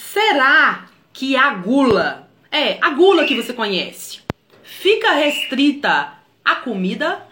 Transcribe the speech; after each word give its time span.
Será 0.00 0.86
que 1.12 1.36
a 1.36 1.50
gula, 1.50 2.28
é, 2.50 2.78
a 2.80 2.90
gula 2.90 3.24
que 3.24 3.36
você 3.36 3.52
conhece, 3.52 4.20
fica 4.62 5.12
restrita 5.12 6.14
à 6.44 6.56
comida? 6.56 7.24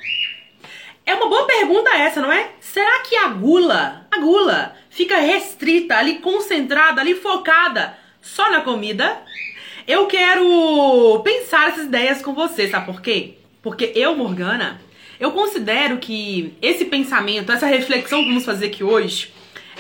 É 1.04 1.14
uma 1.14 1.28
boa 1.28 1.44
pergunta 1.46 1.90
essa, 1.96 2.20
não 2.20 2.30
é? 2.30 2.50
Será 2.60 3.00
que 3.00 3.16
a 3.16 3.28
gula, 3.28 4.06
a 4.10 4.20
gula, 4.20 4.76
fica 4.90 5.18
restrita, 5.18 5.96
ali 5.96 6.16
concentrada, 6.16 7.00
ali 7.00 7.14
focada 7.14 7.98
só 8.20 8.48
na 8.50 8.60
comida? 8.60 9.22
Eu 9.86 10.06
quero 10.06 11.20
pensar 11.24 11.70
essas 11.70 11.86
ideias 11.86 12.22
com 12.22 12.34
você, 12.34 12.68
sabe 12.68 12.86
por 12.86 13.00
quê? 13.00 13.38
Porque 13.60 13.92
eu, 13.96 14.14
Morgana, 14.14 14.80
eu 15.18 15.32
considero 15.32 15.96
que 15.96 16.54
esse 16.62 16.84
pensamento, 16.84 17.50
essa 17.50 17.66
reflexão 17.66 18.20
que 18.20 18.28
vamos 18.28 18.44
fazer 18.44 18.66
aqui 18.66 18.84
hoje, 18.84 19.32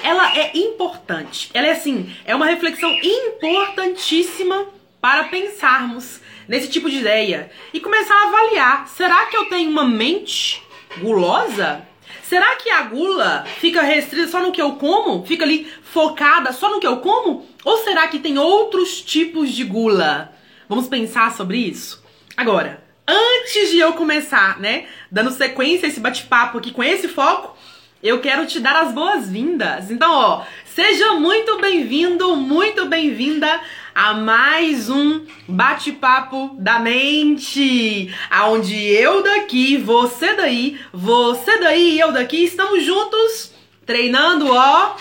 ela 0.02 0.36
é 0.36 0.56
importante. 0.56 1.50
Ela 1.54 1.68
é 1.68 1.72
assim, 1.72 2.14
é 2.24 2.34
uma 2.34 2.46
reflexão 2.46 2.90
importantíssima 3.02 4.66
para 5.00 5.24
pensarmos 5.24 6.20
nesse 6.46 6.68
tipo 6.68 6.90
de 6.90 6.98
ideia 6.98 7.50
e 7.72 7.80
começar 7.80 8.14
a 8.14 8.28
avaliar: 8.28 8.88
será 8.88 9.26
que 9.26 9.36
eu 9.36 9.46
tenho 9.46 9.70
uma 9.70 9.84
mente 9.84 10.62
gulosa? 10.98 11.86
Será 12.22 12.56
que 12.56 12.70
a 12.70 12.82
gula 12.82 13.46
fica 13.58 13.80
restrita 13.80 14.28
só 14.28 14.40
no 14.42 14.52
que 14.52 14.60
eu 14.60 14.72
como? 14.72 15.24
Fica 15.26 15.44
ali 15.44 15.70
focada 15.82 16.52
só 16.52 16.70
no 16.70 16.80
que 16.80 16.86
eu 16.86 16.98
como? 16.98 17.46
Ou 17.64 17.78
será 17.78 18.06
que 18.08 18.18
tem 18.18 18.38
outros 18.38 19.00
tipos 19.00 19.50
de 19.50 19.64
gula? 19.64 20.32
Vamos 20.68 20.88
pensar 20.88 21.34
sobre 21.34 21.56
isso? 21.56 22.04
Agora, 22.36 22.84
antes 23.06 23.70
de 23.70 23.78
eu 23.78 23.94
começar, 23.94 24.60
né, 24.60 24.86
dando 25.10 25.30
sequência 25.30 25.86
a 25.86 25.90
esse 25.90 26.00
bate-papo 26.00 26.58
aqui 26.58 26.70
com 26.70 26.84
esse 26.84 27.08
foco, 27.08 27.56
eu 28.02 28.20
quero 28.20 28.46
te 28.46 28.60
dar 28.60 28.76
as 28.76 28.92
boas-vindas. 28.92 29.90
Então, 29.90 30.10
ó, 30.12 30.42
seja 30.64 31.14
muito 31.14 31.58
bem-vindo, 31.58 32.36
muito 32.36 32.86
bem-vinda 32.86 33.60
a 33.94 34.14
mais 34.14 34.88
um 34.88 35.26
bate-papo 35.48 36.54
da 36.58 36.78
mente, 36.78 38.14
aonde 38.30 38.76
eu 38.76 39.22
daqui, 39.22 39.76
você 39.76 40.34
daí, 40.34 40.78
você 40.92 41.58
daí 41.58 41.96
e 41.96 42.00
eu 42.00 42.12
daqui 42.12 42.44
estamos 42.44 42.84
juntos 42.84 43.52
treinando, 43.84 44.52
ó, 44.52 44.94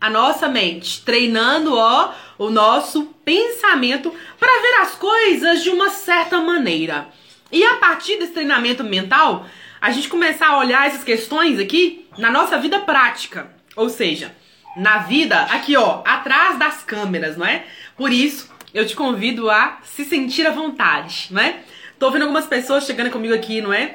a 0.00 0.10
nossa 0.10 0.48
mente, 0.48 1.02
treinando, 1.02 1.76
ó, 1.76 2.12
o 2.38 2.50
nosso 2.50 3.14
pensamento 3.24 4.12
para 4.38 4.62
ver 4.62 4.80
as 4.80 4.96
coisas 4.96 5.62
de 5.62 5.70
uma 5.70 5.90
certa 5.90 6.40
maneira. 6.40 7.06
E 7.52 7.62
a 7.64 7.76
partir 7.76 8.18
desse 8.18 8.32
treinamento 8.32 8.82
mental, 8.82 9.46
a 9.80 9.90
gente 9.90 10.08
começar 10.08 10.48
a 10.48 10.58
olhar 10.58 10.86
essas 10.86 11.02
questões 11.02 11.58
aqui 11.58 12.06
na 12.18 12.30
nossa 12.30 12.58
vida 12.58 12.80
prática. 12.80 13.50
Ou 13.74 13.88
seja, 13.88 14.32
na 14.76 14.98
vida, 14.98 15.40
aqui 15.44 15.76
ó, 15.76 16.02
atrás 16.04 16.58
das 16.58 16.82
câmeras, 16.82 17.36
não 17.36 17.46
é? 17.46 17.64
Por 17.96 18.12
isso, 18.12 18.50
eu 18.74 18.86
te 18.86 18.94
convido 18.94 19.50
a 19.50 19.78
se 19.82 20.04
sentir 20.04 20.46
à 20.46 20.50
vontade, 20.50 21.28
não 21.30 21.40
é? 21.40 21.60
Tô 21.98 22.10
vendo 22.10 22.22
algumas 22.22 22.46
pessoas 22.46 22.84
chegando 22.84 23.10
comigo 23.10 23.34
aqui, 23.34 23.60
não 23.60 23.72
é? 23.72 23.94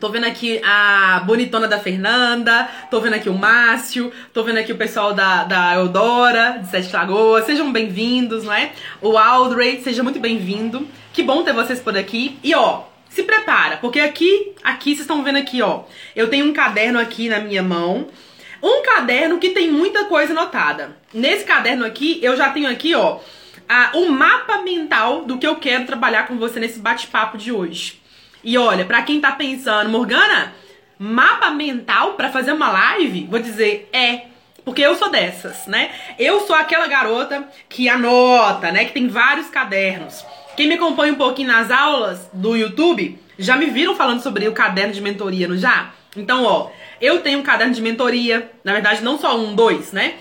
Tô 0.00 0.08
vendo 0.08 0.24
aqui 0.24 0.60
a 0.64 1.22
bonitona 1.26 1.68
da 1.68 1.78
Fernanda, 1.78 2.68
tô 2.90 3.00
vendo 3.00 3.14
aqui 3.14 3.28
o 3.28 3.34
Márcio, 3.34 4.12
tô 4.32 4.42
vendo 4.42 4.58
aqui 4.58 4.72
o 4.72 4.76
pessoal 4.76 5.12
da, 5.12 5.44
da 5.44 5.74
Eudora, 5.74 6.58
de 6.62 6.68
Sete 6.68 6.92
Lagoas. 6.92 7.44
Sejam 7.44 7.70
bem-vindos, 7.70 8.44
não 8.44 8.52
é? 8.52 8.72
O 9.00 9.16
Aldrey, 9.18 9.82
seja 9.82 10.02
muito 10.02 10.18
bem-vindo. 10.18 10.88
Que 11.12 11.22
bom 11.22 11.44
ter 11.44 11.52
vocês 11.52 11.78
por 11.78 11.96
aqui. 11.96 12.38
E 12.42 12.54
ó, 12.54 12.84
se 13.12 13.22
prepara, 13.24 13.76
porque 13.76 14.00
aqui, 14.00 14.52
aqui 14.64 14.90
vocês 14.90 15.00
estão 15.00 15.22
vendo 15.22 15.36
aqui, 15.36 15.60
ó. 15.60 15.82
Eu 16.16 16.30
tenho 16.30 16.46
um 16.46 16.52
caderno 16.52 16.98
aqui 16.98 17.28
na 17.28 17.40
minha 17.40 17.62
mão. 17.62 18.08
Um 18.62 18.82
caderno 18.82 19.38
que 19.38 19.50
tem 19.50 19.70
muita 19.70 20.06
coisa 20.06 20.32
anotada. 20.32 20.96
Nesse 21.12 21.44
caderno 21.44 21.84
aqui, 21.84 22.18
eu 22.22 22.36
já 22.36 22.48
tenho 22.50 22.70
aqui, 22.70 22.94
ó, 22.94 23.18
o 23.92 23.98
um 23.98 24.10
mapa 24.10 24.58
mental 24.58 25.24
do 25.24 25.36
que 25.36 25.46
eu 25.46 25.56
quero 25.56 25.84
trabalhar 25.84 26.26
com 26.26 26.38
você 26.38 26.58
nesse 26.58 26.78
bate-papo 26.78 27.36
de 27.36 27.52
hoje. 27.52 28.00
E 28.42 28.56
olha, 28.56 28.84
para 28.86 29.02
quem 29.02 29.20
tá 29.20 29.32
pensando, 29.32 29.90
Morgana, 29.90 30.54
mapa 30.98 31.50
mental 31.50 32.14
para 32.14 32.30
fazer 32.30 32.52
uma 32.52 32.70
live, 32.70 33.26
vou 33.30 33.40
dizer, 33.40 33.90
é 33.92 34.22
porque 34.64 34.80
eu 34.80 34.94
sou 34.94 35.10
dessas, 35.10 35.66
né? 35.66 35.90
Eu 36.18 36.46
sou 36.46 36.56
aquela 36.56 36.86
garota 36.86 37.46
que 37.68 37.88
anota, 37.88 38.70
né? 38.70 38.84
Que 38.84 38.92
tem 38.92 39.08
vários 39.08 39.48
cadernos. 39.48 40.24
Quem 40.56 40.68
me 40.68 40.74
acompanha 40.74 41.14
um 41.14 41.16
pouquinho 41.16 41.48
nas 41.48 41.70
aulas 41.70 42.28
do 42.32 42.54
YouTube 42.54 43.18
já 43.38 43.56
me 43.56 43.66
viram 43.66 43.96
falando 43.96 44.22
sobre 44.22 44.46
o 44.46 44.52
caderno 44.52 44.92
de 44.92 45.00
mentoria, 45.00 45.48
não 45.48 45.56
já? 45.56 45.92
Então, 46.14 46.44
ó, 46.44 46.68
eu 47.00 47.20
tenho 47.20 47.38
um 47.38 47.42
caderno 47.42 47.72
de 47.72 47.80
mentoria, 47.80 48.50
na 48.62 48.74
verdade, 48.74 49.02
não 49.02 49.18
só 49.18 49.34
um, 49.36 49.54
dois, 49.54 49.92
né? 49.92 50.14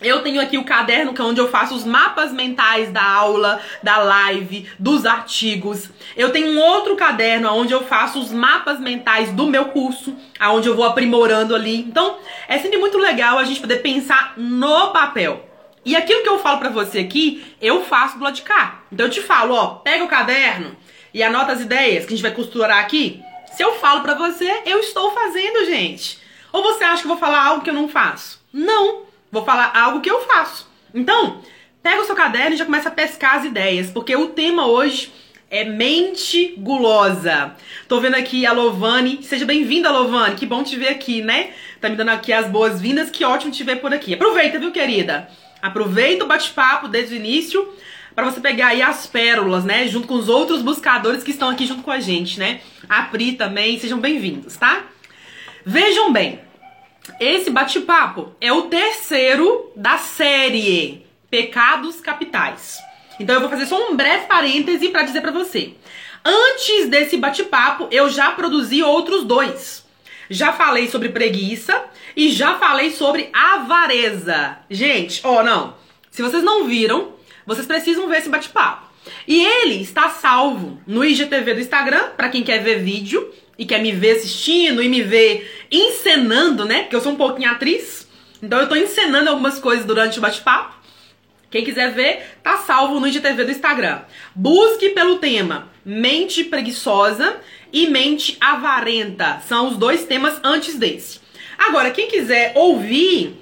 Eu 0.00 0.20
tenho 0.22 0.40
aqui 0.40 0.56
o 0.56 0.64
caderno 0.64 1.12
que 1.12 1.20
é 1.20 1.24
onde 1.24 1.40
eu 1.40 1.48
faço 1.48 1.74
os 1.74 1.84
mapas 1.84 2.32
mentais 2.32 2.90
da 2.90 3.04
aula, 3.04 3.60
da 3.82 3.98
live, 3.98 4.68
dos 4.78 5.04
artigos. 5.04 5.90
Eu 6.16 6.30
tenho 6.30 6.52
um 6.52 6.60
outro 6.60 6.94
caderno 6.94 7.52
onde 7.52 7.72
eu 7.72 7.84
faço 7.84 8.20
os 8.20 8.32
mapas 8.32 8.78
mentais 8.78 9.32
do 9.32 9.48
meu 9.48 9.66
curso, 9.66 10.14
aonde 10.38 10.68
eu 10.68 10.76
vou 10.76 10.84
aprimorando 10.84 11.54
ali. 11.54 11.80
Então, 11.80 12.18
é 12.48 12.58
sempre 12.58 12.78
muito 12.78 12.98
legal 12.98 13.38
a 13.38 13.44
gente 13.44 13.60
poder 13.60 13.76
pensar 13.76 14.34
no 14.36 14.90
papel. 14.90 15.51
E 15.84 15.96
aquilo 15.96 16.22
que 16.22 16.28
eu 16.28 16.38
falo 16.38 16.58
para 16.58 16.68
você 16.68 17.00
aqui, 17.00 17.44
eu 17.60 17.84
faço 17.84 18.18
do 18.18 18.24
lado 18.24 18.34
de 18.34 18.42
cá. 18.42 18.82
Então 18.90 19.06
eu 19.06 19.10
te 19.10 19.20
falo, 19.20 19.54
ó, 19.54 19.66
pega 19.76 20.04
o 20.04 20.08
caderno 20.08 20.76
e 21.12 21.22
anota 21.22 21.52
as 21.52 21.60
ideias 21.60 22.04
que 22.04 22.12
a 22.12 22.16
gente 22.16 22.22
vai 22.22 22.34
costurar 22.34 22.78
aqui. 22.78 23.22
Se 23.52 23.62
eu 23.62 23.74
falo 23.74 24.00
para 24.00 24.14
você, 24.14 24.62
eu 24.64 24.78
estou 24.78 25.12
fazendo, 25.12 25.66
gente. 25.66 26.18
Ou 26.52 26.62
você 26.62 26.84
acha 26.84 27.02
que 27.02 27.06
eu 27.06 27.10
vou 27.10 27.18
falar 27.18 27.44
algo 27.44 27.64
que 27.64 27.70
eu 27.70 27.74
não 27.74 27.88
faço? 27.88 28.40
Não, 28.52 29.02
vou 29.30 29.44
falar 29.44 29.72
algo 29.76 30.00
que 30.00 30.10
eu 30.10 30.20
faço. 30.26 30.70
Então, 30.94 31.42
pega 31.82 32.00
o 32.00 32.04
seu 32.04 32.14
caderno 32.14 32.54
e 32.54 32.58
já 32.58 32.64
começa 32.64 32.88
a 32.88 32.92
pescar 32.92 33.36
as 33.36 33.44
ideias, 33.44 33.90
porque 33.90 34.14
o 34.14 34.28
tema 34.28 34.66
hoje 34.66 35.12
é 35.50 35.64
mente 35.64 36.54
gulosa. 36.56 37.54
Tô 37.86 38.00
vendo 38.00 38.14
aqui 38.14 38.46
a 38.46 38.52
Lovane. 38.52 39.22
Seja 39.22 39.44
bem-vinda, 39.44 39.90
Lovane. 39.90 40.34
Que 40.34 40.46
bom 40.46 40.62
te 40.62 40.76
ver 40.76 40.88
aqui, 40.88 41.20
né? 41.20 41.50
Tá 41.78 41.90
me 41.90 41.96
dando 41.96 42.08
aqui 42.08 42.32
as 42.32 42.46
boas-vindas. 42.46 43.10
Que 43.10 43.22
ótimo 43.22 43.52
te 43.52 43.62
ver 43.62 43.76
por 43.76 43.92
aqui. 43.92 44.14
Aproveita, 44.14 44.58
viu, 44.58 44.70
querida? 44.70 45.28
Aproveita 45.62 46.24
o 46.24 46.26
bate-papo 46.26 46.88
desde 46.88 47.14
o 47.14 47.16
início 47.16 47.72
para 48.16 48.28
você 48.28 48.40
pegar 48.40 48.68
aí 48.68 48.82
as 48.82 49.06
pérolas, 49.06 49.64
né? 49.64 49.86
Junto 49.86 50.08
com 50.08 50.14
os 50.14 50.28
outros 50.28 50.60
buscadores 50.60 51.22
que 51.22 51.30
estão 51.30 51.48
aqui 51.48 51.64
junto 51.64 51.84
com 51.84 51.90
a 51.92 52.00
gente, 52.00 52.36
né? 52.36 52.60
A 52.88 53.02
Pri 53.04 53.34
também, 53.34 53.78
sejam 53.78 54.00
bem-vindos, 54.00 54.56
tá? 54.56 54.82
Vejam 55.64 56.12
bem, 56.12 56.40
esse 57.20 57.48
bate-papo 57.48 58.34
é 58.40 58.52
o 58.52 58.62
terceiro 58.62 59.70
da 59.76 59.98
série 59.98 61.06
Pecados 61.30 62.00
Capitais. 62.00 62.78
Então 63.20 63.36
eu 63.36 63.40
vou 63.40 63.48
fazer 63.48 63.66
só 63.66 63.88
um 63.88 63.94
breve 63.94 64.26
parêntese 64.26 64.88
para 64.88 65.04
dizer 65.04 65.20
para 65.20 65.30
você. 65.30 65.74
Antes 66.24 66.88
desse 66.88 67.16
bate-papo, 67.16 67.86
eu 67.92 68.10
já 68.10 68.32
produzi 68.32 68.82
outros 68.82 69.24
dois. 69.24 69.81
Já 70.32 70.50
falei 70.54 70.88
sobre 70.88 71.10
preguiça 71.10 71.84
e 72.16 72.30
já 72.30 72.54
falei 72.54 72.90
sobre 72.90 73.28
avareza. 73.34 74.56
Gente, 74.70 75.20
ó, 75.24 75.40
oh, 75.40 75.42
não. 75.42 75.74
Se 76.10 76.22
vocês 76.22 76.42
não 76.42 76.64
viram, 76.64 77.12
vocês 77.44 77.66
precisam 77.66 78.08
ver 78.08 78.16
esse 78.16 78.30
bate-papo. 78.30 78.90
E 79.28 79.44
ele 79.44 79.82
está 79.82 80.08
salvo 80.08 80.80
no 80.86 81.04
IGTV 81.04 81.52
do 81.52 81.60
Instagram, 81.60 82.12
para 82.16 82.30
quem 82.30 82.42
quer 82.42 82.62
ver 82.62 82.82
vídeo 82.82 83.30
e 83.58 83.66
quer 83.66 83.82
me 83.82 83.92
ver 83.92 84.16
assistindo 84.16 84.82
e 84.82 84.88
me 84.88 85.02
ver 85.02 85.66
encenando, 85.70 86.64
né? 86.64 86.84
Porque 86.84 86.96
eu 86.96 87.02
sou 87.02 87.12
um 87.12 87.16
pouquinho 87.16 87.50
atriz. 87.50 88.08
Então 88.42 88.58
eu 88.58 88.70
tô 88.70 88.74
encenando 88.74 89.28
algumas 89.28 89.58
coisas 89.58 89.84
durante 89.84 90.18
o 90.18 90.22
bate-papo. 90.22 90.81
Quem 91.52 91.62
quiser 91.62 91.92
ver, 91.92 92.38
tá 92.42 92.56
salvo 92.56 92.98
no 92.98 93.06
IGTV 93.06 93.44
do 93.44 93.50
Instagram. 93.50 94.00
Busque 94.34 94.88
pelo 94.88 95.18
tema 95.18 95.70
mente 95.84 96.44
preguiçosa 96.44 97.36
e 97.70 97.88
mente 97.88 98.38
avarenta. 98.40 99.42
São 99.46 99.68
os 99.68 99.76
dois 99.76 100.06
temas 100.06 100.40
antes 100.42 100.76
desse. 100.76 101.20
Agora, 101.58 101.90
quem 101.90 102.08
quiser 102.08 102.52
ouvir, 102.56 103.36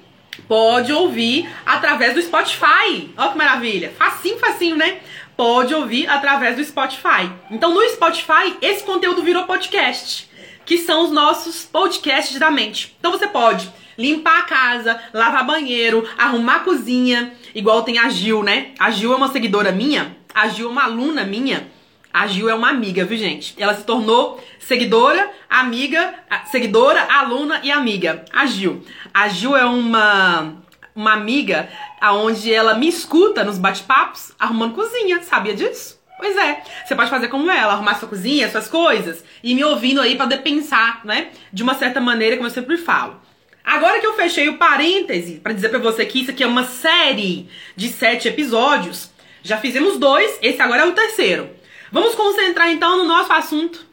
pode 0.45 0.91
ouvir 0.91 1.49
através 1.65 2.13
do 2.13 2.21
Spotify. 2.21 3.09
Olha 3.17 3.31
que 3.31 3.37
maravilha. 3.37 3.93
Facinho, 3.97 4.39
facinho, 4.39 4.75
né? 4.75 4.99
Pode 5.37 5.73
ouvir 5.73 6.09
através 6.09 6.57
do 6.57 6.65
Spotify. 6.65 7.31
Então, 7.49 7.73
no 7.73 7.81
Spotify, 7.89 8.57
esse 8.61 8.83
conteúdo 8.83 9.23
virou 9.23 9.45
podcast, 9.45 10.29
que 10.65 10.77
são 10.77 11.05
os 11.05 11.11
nossos 11.11 11.63
podcasts 11.63 12.37
da 12.37 12.51
mente. 12.51 12.93
Então, 12.99 13.11
você 13.11 13.27
pode 13.27 13.71
limpar 14.01 14.39
a 14.39 14.43
casa, 14.43 14.99
lavar 15.13 15.45
banheiro, 15.45 16.07
arrumar 16.17 16.55
a 16.55 16.59
cozinha, 16.59 17.33
igual 17.53 17.83
tem 17.83 17.99
a 17.99 18.09
Gil, 18.09 18.43
né? 18.43 18.71
A 18.79 18.89
Gil 18.89 19.13
é 19.13 19.15
uma 19.15 19.31
seguidora 19.31 19.71
minha, 19.71 20.17
a 20.33 20.47
Gil 20.47 20.67
é 20.67 20.71
uma 20.71 20.83
aluna 20.83 21.23
minha 21.23 21.69
a 22.13 22.27
Gil 22.27 22.49
é 22.49 22.53
uma 22.53 22.69
amiga, 22.69 23.05
viu, 23.05 23.17
gente? 23.17 23.55
Ela 23.57 23.73
se 23.73 23.85
tornou 23.85 24.43
seguidora, 24.59 25.31
amiga, 25.49 26.13
seguidora, 26.45 27.07
aluna 27.09 27.61
e 27.63 27.71
amiga. 27.71 28.25
A 28.33 28.45
Gil. 28.45 28.83
A 29.13 29.27
Gil 29.29 29.55
é 29.55 29.65
uma 29.65 30.55
uma 30.93 31.13
amiga 31.13 31.69
aonde 32.01 32.53
ela 32.53 32.73
me 32.73 32.85
escuta 32.85 33.45
nos 33.45 33.57
bate-papos 33.57 34.33
arrumando 34.37 34.75
cozinha. 34.75 35.21
Sabia 35.23 35.53
disso? 35.53 36.01
Pois 36.17 36.35
é. 36.35 36.61
Você 36.85 36.93
pode 36.95 37.09
fazer 37.09 37.29
como 37.29 37.49
ela, 37.49 37.73
arrumar 37.73 37.95
sua 37.95 38.09
cozinha, 38.09 38.51
suas 38.51 38.67
coisas 38.67 39.23
e 39.41 39.55
me 39.55 39.63
ouvindo 39.63 40.01
aí 40.01 40.15
para 40.15 40.25
poder 40.25 40.39
pensar, 40.39 40.99
né? 41.05 41.29
De 41.51 41.63
uma 41.63 41.75
certa 41.75 42.01
maneira, 42.01 42.35
como 42.35 42.47
eu 42.47 42.53
sempre 42.53 42.77
falo. 42.77 43.21
Agora 43.63 43.99
que 43.99 44.05
eu 44.07 44.15
fechei 44.15 44.49
o 44.49 44.57
parêntese 44.57 45.39
para 45.39 45.53
dizer 45.53 45.69
para 45.69 45.79
você 45.79 46.05
que 46.05 46.21
isso 46.21 46.31
aqui 46.31 46.43
é 46.43 46.47
uma 46.47 46.65
série 46.65 47.47
de 47.75 47.89
sete 47.89 48.27
episódios, 48.27 49.11
já 49.43 49.57
fizemos 49.57 49.97
dois, 49.97 50.37
esse 50.41 50.61
agora 50.61 50.83
é 50.83 50.85
o 50.85 50.93
terceiro. 50.93 51.49
Vamos 51.91 52.15
concentrar 52.15 52.71
então 52.71 52.97
no 52.97 53.05
nosso 53.05 53.31
assunto, 53.33 53.85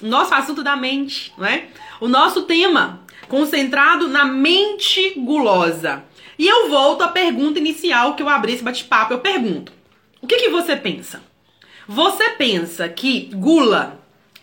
nosso 0.00 0.32
assunto 0.34 0.62
da 0.62 0.76
mente, 0.76 1.32
né? 1.36 1.68
O 2.00 2.08
nosso 2.08 2.42
tema, 2.42 3.04
concentrado 3.28 4.08
na 4.08 4.24
mente 4.24 5.14
gulosa. 5.16 6.04
E 6.38 6.48
eu 6.48 6.70
volto 6.70 7.02
à 7.02 7.08
pergunta 7.08 7.58
inicial 7.58 8.14
que 8.14 8.22
eu 8.22 8.28
abri 8.28 8.54
esse 8.54 8.62
bate-papo. 8.62 9.12
Eu 9.12 9.18
pergunto: 9.18 9.72
o 10.22 10.26
que, 10.26 10.36
que 10.36 10.48
você 10.48 10.76
pensa? 10.76 11.22
Você 11.86 12.30
pensa 12.30 12.88
que 12.88 13.30
gula, 13.34 13.99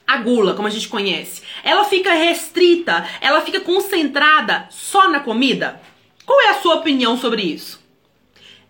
a 0.08 0.18
gula, 0.18 0.54
como 0.54 0.68
a 0.68 0.72
gente 0.72 0.88
conhece, 0.88 1.42
ela 1.64 1.84
fica 1.84 2.14
restrita, 2.14 3.06
ela 3.20 3.42
fica 3.42 3.60
concentrada 3.60 4.68
só 4.70 5.10
na 5.10 5.20
comida? 5.20 5.82
Qual 6.26 6.40
é 6.42 6.50
a 6.50 6.62
sua 6.62 6.76
opinião 6.76 7.18
sobre 7.18 7.42
isso? 7.42 7.80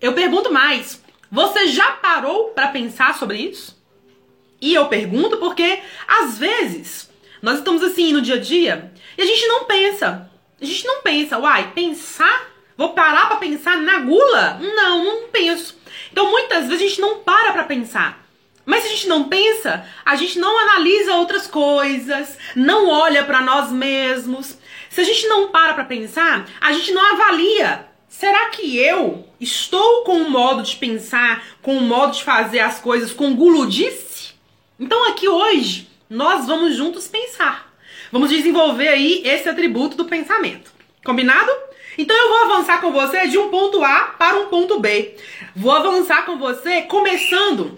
Eu 0.02 0.14
pergunto 0.14 0.52
mais: 0.52 1.04
você 1.32 1.68
já 1.68 1.92
parou 1.92 2.50
para 2.50 2.70
pensar 2.70 3.16
sobre 3.16 3.38
isso? 3.38 3.78
E 4.60 4.74
eu 4.74 4.88
pergunto 4.88 5.38
porque 5.38 5.80
às 6.08 6.38
vezes 6.38 7.10
nós 7.42 7.60
estamos 7.60 7.84
assim 7.84 8.12
no 8.12 8.22
dia 8.22 8.36
a 8.36 8.40
dia 8.40 8.92
e 9.18 9.22
a 9.22 9.26
gente 9.26 9.48
não 9.48 9.66
pensa. 9.66 10.30
A 10.60 10.66
gente 10.66 10.88
não 10.88 11.04
pensa, 11.04 11.38
uai, 11.38 11.72
pensar 11.74 12.58
Vou 12.78 12.90
parar 12.90 13.28
para 13.28 13.38
pensar 13.38 13.76
na 13.78 14.00
gula? 14.02 14.60
Não, 14.62 15.04
não 15.04 15.30
penso. 15.30 15.76
Então 16.12 16.30
muitas 16.30 16.68
vezes 16.68 16.86
a 16.86 16.88
gente 16.88 17.02
não 17.02 17.20
para 17.20 17.52
para 17.52 17.64
pensar. 17.64 18.27
Mas 18.68 18.84
se 18.84 18.90
a 18.90 18.92
gente 18.92 19.08
não 19.08 19.30
pensa, 19.30 19.88
a 20.04 20.18
gente 20.18 20.38
não 20.38 20.60
analisa 20.60 21.16
outras 21.16 21.48
coisas, 21.48 22.38
não 22.54 22.90
olha 22.90 23.24
para 23.24 23.40
nós 23.40 23.72
mesmos. 23.72 24.58
Se 24.90 25.00
a 25.00 25.06
gente 25.06 25.26
não 25.26 25.48
para 25.48 25.74
para 25.74 25.86
pensar, 25.86 26.46
a 26.60 26.74
gente 26.74 26.92
não 26.92 27.14
avalia. 27.14 27.88
Será 28.10 28.50
que 28.50 28.78
eu 28.78 29.26
estou 29.40 30.04
com 30.04 30.18
um 30.18 30.30
modo 30.30 30.64
de 30.64 30.76
pensar, 30.76 31.46
com 31.62 31.78
um 31.78 31.88
modo 31.88 32.12
de 32.18 32.26
fazer 32.26 32.60
as 32.60 32.78
coisas 32.78 33.14
com 33.14 33.38
guludice? 33.38 34.34
Então 34.78 35.08
aqui 35.08 35.30
hoje 35.30 35.88
nós 36.10 36.46
vamos 36.46 36.76
juntos 36.76 37.08
pensar. 37.08 37.74
Vamos 38.12 38.30
desenvolver 38.30 38.90
aí 38.90 39.22
esse 39.24 39.48
atributo 39.48 39.96
do 39.96 40.04
pensamento. 40.04 40.74
Combinado? 41.06 41.52
Então 41.98 42.16
eu 42.18 42.28
vou 42.28 42.54
avançar 42.54 42.82
com 42.82 42.92
você 42.92 43.28
de 43.28 43.38
um 43.38 43.48
ponto 43.48 43.82
A 43.82 44.14
para 44.20 44.38
um 44.42 44.48
ponto 44.48 44.78
B. 44.78 45.16
Vou 45.56 45.72
avançar 45.72 46.26
com 46.26 46.38
você 46.38 46.82
começando 46.82 47.74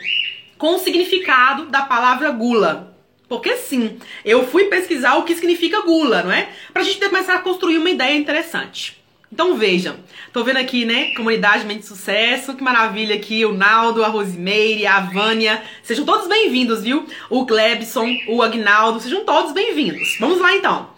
com 0.60 0.76
o 0.76 0.80
significado 0.80 1.68
da 1.68 1.82
palavra 1.82 2.30
gula. 2.32 2.94
Porque 3.30 3.56
sim, 3.56 3.98
eu 4.26 4.46
fui 4.46 4.66
pesquisar 4.66 5.16
o 5.16 5.24
que 5.24 5.34
significa 5.34 5.82
gula, 5.82 6.22
não 6.22 6.32
é? 6.32 6.50
Pra 6.74 6.84
gente 6.84 7.00
começar 7.00 7.36
a 7.36 7.40
construir 7.40 7.78
uma 7.78 7.90
ideia 7.90 8.16
interessante. 8.16 9.00
Então 9.32 9.56
vejam, 9.56 9.96
tô 10.34 10.44
vendo 10.44 10.58
aqui, 10.58 10.86
né, 10.86 11.14
comunidade 11.14 11.64
Mente 11.64 11.86
Sucesso, 11.86 12.56
que 12.56 12.64
maravilha 12.64 13.16
aqui, 13.16 13.46
o 13.46 13.54
Naldo, 13.54 14.04
a 14.04 14.08
Rosimeire, 14.08 14.88
a 14.88 15.02
Vânia, 15.02 15.64
sejam 15.84 16.04
todos 16.04 16.28
bem-vindos, 16.28 16.82
viu? 16.82 17.06
O 17.30 17.46
Glebson, 17.46 18.10
o 18.28 18.42
Agnaldo, 18.42 19.00
sejam 19.00 19.24
todos 19.24 19.54
bem-vindos. 19.54 20.18
Vamos 20.20 20.42
lá 20.42 20.56
então. 20.56 20.90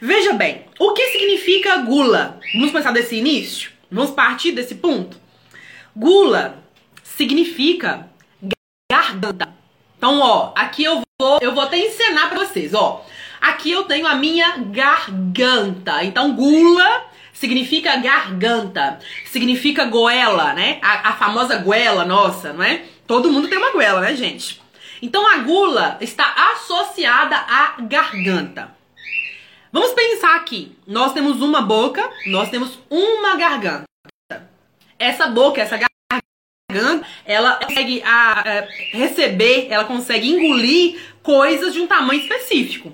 Veja 0.00 0.32
bem, 0.32 0.64
o 0.80 0.94
que 0.94 1.06
significa 1.08 1.76
gula? 1.76 2.40
Vamos 2.54 2.70
começar 2.70 2.92
desse 2.92 3.14
início? 3.14 3.70
Vamos 3.90 4.10
partir 4.10 4.52
desse 4.52 4.76
ponto? 4.76 5.18
Gula 5.94 6.64
significa 7.04 8.08
Então, 9.96 10.20
ó, 10.20 10.52
aqui 10.54 10.84
eu 10.84 11.02
vou, 11.20 11.38
eu 11.40 11.54
vou 11.54 11.62
até 11.62 11.78
ensinar 11.78 12.28
para 12.28 12.44
vocês, 12.44 12.74
ó. 12.74 13.04
Aqui 13.40 13.70
eu 13.70 13.84
tenho 13.84 14.06
a 14.06 14.14
minha 14.14 14.56
garganta. 14.58 16.04
Então, 16.04 16.34
gula 16.34 17.04
significa 17.32 17.96
garganta, 17.96 18.98
significa 19.26 19.84
goela, 19.84 20.54
né? 20.54 20.78
A, 20.82 21.10
a 21.10 21.12
famosa 21.12 21.56
goela 21.58 22.04
nossa, 22.04 22.52
não 22.52 22.62
é? 22.62 22.84
Todo 23.06 23.30
mundo 23.30 23.48
tem 23.48 23.58
uma 23.58 23.72
goela, 23.72 24.00
né, 24.00 24.16
gente? 24.16 24.60
Então, 25.00 25.26
a 25.26 25.38
gula 25.38 25.98
está 26.00 26.52
associada 26.52 27.36
à 27.36 27.76
garganta. 27.80 28.74
Vamos 29.72 29.92
pensar 29.92 30.36
aqui. 30.36 30.76
Nós 30.86 31.12
temos 31.12 31.42
uma 31.42 31.60
boca, 31.60 32.08
nós 32.26 32.48
temos 32.48 32.78
uma 32.88 33.36
garganta. 33.36 33.84
Essa 34.98 35.26
boca, 35.26 35.60
essa 35.60 35.76
garganta, 35.76 35.95
ela 37.24 37.56
consegue 37.56 38.02
a, 38.04 38.40
a, 38.40 38.66
receber, 38.96 39.68
ela 39.70 39.84
consegue 39.84 40.28
engolir 40.28 40.98
coisas 41.22 41.72
de 41.72 41.80
um 41.80 41.86
tamanho 41.86 42.20
específico. 42.20 42.92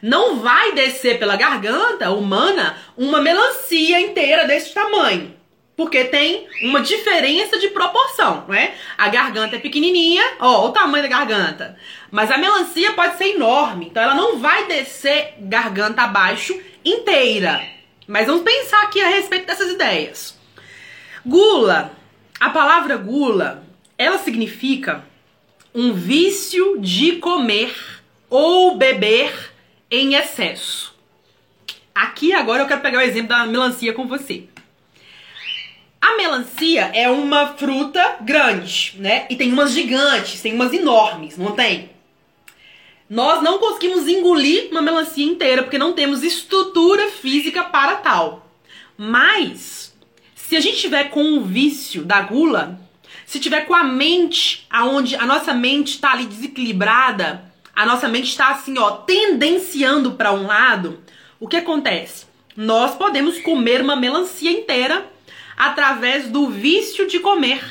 Não 0.00 0.40
vai 0.40 0.72
descer 0.72 1.18
pela 1.18 1.36
garganta 1.36 2.10
humana 2.10 2.76
uma 2.96 3.20
melancia 3.20 4.00
inteira 4.00 4.46
desse 4.46 4.74
tamanho 4.74 5.42
porque 5.76 6.04
tem 6.04 6.46
uma 6.62 6.80
diferença 6.80 7.58
de 7.58 7.68
proporção, 7.68 8.44
não 8.46 8.54
é? 8.54 8.74
A 8.96 9.08
garganta 9.08 9.56
é 9.56 9.58
pequenininha, 9.58 10.22
ó, 10.38 10.66
o 10.66 10.70
tamanho 10.70 11.02
da 11.02 11.08
garganta. 11.08 11.76
Mas 12.10 12.30
a 12.30 12.38
melancia 12.38 12.92
pode 12.92 13.16
ser 13.16 13.34
enorme, 13.34 13.86
então 13.86 14.02
ela 14.02 14.14
não 14.14 14.38
vai 14.38 14.66
descer 14.66 15.34
garganta 15.38 16.02
abaixo 16.02 16.58
inteira. 16.84 17.60
Mas 18.06 18.26
vamos 18.26 18.42
pensar 18.42 18.82
aqui 18.82 19.00
a 19.00 19.08
respeito 19.08 19.46
dessas 19.46 19.72
ideias. 19.72 20.38
Gula, 21.24 21.92
a 22.42 22.50
palavra 22.50 22.96
gula, 22.96 23.62
ela 23.96 24.18
significa 24.18 25.04
um 25.72 25.92
vício 25.92 26.76
de 26.80 27.12
comer 27.18 27.72
ou 28.28 28.76
beber 28.76 29.52
em 29.88 30.14
excesso. 30.16 30.92
Aqui 31.94 32.32
agora 32.32 32.64
eu 32.64 32.66
quero 32.66 32.80
pegar 32.80 32.98
o 32.98 33.02
exemplo 33.02 33.28
da 33.28 33.46
melancia 33.46 33.92
com 33.92 34.08
você. 34.08 34.48
A 36.00 36.16
melancia 36.16 36.90
é 36.92 37.08
uma 37.08 37.54
fruta 37.54 38.16
grande, 38.22 38.96
né? 38.98 39.24
E 39.30 39.36
tem 39.36 39.52
umas 39.52 39.70
gigantes, 39.70 40.42
tem 40.42 40.52
umas 40.52 40.72
enormes, 40.72 41.38
não 41.38 41.52
tem? 41.52 41.90
Nós 43.08 43.40
não 43.40 43.60
conseguimos 43.60 44.08
engolir 44.08 44.68
uma 44.72 44.82
melancia 44.82 45.24
inteira 45.24 45.62
porque 45.62 45.78
não 45.78 45.92
temos 45.92 46.24
estrutura 46.24 47.08
física 47.08 47.62
para 47.62 47.98
tal. 47.98 48.50
Mas, 48.98 49.81
se 50.52 50.56
a 50.56 50.60
gente 50.60 50.82
tiver 50.82 51.04
com 51.04 51.38
o 51.38 51.44
vício 51.44 52.04
da 52.04 52.20
gula, 52.20 52.78
se 53.24 53.40
tiver 53.40 53.62
com 53.62 53.74
a 53.74 53.82
mente 53.82 54.66
aonde 54.68 55.16
a 55.16 55.24
nossa 55.24 55.54
mente 55.54 55.94
está 55.94 56.12
ali 56.12 56.26
desequilibrada, 56.26 57.50
a 57.74 57.86
nossa 57.86 58.06
mente 58.06 58.28
está 58.28 58.48
assim, 58.48 58.76
ó, 58.76 58.90
tendenciando 58.90 60.12
para 60.12 60.30
um 60.30 60.46
lado, 60.46 61.02
o 61.40 61.48
que 61.48 61.56
acontece? 61.56 62.26
Nós 62.54 62.94
podemos 62.94 63.38
comer 63.38 63.80
uma 63.80 63.96
melancia 63.96 64.50
inteira 64.50 65.10
através 65.56 66.28
do 66.28 66.50
vício 66.50 67.06
de 67.08 67.18
comer. 67.18 67.64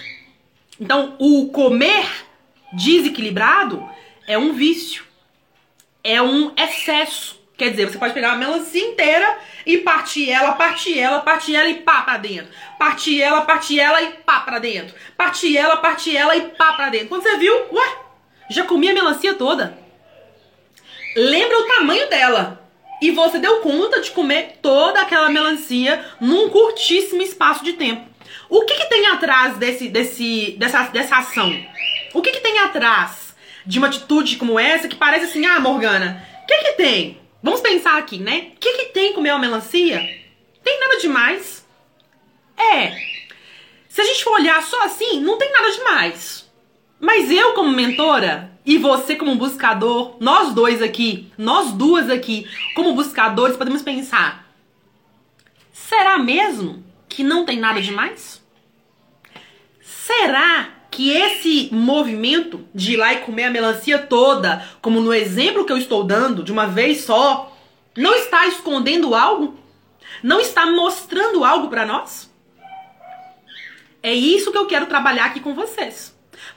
Então, 0.80 1.16
o 1.20 1.50
comer 1.50 2.10
desequilibrado 2.74 3.88
é 4.26 4.40
um 4.40 4.54
vício, 4.54 5.04
é 6.04 6.20
um 6.20 6.52
excesso. 6.58 7.40
Quer 7.62 7.70
dizer, 7.70 7.92
você 7.92 8.00
pode 8.00 8.16
pegar 8.16 8.30
uma 8.30 8.38
melancia 8.38 8.84
inteira 8.84 9.38
e 9.68 9.78
partir 9.78 10.32
ela, 10.32 10.54
partir 10.54 10.98
ela, 10.98 11.20
partir 11.20 11.56
ela 11.56 11.70
e 11.70 11.76
pá 11.76 12.02
pra 12.02 12.18
dentro. 12.18 12.52
Partir 12.80 13.22
ela, 13.22 13.42
partir 13.42 13.80
ela 13.80 14.02
e 14.02 14.14
pá 14.14 14.40
pra 14.40 14.58
dentro. 14.58 14.96
Partir 15.16 15.56
ela, 15.56 15.78
partir 15.78 16.18
ela 16.18 16.36
e 16.36 16.42
pá 16.42 16.74
pra 16.74 16.90
dentro. 16.90 17.10
Quando 17.10 17.22
você 17.22 17.38
viu, 17.38 17.54
ué, 17.72 17.98
já 18.50 18.64
comi 18.64 18.90
a 18.90 18.96
melancia 18.96 19.36
toda. 19.36 19.78
Lembra 21.16 21.60
o 21.60 21.68
tamanho 21.68 22.10
dela 22.10 22.68
e 23.00 23.12
você 23.12 23.38
deu 23.38 23.58
conta 23.58 24.02
de 24.02 24.10
comer 24.10 24.58
toda 24.60 25.00
aquela 25.00 25.30
melancia 25.30 26.04
num 26.20 26.50
curtíssimo 26.50 27.22
espaço 27.22 27.64
de 27.64 27.74
tempo. 27.74 28.10
O 28.50 28.62
que, 28.66 28.74
que 28.74 28.90
tem 28.90 29.06
atrás 29.06 29.58
desse, 29.58 29.88
desse, 29.88 30.56
dessa, 30.58 30.86
dessa 30.86 31.18
ação? 31.18 31.56
O 32.12 32.24
que, 32.24 32.32
que 32.32 32.40
tem 32.40 32.58
atrás 32.58 33.36
de 33.64 33.78
uma 33.78 33.86
atitude 33.86 34.38
como 34.38 34.60
essa 34.60 34.88
que 34.88 34.96
parece 34.96 35.26
assim, 35.26 35.46
ah, 35.46 35.60
Morgana, 35.60 36.26
o 36.42 36.48
que, 36.48 36.58
que 36.58 36.72
tem? 36.74 37.21
Vamos 37.44 37.62
pensar 37.62 37.98
aqui, 37.98 38.18
né? 38.18 38.52
O 38.56 38.60
que, 38.60 38.74
que 38.74 38.86
tem 38.94 39.14
comer 39.14 39.32
uma 39.32 39.40
melancia? 39.40 40.00
Tem 40.64 40.80
nada 40.80 41.00
demais. 41.00 41.66
É. 42.58 42.96
Se 43.90 44.02
a 44.02 44.04
gente 44.06 44.24
for 44.24 44.34
olhar 44.34 44.62
só 44.64 44.84
assim, 44.86 45.20
não 45.20 45.38
tem 45.38 45.52
nada 45.52 45.72
demais. 45.72 46.50
Mas 47.00 47.32
eu, 47.32 47.54
como 47.54 47.72
mentora, 47.72 48.52
e 48.66 48.78
você 48.78 49.16
como 49.16 49.36
buscador, 49.36 50.18
nós 50.20 50.54
dois 50.54 50.82
aqui, 50.82 51.32
nós 51.38 51.72
duas 51.72 52.10
aqui, 52.10 52.48
como 52.76 52.94
buscadores, 52.94 53.58
podemos 53.58 53.82
pensar: 53.82 54.48
será 55.74 56.20
mesmo 56.20 56.86
que 57.10 57.24
não 57.24 57.44
tem 57.44 57.60
nada 57.60 57.82
demais? 57.82 58.42
Será 59.82 60.70
que 60.92 61.10
esse 61.10 61.70
movimento 61.72 62.64
de 62.76 62.94
ir 62.94 62.98
lá 62.98 63.14
e 63.14 63.22
comer 63.22 63.46
a 63.46 63.50
melancia 63.50 63.98
toda, 63.98 64.64
como 64.82 65.02
no 65.02 65.14
exemplo 65.14 65.66
que 65.66 65.72
eu 65.72 65.78
estou 65.78 66.04
dando, 66.04 66.44
de 66.44 66.52
uma 66.52 66.68
vez 66.68 67.06
só, 67.06 67.58
não 67.98 68.14
está 68.14 68.46
escondendo 68.46 69.16
algo? 69.16 69.58
Não 70.22 70.40
está 70.40 70.66
mostrando 70.66 71.44
algo 71.44 71.70
para 71.70 71.86
nós? 71.86 72.30
É 74.04 74.14
isso 74.14 74.52
que 74.52 74.58
eu 74.58 74.68
quero 74.68 74.86
trabalhar 74.86 75.26
aqui 75.26 75.40
com 75.40 75.56
vocês 75.56 76.12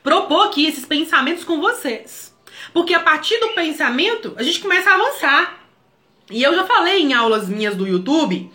propor 0.05 0.47
aqui 0.47 0.67
esses 0.67 0.85
pensamentos 0.85 1.43
com 1.43 1.61
vocês. 1.61 2.33
Porque 2.73 2.95
a 2.95 3.01
partir 3.01 3.39
do 3.41 3.49
pensamento, 3.49 4.35
a 4.37 4.43
gente 4.43 4.61
começa 4.61 4.91
a 4.91 4.95
avançar. 4.95 5.67
E 6.31 6.43
eu 6.43 6.55
já 6.55 6.65
falei 6.65 7.03
em 7.03 7.15
aulas 7.15 7.49
minhas 7.49 7.75
do 7.75 7.87
YouTube 7.87 8.51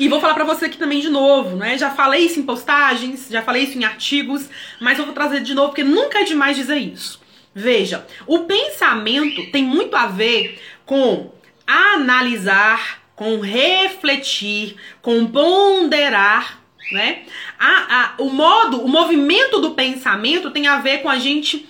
E 0.00 0.08
vou 0.08 0.18
falar 0.18 0.32
para 0.32 0.44
você 0.44 0.64
aqui 0.64 0.78
também 0.78 0.98
de 0.98 1.10
novo, 1.10 1.56
né? 1.56 1.76
Já 1.76 1.90
falei 1.90 2.24
isso 2.24 2.40
em 2.40 2.42
postagens, 2.42 3.28
já 3.28 3.42
falei 3.42 3.64
isso 3.64 3.76
em 3.76 3.84
artigos, 3.84 4.48
mas 4.80 4.98
eu 4.98 5.04
vou 5.04 5.12
trazer 5.12 5.42
de 5.42 5.52
novo 5.52 5.68
porque 5.68 5.84
nunca 5.84 6.20
é 6.20 6.24
demais 6.24 6.56
dizer 6.56 6.78
isso. 6.78 7.20
Veja, 7.54 8.06
o 8.26 8.38
pensamento 8.44 9.50
tem 9.50 9.62
muito 9.62 9.94
a 9.94 10.06
ver 10.06 10.58
com 10.86 11.30
analisar, 11.66 13.02
com 13.14 13.40
refletir, 13.40 14.76
com 15.02 15.26
ponderar, 15.26 16.62
né? 16.92 17.24
A, 17.58 17.68
a, 17.68 18.14
o 18.22 18.30
modo, 18.30 18.82
o 18.82 18.88
movimento 18.88 19.60
do 19.60 19.72
pensamento 19.72 20.50
tem 20.50 20.66
a 20.66 20.78
ver 20.78 21.02
com 21.02 21.10
a 21.10 21.18
gente 21.18 21.68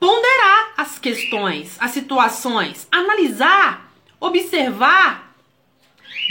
ponderar 0.00 0.72
as 0.78 0.98
questões, 0.98 1.76
as 1.78 1.90
situações, 1.90 2.88
analisar, 2.90 3.92
observar, 4.18 5.36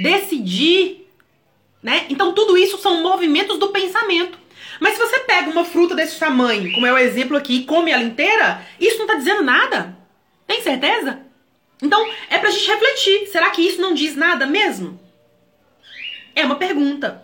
decidir, 0.02 1.05
né? 1.86 2.08
Então 2.10 2.34
tudo 2.34 2.58
isso 2.58 2.80
são 2.80 3.04
movimentos 3.04 3.60
do 3.60 3.68
pensamento. 3.68 4.39
Mas 4.80 4.94
se 4.94 5.00
você 5.00 5.20
pega 5.20 5.51
uma 5.51 5.63
fruta 5.63 5.94
desse 5.94 6.18
tamanho, 6.18 6.74
como 6.74 6.88
é 6.88 6.92
o 6.92 6.98
exemplo 6.98 7.38
aqui, 7.38 7.58
e 7.58 7.63
come 7.63 7.92
ela 7.92 8.01
inteira, 8.01 8.65
isso 8.80 8.98
não 8.98 9.06
tá 9.06 9.13
dizendo 9.13 9.44
nada. 9.44 9.96
Tem 10.48 10.63
certeza? 10.63 11.20
Então 11.80 12.04
é 12.27 12.39
pra 12.39 12.50
gente 12.50 12.68
refletir. 12.68 13.27
Será 13.27 13.51
que 13.51 13.62
isso 13.62 13.80
não 13.80 13.94
diz 13.94 14.15
nada 14.15 14.48
mesmo? 14.48 15.00
É 16.36 16.44
uma 16.44 16.56
pergunta. 16.56 17.24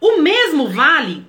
O 0.00 0.16
mesmo 0.16 0.68
vale 0.68 1.24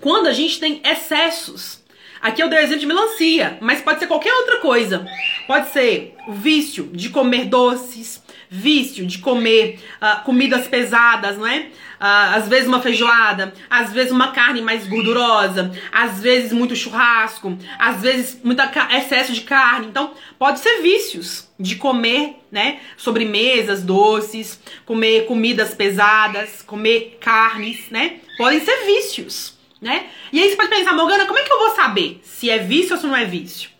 quando 0.00 0.26
a 0.26 0.32
gente 0.32 0.58
tem 0.58 0.80
excessos. 0.82 1.84
Aqui 2.22 2.42
eu 2.42 2.48
dei 2.48 2.58
o 2.58 2.62
exemplo 2.62 2.80
de 2.80 2.86
melancia, 2.86 3.58
mas 3.60 3.82
pode 3.82 3.98
ser 3.98 4.06
qualquer 4.06 4.32
outra 4.32 4.56
coisa. 4.60 5.06
Pode 5.46 5.68
ser 5.72 6.16
o 6.26 6.32
vício 6.32 6.84
de 6.90 7.10
comer 7.10 7.44
doces, 7.44 8.23
vício 8.54 9.04
de 9.04 9.18
comer 9.18 9.80
uh, 10.00 10.22
comidas 10.24 10.68
pesadas, 10.68 11.36
não 11.36 11.46
é? 11.46 11.58
Uh, 11.58 12.36
às 12.36 12.48
vezes 12.48 12.68
uma 12.68 12.80
feijoada, 12.80 13.52
às 13.68 13.92
vezes 13.92 14.12
uma 14.12 14.30
carne 14.30 14.60
mais 14.60 14.86
gordurosa, 14.86 15.72
às 15.90 16.20
vezes 16.20 16.52
muito 16.52 16.76
churrasco, 16.76 17.58
às 17.78 18.02
vezes 18.02 18.38
muito 18.44 18.62
excesso 18.96 19.32
de 19.32 19.40
carne. 19.40 19.88
Então, 19.88 20.12
pode 20.38 20.60
ser 20.60 20.82
vícios 20.82 21.48
de 21.58 21.74
comer, 21.76 22.36
né? 22.50 22.78
Sobremesas, 22.96 23.82
doces, 23.82 24.60
comer 24.84 25.26
comidas 25.26 25.74
pesadas, 25.74 26.62
comer 26.62 27.18
carnes, 27.20 27.90
né? 27.90 28.18
Podem 28.36 28.60
ser 28.60 28.86
vícios, 28.86 29.54
né? 29.80 30.06
E 30.32 30.40
aí 30.40 30.48
você 30.48 30.56
pode 30.56 30.68
pensar, 30.68 30.92
Morgana, 30.92 31.26
como 31.26 31.38
é 31.38 31.42
que 31.42 31.52
eu 31.52 31.58
vou 31.58 31.74
saber 31.74 32.20
se 32.22 32.48
é 32.48 32.58
vício 32.58 32.94
ou 32.94 33.00
se 33.00 33.06
não 33.06 33.16
é 33.16 33.24
vício? 33.24 33.70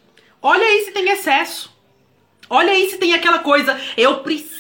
Olha 0.42 0.64
aí 0.64 0.84
se 0.84 0.90
tem 0.90 1.08
excesso. 1.10 1.73
Olha 2.48 2.72
aí 2.72 2.88
se 2.90 2.98
tem 2.98 3.14
aquela 3.14 3.38
coisa, 3.38 3.80
eu 3.96 4.20
preciso 4.20 4.52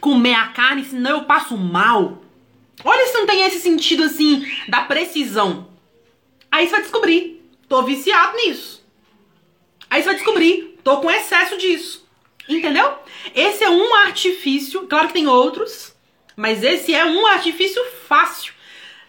comer 0.00 0.34
a 0.34 0.48
carne, 0.48 0.84
senão 0.84 1.10
eu 1.18 1.24
passo 1.24 1.56
mal. 1.56 2.22
Olha 2.84 3.06
se 3.06 3.14
não 3.14 3.26
tem 3.26 3.42
esse 3.42 3.60
sentido 3.60 4.04
assim 4.04 4.44
da 4.68 4.82
precisão. 4.82 5.68
Aí 6.50 6.66
você 6.66 6.72
vai 6.72 6.82
descobrir, 6.82 7.42
tô 7.68 7.82
viciado 7.82 8.36
nisso. 8.36 8.84
Aí 9.88 10.00
você 10.02 10.06
vai 10.06 10.14
descobrir, 10.16 10.78
tô 10.82 10.98
com 10.98 11.10
excesso 11.10 11.56
disso. 11.58 12.06
Entendeu? 12.48 12.98
Esse 13.34 13.62
é 13.62 13.70
um 13.70 13.94
artifício, 13.94 14.86
claro 14.88 15.08
que 15.08 15.14
tem 15.14 15.28
outros, 15.28 15.94
mas 16.34 16.64
esse 16.64 16.92
é 16.94 17.04
um 17.04 17.26
artifício 17.26 17.80
fácil 18.08 18.54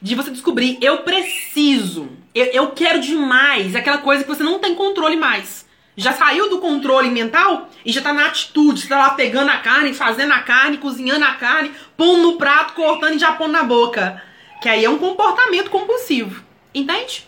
de 0.01 0.15
você 0.15 0.31
descobrir, 0.31 0.77
eu 0.81 1.00
preciso, 1.00 2.10
eu, 2.33 2.45
eu 2.45 2.71
quero 2.71 3.00
demais, 3.00 3.75
aquela 3.75 4.00
coisa 4.00 4.23
que 4.23 4.29
você 4.29 4.43
não 4.43 4.59
tem 4.59 4.75
controle 4.75 5.15
mais. 5.15 5.65
Já 5.95 6.13
saiu 6.13 6.50
do 6.50 6.59
controle 6.59 7.09
mental 7.09 7.69
e 7.85 7.91
já 7.91 8.01
tá 8.01 8.13
na 8.13 8.25
atitude. 8.25 8.81
Você 8.81 8.88
tá 8.88 8.97
lá 8.97 9.09
pegando 9.11 9.50
a 9.50 9.57
carne, 9.57 9.93
fazendo 9.93 10.31
a 10.31 10.39
carne, 10.39 10.77
cozinhando 10.77 11.25
a 11.25 11.35
carne, 11.35 11.71
pondo 11.97 12.23
no 12.23 12.38
prato, 12.38 12.73
cortando 12.73 13.15
e 13.15 13.19
já 13.19 13.33
pondo 13.33 13.51
na 13.51 13.63
boca. 13.63 14.21
Que 14.61 14.69
aí 14.69 14.85
é 14.85 14.89
um 14.89 14.97
comportamento 14.97 15.69
compulsivo. 15.69 16.43
Entende? 16.73 17.27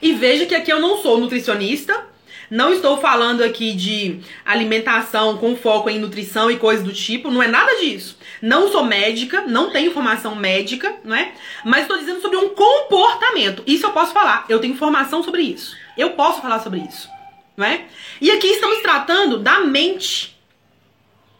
E 0.00 0.12
veja 0.12 0.46
que 0.46 0.54
aqui 0.54 0.72
eu 0.72 0.80
não 0.80 1.02
sou 1.02 1.18
nutricionista, 1.18 2.06
não 2.50 2.72
estou 2.72 2.98
falando 2.98 3.42
aqui 3.42 3.72
de 3.72 4.20
alimentação 4.44 5.36
com 5.38 5.56
foco 5.56 5.90
em 5.90 5.98
nutrição 5.98 6.50
e 6.50 6.56
coisas 6.56 6.84
do 6.84 6.92
tipo, 6.92 7.30
não 7.30 7.42
é 7.42 7.48
nada 7.48 7.74
disso. 7.80 8.18
Não 8.40 8.70
sou 8.70 8.84
médica, 8.84 9.42
não 9.42 9.70
tenho 9.70 9.92
formação 9.92 10.34
médica, 10.34 10.94
não 11.02 11.16
é? 11.16 11.32
Mas 11.64 11.82
estou 11.82 11.98
dizendo 11.98 12.20
sobre 12.20 12.36
um 12.36 12.50
comportamento. 12.50 13.03
Isso 13.66 13.86
eu 13.86 13.92
posso 13.92 14.12
falar. 14.12 14.44
Eu 14.48 14.60
tenho 14.60 14.76
formação 14.76 15.22
sobre 15.22 15.42
isso. 15.42 15.76
Eu 15.96 16.10
posso 16.10 16.40
falar 16.40 16.60
sobre 16.60 16.80
isso, 16.80 17.08
não 17.56 17.66
é? 17.66 17.86
E 18.20 18.30
aqui 18.30 18.48
estamos 18.48 18.80
tratando 18.80 19.38
da 19.38 19.60
mente. 19.60 20.34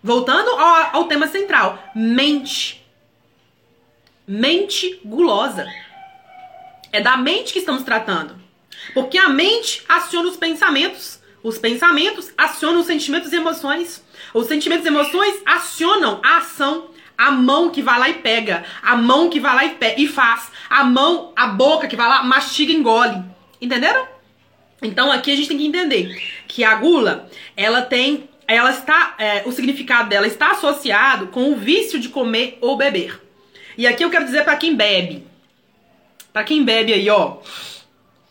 Voltando 0.03 0.51
ao, 0.51 0.97
ao 0.97 1.05
tema 1.05 1.27
central, 1.27 1.83
mente. 1.95 2.85
Mente 4.27 5.01
gulosa. 5.05 5.67
É 6.93 7.01
da 7.01 7.17
mente 7.17 7.53
que 7.53 7.59
estamos 7.59 7.83
tratando. 7.83 8.37
Porque 8.93 9.19
a 9.19 9.29
mente 9.29 9.83
aciona 9.89 10.29
os 10.29 10.37
pensamentos. 10.37 11.21
Os 11.43 11.59
pensamentos 11.59 12.33
acionam 12.39 12.81
os 12.81 12.87
sentimentos 12.87 13.33
e 13.33 13.37
emoções. 13.37 14.03
Os 14.33 14.47
sentimentos 14.47 14.85
e 14.85 14.89
emoções 14.89 15.43
acionam 15.45 16.21
a 16.25 16.39
ação. 16.39 16.91
A 17.17 17.31
mão 17.31 17.71
que 17.71 17.83
vai 17.83 17.99
lá 17.99 18.09
e 18.09 18.15
pega. 18.15 18.65
A 18.83 18.97
mão 18.97 19.31
que 19.31 19.41
vai 19.41 19.55
lá 19.55 19.65
e, 19.65 20.03
e 20.05 20.09
faz. 20.09 20.51
A 20.69 20.85
mão, 20.85 21.33
a 21.37 21.47
boca 21.47 21.87
que 21.87 21.97
vai 21.97 22.09
lá, 22.09 22.23
mastiga 22.23 22.73
e 22.73 22.77
engole. 22.77 23.23
Entenderam? 23.61 24.07
Então 24.83 25.11
aqui 25.11 25.33
a 25.33 25.37
gente 25.37 25.49
tem 25.49 25.59
que 25.59 25.67
entender 25.67 26.15
que 26.47 26.65
a 26.65 26.75
gula, 26.75 27.29
ela 27.57 27.83
tem. 27.83 28.29
Ela 28.47 28.71
está. 28.71 29.15
É, 29.19 29.43
o 29.47 29.53
significado 29.53 30.09
dela 30.09 30.27
está 30.27 30.51
associado 30.51 31.29
com 31.29 31.53
o 31.53 31.57
vício 31.57 31.99
de 31.99 32.09
comer 32.09 32.59
ou 32.61 32.77
beber. 32.77 33.21
E 33.79 33.87
aqui 33.87 34.05
eu 34.05 34.11
quero 34.11 34.25
dizer 34.25 34.45
para 34.45 34.57
quem 34.57 34.75
bebe. 34.75 35.27
Para 36.33 36.45
quem 36.45 36.65
bebe 36.65 36.93
aí, 36.93 37.09
ó 37.09 37.39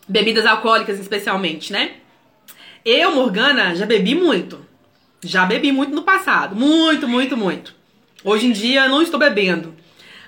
bebidas 0.08 0.46
alcoólicas 0.46 1.00
especialmente, 1.00 1.72
né? 1.72 1.96
Eu, 2.84 3.16
Morgana, 3.16 3.76
já 3.76 3.86
bebi 3.86 4.14
muito. 4.14 4.66
Já 5.24 5.46
bebi 5.46 5.72
muito 5.72 5.96
no 5.96 6.04
passado. 6.04 6.56
Muito, 6.56 7.08
muito, 7.08 7.38
muito. 7.38 7.74
Hoje 8.24 8.48
em 8.48 8.52
dia 8.52 8.88
não 8.88 9.02
estou 9.02 9.20
bebendo. 9.20 9.76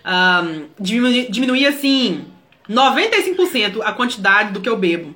Um, 0.06 0.68
diminui, 0.80 1.28
diminui 1.30 1.66
assim 1.66 2.25
95% 2.70 3.82
a 3.84 3.92
quantidade 3.94 4.52
do 4.52 4.62
que 4.62 4.70
eu 4.70 4.78
bebo. 4.78 5.16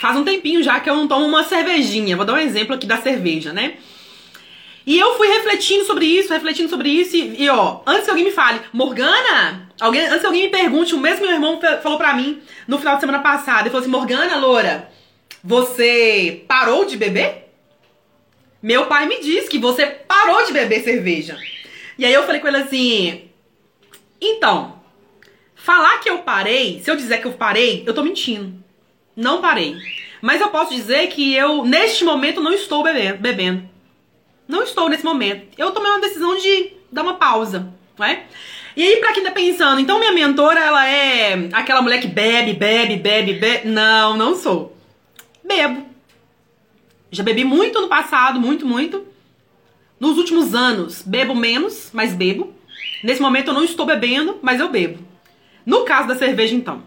Faz 0.00 0.16
um 0.16 0.24
tempinho 0.24 0.62
já 0.62 0.78
que 0.80 0.88
eu 0.88 0.94
não 0.94 1.08
tomo 1.08 1.26
uma 1.26 1.44
cervejinha. 1.44 2.16
Vou 2.16 2.24
dar 2.24 2.34
um 2.34 2.38
exemplo 2.38 2.74
aqui 2.74 2.86
da 2.86 2.98
cerveja, 2.98 3.52
né? 3.52 3.74
E 4.88 4.98
eu 4.98 5.18
fui 5.18 5.28
refletindo 5.28 5.84
sobre 5.84 6.06
isso, 6.06 6.32
refletindo 6.32 6.70
sobre 6.70 6.88
isso, 6.88 7.14
e, 7.14 7.42
e 7.42 7.50
ó, 7.50 7.80
antes 7.86 8.04
que 8.04 8.10
alguém 8.10 8.24
me 8.24 8.30
fale, 8.30 8.58
Morgana, 8.72 9.68
alguém, 9.78 10.00
antes 10.06 10.20
que 10.20 10.26
alguém 10.26 10.44
me 10.44 10.48
pergunte, 10.48 10.94
o 10.94 10.98
mesmo 10.98 11.26
meu 11.26 11.34
irmão 11.34 11.60
falou 11.82 11.98
pra 11.98 12.14
mim 12.14 12.40
no 12.66 12.78
final 12.78 12.94
de 12.94 13.00
semana 13.00 13.18
passado, 13.18 13.64
ele 13.64 13.68
falou 13.68 13.82
assim, 13.82 13.90
Morgana, 13.90 14.38
Loura, 14.38 14.88
você 15.44 16.42
parou 16.48 16.86
de 16.86 16.96
beber? 16.96 17.52
Meu 18.62 18.86
pai 18.86 19.06
me 19.06 19.20
disse 19.20 19.50
que 19.50 19.58
você 19.58 19.84
parou 19.84 20.46
de 20.46 20.54
beber 20.54 20.82
cerveja. 20.82 21.36
E 21.98 22.04
aí 22.04 22.14
eu 22.14 22.22
falei 22.22 22.40
com 22.40 22.46
ele 22.46 22.58
assim, 22.58 23.28
então, 24.20 24.80
falar 25.54 25.98
que 25.98 26.08
eu 26.08 26.18
parei, 26.18 26.80
se 26.80 26.90
eu 26.90 26.96
dizer 26.96 27.18
que 27.18 27.26
eu 27.26 27.32
parei, 27.32 27.82
eu 27.86 27.92
tô 27.92 28.02
mentindo. 28.02 28.54
Não 29.16 29.40
parei. 29.40 29.76
Mas 30.22 30.40
eu 30.40 30.48
posso 30.48 30.72
dizer 30.74 31.08
que 31.08 31.34
eu, 31.34 31.64
neste 31.64 32.04
momento, 32.04 32.40
não 32.40 32.52
estou 32.52 32.84
bebendo. 32.84 33.68
Não 34.46 34.62
estou 34.62 34.88
nesse 34.88 35.04
momento. 35.04 35.46
Eu 35.58 35.72
tomei 35.72 35.90
uma 35.90 36.00
decisão 36.00 36.36
de 36.36 36.72
dar 36.90 37.02
uma 37.02 37.14
pausa, 37.14 37.72
não 37.98 38.06
é? 38.06 38.24
E 38.76 38.82
aí, 38.82 38.96
pra 38.98 39.12
quem 39.12 39.24
tá 39.24 39.32
pensando, 39.32 39.80
então 39.80 39.98
minha 39.98 40.12
mentora, 40.12 40.60
ela 40.60 40.88
é 40.88 41.48
aquela 41.52 41.82
mulher 41.82 42.00
que 42.00 42.06
bebe, 42.06 42.52
bebe, 42.52 42.96
bebe, 42.96 43.34
bebe. 43.34 43.68
Não, 43.68 44.16
não 44.16 44.36
sou. 44.36 44.76
Bebo. 45.42 45.84
Já 47.10 47.24
bebi 47.24 47.42
muito 47.42 47.80
no 47.80 47.88
passado, 47.88 48.40
muito, 48.40 48.64
muito. 48.64 49.04
Nos 50.00 50.16
últimos 50.16 50.54
anos, 50.54 51.02
bebo 51.04 51.34
menos, 51.34 51.90
mas 51.92 52.14
bebo. 52.14 52.52
Nesse 53.02 53.20
momento 53.20 53.48
eu 53.48 53.54
não 53.54 53.64
estou 53.64 53.84
bebendo, 53.84 54.38
mas 54.42 54.60
eu 54.60 54.68
bebo. 54.68 54.98
No 55.66 55.84
caso 55.84 56.08
da 56.08 56.16
cerveja, 56.16 56.54
então. 56.54 56.82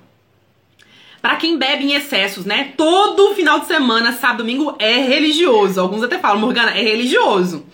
Para 1.22 1.36
quem 1.36 1.58
bebe 1.58 1.84
em 1.84 1.94
excessos, 1.94 2.46
né? 2.46 2.74
Todo 2.76 3.36
final 3.36 3.60
de 3.60 3.68
semana, 3.68 4.14
sábado, 4.14 4.40
domingo 4.40 4.76
é 4.80 4.98
religioso. 4.98 5.80
Alguns 5.80 6.02
até 6.02 6.18
falam, 6.18 6.40
Morgana, 6.40 6.72
é 6.72 6.82
religioso. 6.82 7.66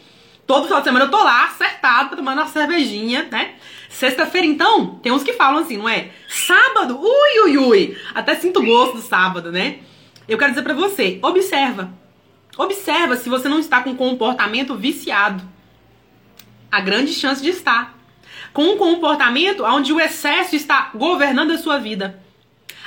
Todo 0.46 0.65
final 0.65 0.79
de 0.79 0.86
semana 0.86 1.06
eu 1.06 1.12
tô 1.12 1.24
lá, 1.24 1.46
acertado, 1.46 2.15
tomando 2.15 2.39
uma 2.39 2.48
cervejinha, 2.48 3.27
né? 3.32 3.56
Sexta-feira, 3.89 4.46
então, 4.46 4.96
tem 5.01 5.12
uns 5.12 5.24
que 5.24 5.34
falam 5.34 5.60
assim, 5.60 5.77
não 5.77 5.88
é? 5.88 6.10
Sábado, 6.27 7.00
ui, 7.00 7.39
ui, 7.46 7.58
ui. 7.58 7.98
Até 8.13 8.36
sinto 8.36 8.63
gosto 8.63 8.98
do 8.98 9.01
sábado, 9.01 9.51
né? 9.51 9.79
Eu 10.27 10.38
quero 10.38 10.51
dizer 10.51 10.63
para 10.63 10.74
você, 10.74 11.20
observa. 11.22 11.91
Observa 12.57 13.15
se 13.15 13.29
você 13.29 13.47
não 13.47 13.59
está 13.59 13.81
com 13.81 13.95
comportamento 13.95 14.75
viciado. 14.75 15.47
A 16.71 16.81
grande 16.81 17.13
chance 17.13 17.41
de 17.41 17.49
estar. 17.49 17.95
Com 18.51 18.63
um 18.73 18.77
comportamento 18.77 19.63
onde 19.63 19.93
o 19.93 19.99
excesso 19.99 20.55
está 20.55 20.89
governando 20.95 21.51
a 21.51 21.57
sua 21.57 21.77
vida. 21.77 22.21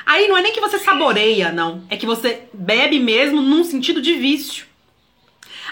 Aí 0.04 0.26
não 0.26 0.36
é 0.36 0.42
nem 0.42 0.52
que 0.52 0.60
você 0.60 0.78
saboreia, 0.78 1.52
não. 1.52 1.84
É 1.88 1.96
que 1.96 2.06
você 2.06 2.48
bebe 2.52 2.98
mesmo 2.98 3.40
num 3.40 3.62
sentido 3.62 4.02
de 4.02 4.14
vício. 4.14 4.66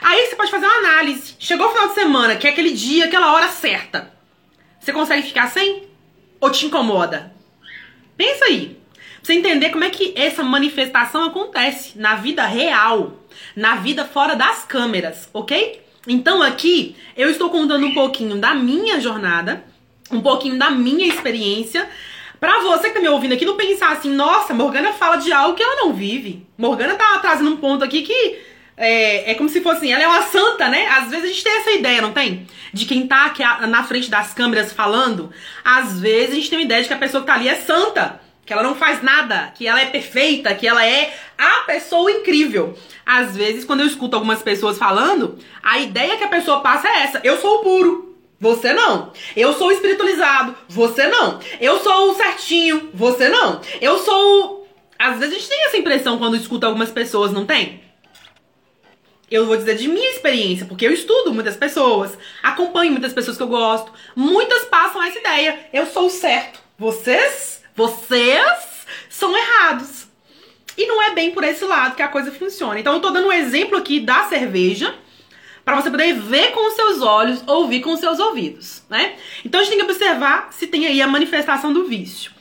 Aí 0.01 0.27
você 0.27 0.37
pode 0.37 0.51
fazer 0.51 0.67
uma 0.67 0.79
análise. 0.79 1.35
Chegou 1.41 1.67
o 1.67 1.71
final 1.71 1.89
de 1.89 1.95
semana, 1.95 2.37
que 2.37 2.47
é 2.47 2.51
aquele 2.51 2.73
dia, 2.73 3.07
aquela 3.07 3.33
hora 3.33 3.49
certa. 3.49 4.13
Você 4.79 4.93
consegue 4.93 5.27
ficar 5.27 5.49
sem? 5.49 5.89
Ou 6.41 6.51
te 6.51 6.67
incomoda? 6.67 7.35
Pensa 8.17 8.45
aí. 8.45 8.79
Pra 8.95 9.05
você 9.25 9.33
entender 9.35 9.71
como 9.71 9.85
é 9.85 9.91
que 9.91 10.15
essa 10.17 10.45
manifestação 10.45 11.25
acontece 11.25 11.99
na 11.99 12.15
vida 12.15 12.47
real, 12.47 13.18
na 13.59 13.75
vida 13.77 14.05
fora 14.05 14.37
das 14.37 14.65
câmeras, 14.65 15.29
ok? 15.35 15.83
Então 16.07 16.43
aqui 16.43 16.97
eu 17.17 17.29
estou 17.29 17.51
contando 17.51 17.85
um 17.85 17.93
pouquinho 17.93 18.37
da 18.37 18.55
minha 18.55 19.01
jornada, 19.01 19.65
um 20.11 20.21
pouquinho 20.21 20.59
da 20.59 20.71
minha 20.71 21.07
experiência, 21.07 21.89
Pra 22.41 22.61
você 22.61 22.89
que 22.89 22.95
tá 22.95 23.01
me 23.01 23.09
ouvindo 23.09 23.35
aqui, 23.35 23.45
não 23.45 23.57
pensar 23.57 23.91
assim, 23.91 24.15
nossa, 24.15 24.55
Morgana 24.55 24.93
fala 24.93 25.17
de 25.17 25.33
algo 25.33 25.57
que 25.57 25.63
ela 25.63 25.75
não 25.75 25.93
vive. 25.93 26.47
Morgana 26.57 26.95
tá 26.95 27.19
trazendo 27.19 27.51
um 27.51 27.57
ponto 27.57 27.83
aqui 27.83 28.03
que 28.03 28.39
é, 28.77 29.33
é 29.33 29.35
como 29.35 29.49
se 29.49 29.61
fosse 29.61 29.79
assim, 29.79 29.93
ela 29.93 30.05
é 30.05 30.07
uma 30.07 30.23
santa, 30.23 30.69
né? 30.69 30.87
Às 30.87 31.11
vezes 31.11 31.25
a 31.25 31.29
gente 31.29 31.43
tem 31.43 31.59
essa 31.59 31.71
ideia, 31.73 32.01
não 32.01 32.13
tem? 32.13 32.47
De 32.73 32.87
quem 32.87 33.09
tá 33.09 33.27
aqui 33.27 33.43
na 33.67 33.83
frente 33.83 34.09
das 34.09 34.33
câmeras 34.33 34.73
falando. 34.73 35.33
Às 35.65 35.99
vezes 35.99 36.31
a 36.31 36.35
gente 36.37 36.49
tem 36.49 36.61
uma 36.61 36.65
ideia 36.65 36.81
de 36.81 36.87
que 36.87 36.95
a 36.95 36.99
pessoa 36.99 37.23
que 37.23 37.27
tá 37.27 37.35
ali 37.35 37.49
é 37.49 37.57
santa. 37.57 38.21
Que 38.49 38.55
ela 38.55 38.63
não 38.63 38.75
faz 38.75 39.03
nada, 39.03 39.53
que 39.55 39.67
ela 39.67 39.79
é 39.79 39.85
perfeita, 39.85 40.55
que 40.55 40.67
ela 40.67 40.83
é 40.83 41.15
a 41.37 41.65
pessoa 41.67 42.11
incrível. 42.11 42.75
Às 43.05 43.37
vezes, 43.37 43.63
quando 43.63 43.81
eu 43.81 43.87
escuto 43.87 44.17
algumas 44.17 44.43
pessoas 44.43 44.79
falando, 44.79 45.39
a 45.63 45.79
ideia 45.79 46.17
que 46.17 46.25
a 46.25 46.29
pessoa 46.29 46.63
passa 46.63 46.89
é 46.89 47.03
essa: 47.03 47.21
eu 47.23 47.39
sou 47.39 47.57
o 47.57 47.63
puro. 47.63 48.17
Você 48.41 48.73
não. 48.73 49.13
Eu 49.37 49.53
sou 49.53 49.71
espiritualizado. 49.71 50.57
Você 50.67 51.07
não. 51.09 51.39
Eu 51.61 51.79
sou 51.81 52.11
o 52.11 52.15
certinho. 52.15 52.89
Você 52.95 53.29
não. 53.29 53.61
Eu 53.83 53.99
sou. 53.99 54.67
Às 54.99 55.19
vezes 55.19 55.35
a 55.35 55.39
gente 55.39 55.49
tem 55.51 55.67
essa 55.67 55.77
impressão 55.77 56.17
quando 56.17 56.35
escuta 56.35 56.67
algumas 56.67 56.91
pessoas, 56.91 57.31
não 57.31 57.45
tem? 57.45 57.83
Eu 59.31 59.45
vou 59.45 59.59
dizer 59.59 59.77
de 59.77 59.89
minha 59.89 60.11
experiência, 60.13 60.65
porque 60.65 60.87
eu 60.87 60.93
estudo 60.93 61.35
muitas 61.35 61.55
pessoas, 61.55 62.17
acompanho 62.43 62.93
muitas 62.93 63.13
pessoas 63.13 63.37
que 63.37 63.43
eu 63.43 63.49
gosto. 63.49 63.93
Muitas 64.17 64.65
passam 64.65 65.03
essa 65.03 65.19
ideia. 65.19 65.69
Eu 65.71 65.85
sou 65.85 66.07
o 66.07 66.11
certo. 66.11 66.67
Vocês, 66.79 67.58
vocês 67.79 68.87
são 69.09 69.37
errados. 69.37 70.09
E 70.77 70.85
não 70.87 71.01
é 71.01 71.15
bem 71.15 71.31
por 71.31 71.45
esse 71.45 71.65
lado 71.65 71.95
que 71.95 72.03
a 72.03 72.09
coisa 72.09 72.33
funciona. 72.33 72.81
Então 72.81 72.95
eu 72.95 73.01
tô 73.01 73.11
dando 73.11 73.29
um 73.29 73.33
exemplo 73.33 73.79
aqui 73.79 74.01
da 74.01 74.25
cerveja 74.25 74.93
para 75.65 75.81
você 75.81 75.89
poder 75.89 76.13
ver 76.15 76.51
com 76.51 76.67
os 76.67 76.75
seus 76.75 77.01
olhos, 77.01 77.45
ouvir 77.47 77.81
com 77.81 77.93
os 77.93 78.01
seus 78.01 78.19
ouvidos, 78.19 78.83
né? 78.91 79.15
Então 79.45 79.61
a 79.61 79.65
gente 79.65 79.77
tem 79.77 79.85
que 79.85 79.91
observar 79.93 80.49
se 80.53 80.67
tem 80.67 80.87
aí 80.87 81.01
a 81.01 81.07
manifestação 81.07 81.73
do 81.73 81.85
vício. 81.85 82.33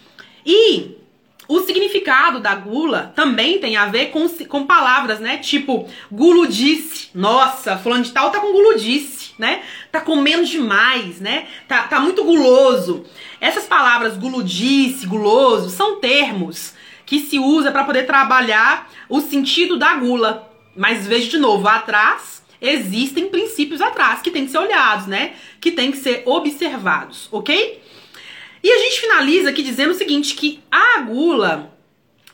E 0.43 0.97
o 1.47 1.59
significado 1.61 2.39
da 2.39 2.55
gula 2.55 3.13
também 3.15 3.59
tem 3.59 3.77
a 3.77 3.85
ver 3.85 4.07
com, 4.07 4.27
com 4.27 4.65
palavras, 4.65 5.19
né? 5.19 5.37
Tipo, 5.37 5.87
guludice. 6.11 7.09
Nossa, 7.13 7.77
fulano 7.77 8.03
de 8.03 8.11
tal 8.11 8.31
tá 8.31 8.39
com 8.39 8.51
guludice, 8.51 9.16
né? 9.37 9.63
Tá 9.91 10.01
comendo 10.01 10.45
demais, 10.45 11.19
né? 11.19 11.47
Tá, 11.67 11.83
tá 11.83 11.99
muito 11.99 12.23
guloso. 12.23 13.05
Essas 13.39 13.65
palavras 13.65 14.17
guludice, 14.17 15.05
guloso, 15.05 15.69
são 15.69 15.99
termos 15.99 16.73
que 17.05 17.19
se 17.19 17.39
usa 17.39 17.71
para 17.71 17.83
poder 17.83 18.05
trabalhar 18.05 18.91
o 19.07 19.21
sentido 19.21 19.77
da 19.77 19.95
gula. 19.95 20.51
Mas 20.75 21.07
veja 21.07 21.29
de 21.29 21.37
novo, 21.37 21.67
atrás 21.67 22.43
existem 22.59 23.29
princípios 23.29 23.81
atrás 23.81 24.21
que 24.21 24.31
tem 24.31 24.45
que 24.45 24.51
ser 24.51 24.57
olhados, 24.57 25.07
né? 25.07 25.33
Que 25.61 25.71
tem 25.71 25.91
que 25.91 25.97
ser 25.97 26.23
observados, 26.25 27.29
ok? 27.31 27.81
E 28.63 28.71
a 28.71 28.79
gente 28.79 28.99
finaliza 28.99 29.49
aqui 29.49 29.61
dizendo 29.61 29.91
o 29.91 29.97
seguinte, 29.97 30.35
que 30.35 30.59
a 30.71 30.99
gula, 31.01 31.73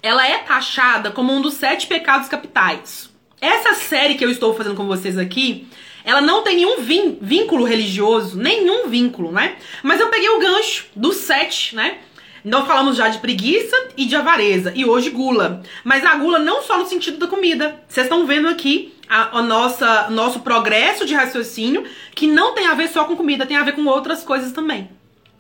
ela 0.02 0.26
é 0.26 0.38
taxada 0.40 1.12
como 1.12 1.34
um 1.34 1.42
dos 1.42 1.56
sete 1.56 1.88
pecados 1.88 2.28
capitais. 2.28 3.10
Essa 3.40 3.74
série 3.74 4.16
que 4.16 4.24
eu 4.24 4.32
estou 4.32 4.56
fazendo 4.56 4.76
com 4.76 4.88
vocês 4.88 5.18
aqui, 5.18 5.68
ela 6.06 6.22
não 6.22 6.44
tem 6.44 6.58
nenhum 6.58 6.78
vínculo 7.22 7.64
religioso, 7.64 8.38
nenhum 8.38 8.88
vínculo, 8.88 9.32
né? 9.32 9.56
Mas 9.82 10.00
eu 10.00 10.10
peguei 10.10 10.30
o 10.30 10.40
gancho 10.40 10.88
dos 10.96 11.18
sete, 11.18 11.76
né? 11.76 11.98
Nós 12.44 12.68
falamos 12.68 12.98
já 12.98 13.08
de 13.08 13.20
preguiça 13.20 13.76
e 13.96 14.06
de 14.06 14.16
avareza, 14.16 14.74
e 14.76 14.84
hoje 14.84 15.10
gula. 15.10 15.64
Mas 15.84 16.04
a 16.04 16.16
gula 16.16 16.40
não 16.40 16.62
só 16.62 16.78
no 16.78 16.86
sentido 16.86 17.18
da 17.18 17.28
comida. 17.28 17.82
Vocês 17.88 18.06
estão 18.06 18.26
vendo 18.26 18.50
aqui 18.50 18.94
a, 19.08 19.40
a 19.40 19.42
nossa 19.42 20.10
nosso 20.10 20.42
progresso 20.42 21.06
de 21.06 21.14
raciocínio, 21.14 21.86
que 22.14 22.28
não 22.28 22.54
tem 22.54 22.68
a 22.68 22.74
ver 22.74 22.90
só 22.90 23.06
com 23.06 23.16
comida, 23.16 23.46
tem 23.46 23.56
a 23.56 23.64
ver 23.64 23.72
com 23.72 23.86
outras 23.86 24.24
coisas 24.24 24.52
também. 24.52 24.90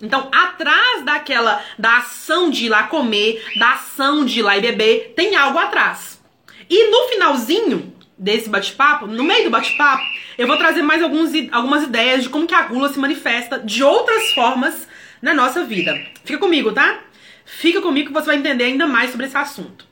Então, 0.01 0.29
atrás 0.31 1.03
daquela 1.03 1.61
da 1.77 1.97
ação 1.97 2.49
de 2.49 2.65
ir 2.65 2.69
lá 2.69 2.83
comer, 2.83 3.43
da 3.57 3.73
ação 3.73 4.23
de 4.23 4.39
ir 4.39 4.41
lá 4.41 4.57
e 4.57 4.61
beber, 4.61 5.13
tem 5.15 5.35
algo 5.35 5.59
atrás. 5.59 6.21
E 6.69 6.89
no 6.89 7.09
finalzinho 7.09 7.93
desse 8.17 8.49
bate-papo, 8.49 9.07
no 9.07 9.23
meio 9.23 9.45
do 9.45 9.49
bate-papo, 9.49 10.03
eu 10.37 10.47
vou 10.47 10.57
trazer 10.57 10.81
mais 10.81 11.01
alguns, 11.01 11.31
algumas 11.51 11.83
ideias 11.83 12.23
de 12.23 12.29
como 12.29 12.47
que 12.47 12.55
a 12.55 12.63
gula 12.63 12.91
se 12.91 12.99
manifesta 12.99 13.59
de 13.59 13.83
outras 13.83 14.31
formas 14.33 14.87
na 15.21 15.33
nossa 15.33 15.63
vida. 15.63 15.99
Fica 16.23 16.39
comigo, 16.39 16.71
tá? 16.71 16.99
Fica 17.45 17.81
comigo 17.81 18.07
que 18.07 18.13
você 18.13 18.27
vai 18.27 18.37
entender 18.37 18.65
ainda 18.65 18.87
mais 18.87 19.11
sobre 19.11 19.25
esse 19.25 19.37
assunto. 19.37 19.85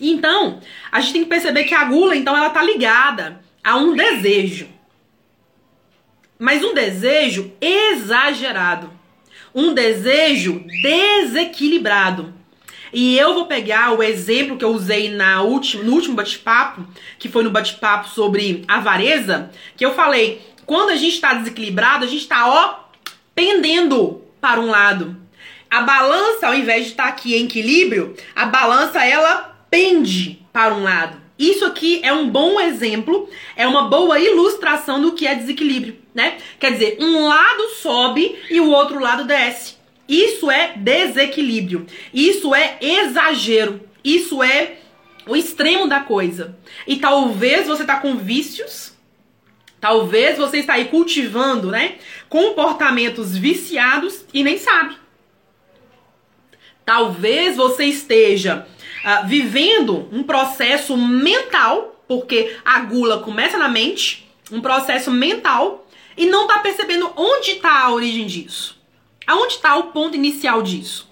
Então, 0.00 0.60
a 0.90 1.00
gente 1.00 1.12
tem 1.12 1.22
que 1.24 1.28
perceber 1.28 1.64
que 1.64 1.74
a 1.74 1.84
gula, 1.84 2.16
então, 2.16 2.36
ela 2.36 2.50
tá 2.50 2.62
ligada 2.62 3.40
a 3.62 3.76
um 3.76 3.94
desejo. 3.94 4.68
Mas 6.38 6.62
um 6.62 6.74
desejo 6.74 7.52
exagerado. 7.60 8.92
Um 9.54 9.72
desejo 9.72 10.64
desequilibrado. 10.82 12.34
E 12.96 13.18
eu 13.18 13.34
vou 13.34 13.44
pegar 13.44 13.92
o 13.92 14.02
exemplo 14.02 14.56
que 14.56 14.64
eu 14.64 14.70
usei 14.70 15.10
na 15.10 15.42
última, 15.42 15.84
no 15.84 15.92
último 15.92 16.14
bate-papo, 16.14 16.82
que 17.18 17.28
foi 17.28 17.44
no 17.44 17.50
bate-papo 17.50 18.08
sobre 18.08 18.64
avareza, 18.66 19.50
que 19.76 19.84
eu 19.84 19.92
falei, 19.92 20.40
quando 20.64 20.88
a 20.88 20.96
gente 20.96 21.12
está 21.12 21.34
desequilibrado, 21.34 22.06
a 22.06 22.08
gente 22.08 22.22
está, 22.22 22.48
ó, 22.48 22.86
pendendo 23.34 24.22
para 24.40 24.58
um 24.58 24.70
lado. 24.70 25.14
A 25.70 25.82
balança, 25.82 26.46
ao 26.46 26.54
invés 26.54 26.86
de 26.86 26.92
estar 26.92 27.02
tá 27.02 27.08
aqui 27.10 27.36
em 27.36 27.44
equilíbrio, 27.44 28.16
a 28.34 28.46
balança 28.46 29.04
ela 29.04 29.54
pende 29.70 30.42
para 30.50 30.72
um 30.74 30.82
lado. 30.82 31.20
Isso 31.38 31.66
aqui 31.66 32.00
é 32.02 32.14
um 32.14 32.30
bom 32.30 32.58
exemplo, 32.58 33.28
é 33.54 33.66
uma 33.66 33.90
boa 33.90 34.18
ilustração 34.18 35.02
do 35.02 35.12
que 35.12 35.26
é 35.26 35.34
desequilíbrio, 35.34 35.98
né? 36.14 36.38
Quer 36.58 36.72
dizer, 36.72 36.96
um 36.98 37.26
lado 37.26 37.62
sobe 37.82 38.38
e 38.48 38.58
o 38.58 38.70
outro 38.70 38.98
lado 38.98 39.24
desce. 39.24 39.75
Isso 40.08 40.50
é 40.50 40.74
desequilíbrio. 40.76 41.86
Isso 42.12 42.54
é 42.54 42.78
exagero. 42.80 43.80
Isso 44.04 44.42
é 44.42 44.76
o 45.26 45.36
extremo 45.36 45.88
da 45.88 46.00
coisa. 46.00 46.56
E 46.86 46.96
talvez 46.96 47.66
você 47.66 47.84
tá 47.84 47.98
com 47.98 48.16
vícios 48.16 48.96
Talvez 49.80 50.38
você 50.38 50.58
está 50.58 50.74
aí 50.74 50.86
cultivando, 50.86 51.70
né, 51.70 51.96
comportamentos 52.28 53.36
viciados 53.36 54.24
e 54.32 54.42
nem 54.42 54.58
sabe. 54.58 54.96
Talvez 56.84 57.56
você 57.56 57.84
esteja 57.84 58.66
uh, 59.04 59.28
vivendo 59.28 60.08
um 60.10 60.22
processo 60.22 60.96
mental, 60.96 62.02
porque 62.08 62.56
a 62.64 62.80
gula 62.80 63.20
começa 63.20 63.58
na 63.58 63.68
mente, 63.68 64.28
um 64.50 64.60
processo 64.60 65.10
mental, 65.10 65.86
e 66.16 66.26
não 66.26 66.42
está 66.42 66.60
percebendo 66.60 67.12
onde 67.16 67.52
está 67.52 67.82
a 67.82 67.92
origem 67.92 68.26
disso. 68.26 68.75
Aonde 69.26 69.54
está 69.54 69.76
o 69.76 69.84
ponto 69.92 70.16
inicial 70.16 70.62
disso? 70.62 71.08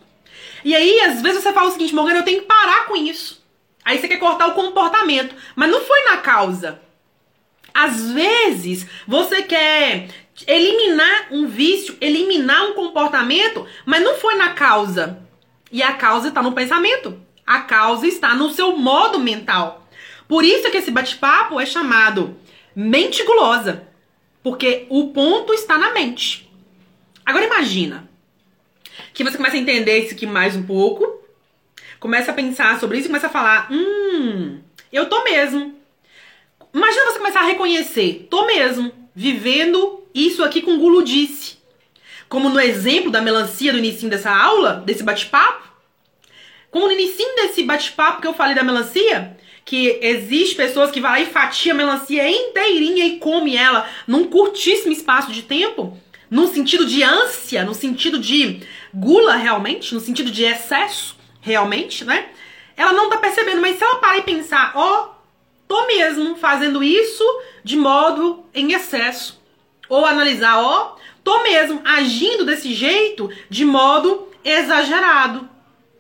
E 0.65 0.75
aí, 0.75 1.01
às 1.01 1.21
vezes 1.21 1.43
você 1.43 1.53
fala 1.53 1.69
o 1.69 1.73
seguinte, 1.73 1.95
Morgana, 1.95 2.21
eu 2.21 2.25
tenho 2.25 2.41
que 2.41 2.47
parar 2.47 2.87
com 2.87 2.97
isso. 2.97 3.43
Aí 3.85 3.99
você 3.99 4.09
quer 4.09 4.19
cortar 4.19 4.47
o 4.49 4.55
comportamento, 4.55 5.35
mas 5.55 5.71
não 5.71 5.81
foi 5.83 6.05
na 6.05 6.19
causa. 6.19 6.81
Às 7.73 8.13
vezes, 8.13 8.87
você 9.07 9.43
quer 9.43 10.09
eliminar 10.47 11.29
um 11.31 11.47
vício, 11.47 11.97
eliminar 12.01 12.65
um 12.67 12.73
comportamento, 12.73 13.67
mas 13.85 14.03
não 14.03 14.15
foi 14.15 14.37
na 14.37 14.55
causa. 14.55 15.19
E 15.71 15.83
a 15.83 15.93
causa 15.95 16.29
está 16.29 16.43
no 16.43 16.53
pensamento. 16.53 17.21
A 17.47 17.61
causa 17.61 18.07
está 18.07 18.35
no 18.35 18.51
seu 18.51 18.77
modo 18.77 19.19
mental. 19.19 19.87
Por 20.27 20.45
isso 20.45 20.71
que 20.71 20.79
esse 20.79 20.91
bate-papo 20.91 21.61
é 21.61 21.67
chamado 21.67 22.37
mente 22.75 23.23
gulosa. 23.25 23.87
Porque 24.43 24.87
o 24.89 25.09
ponto 25.09 25.53
está 25.53 25.77
na 25.77 25.93
mente. 25.93 26.51
Agora 27.25 27.47
imagina 27.47 28.09
que 29.13 29.25
você 29.25 29.37
começa 29.37 29.57
a 29.57 29.61
entender 29.61 29.99
isso 29.99 30.15
aqui 30.15 30.27
mais 30.27 30.55
um 30.55 30.63
pouco, 30.63 31.23
começa 31.99 32.31
a 32.31 32.35
pensar 32.35 32.79
sobre 32.79 32.99
isso 32.99 33.07
e 33.07 33.09
começa 33.09 33.29
a 33.29 33.31
falar: 33.31 33.69
hum, 33.71 34.61
eu 34.93 35.07
tô 35.07 35.25
mesmo. 35.25 35.75
Imagina 36.73 37.07
você 37.07 37.19
começar 37.19 37.41
a 37.41 37.47
reconhecer, 37.47 38.27
tô 38.29 38.47
mesmo 38.47 38.93
vivendo 39.15 40.03
isso 40.15 40.43
aqui 40.43 40.61
com 40.61 40.79
guludice. 40.79 41.59
Como 42.29 42.49
no 42.49 42.59
exemplo 42.59 43.11
da 43.11 43.23
melancia 43.23 43.73
do 43.73 43.79
início 43.79 44.09
dessa 44.09 44.31
aula, 44.31 44.83
desse 44.85 45.03
bate-papo. 45.03 45.73
Como 46.71 46.87
no 46.87 46.93
início 46.93 47.25
desse 47.37 47.63
bate-papo 47.63 48.21
que 48.21 48.27
eu 48.27 48.35
falei 48.35 48.57
da 48.57 48.65
melancia, 48.65 49.37
que 49.65 49.99
existe 50.03 50.57
pessoas 50.57 50.91
que 50.91 51.01
vai 51.01 51.13
lá 51.13 51.21
e 51.21 51.33
fatia 51.33 51.73
a 51.73 51.77
melancia 51.77 52.29
inteirinha 52.29 53.07
e 53.07 53.19
come 53.19 53.57
ela 53.57 53.89
num 54.07 54.25
curtíssimo 54.25 54.93
espaço 54.93 55.31
de 55.31 55.43
tempo, 55.43 55.97
no 56.35 56.49
sentido 56.49 56.85
de 56.85 57.01
ânsia, 57.01 57.65
no 57.65 57.73
sentido 57.73 58.19
de 58.19 58.61
gula 58.93 59.37
realmente, 59.37 59.95
no 59.95 60.01
sentido 60.01 60.33
de 60.33 60.43
excesso 60.43 61.17
realmente, 61.41 62.05
né? 62.05 62.29
Ela 62.77 62.93
não 62.93 63.09
tá 63.09 63.19
percebendo, 63.19 63.61
mas 63.61 63.79
se 63.79 63.85
ela 63.85 64.01
parar 64.01 64.19
e 64.19 64.23
pensar, 64.23 64.73
ó, 64.75 65.05
oh, 65.05 65.15
tô 65.69 65.87
mesmo 65.87 66.35
fazendo 66.35 66.83
isso 66.83 67.23
de 67.63 67.77
modo 67.77 68.45
em 68.53 68.73
excesso. 68.73 69.41
Ou 69.89 70.05
analisar, 70.05 70.59
ó, 70.59 70.97
tô 71.23 71.41
mesmo 71.45 71.81
agindo 71.85 72.45
desse 72.45 72.75
jeito 72.75 73.31
de 73.49 73.65
modo 73.65 74.29
exagerado. 74.43 75.49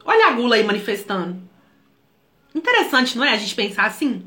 Olha 0.05 0.27
a 0.27 0.31
gula 0.33 0.57
aí 0.57 0.65
manifestando. 0.65 1.41
Interessante, 2.53 3.17
não 3.17 3.25
é? 3.25 3.35
A 3.35 3.37
gente 3.37 3.55
pensar 3.55 3.85
assim. 3.85 4.27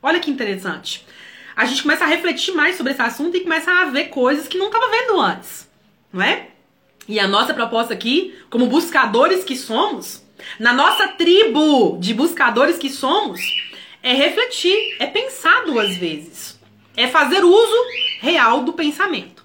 Olha 0.00 0.20
que 0.20 0.30
interessante. 0.30 1.04
A 1.56 1.64
gente 1.64 1.82
começa 1.82 2.04
a 2.04 2.08
refletir 2.08 2.52
mais 2.52 2.76
sobre 2.76 2.92
esse 2.92 3.02
assunto 3.02 3.36
e 3.36 3.40
começa 3.40 3.70
a 3.70 3.84
ver 3.86 4.06
coisas 4.06 4.48
que 4.48 4.58
não 4.58 4.66
estava 4.66 4.90
vendo 4.90 5.20
antes, 5.20 5.68
não 6.12 6.22
é? 6.22 6.48
E 7.06 7.20
a 7.20 7.28
nossa 7.28 7.54
proposta 7.54 7.92
aqui, 7.92 8.34
como 8.50 8.66
buscadores 8.66 9.44
que 9.44 9.56
somos, 9.56 10.22
na 10.58 10.72
nossa 10.72 11.08
tribo 11.08 11.98
de 12.00 12.12
buscadores 12.12 12.76
que 12.76 12.90
somos, 12.90 13.40
é 14.02 14.12
refletir, 14.12 14.96
é 14.98 15.06
pensar 15.06 15.64
duas 15.64 15.96
vezes, 15.96 16.58
é 16.96 17.06
fazer 17.06 17.44
uso 17.44 17.76
real 18.20 18.62
do 18.64 18.72
pensamento. 18.72 19.44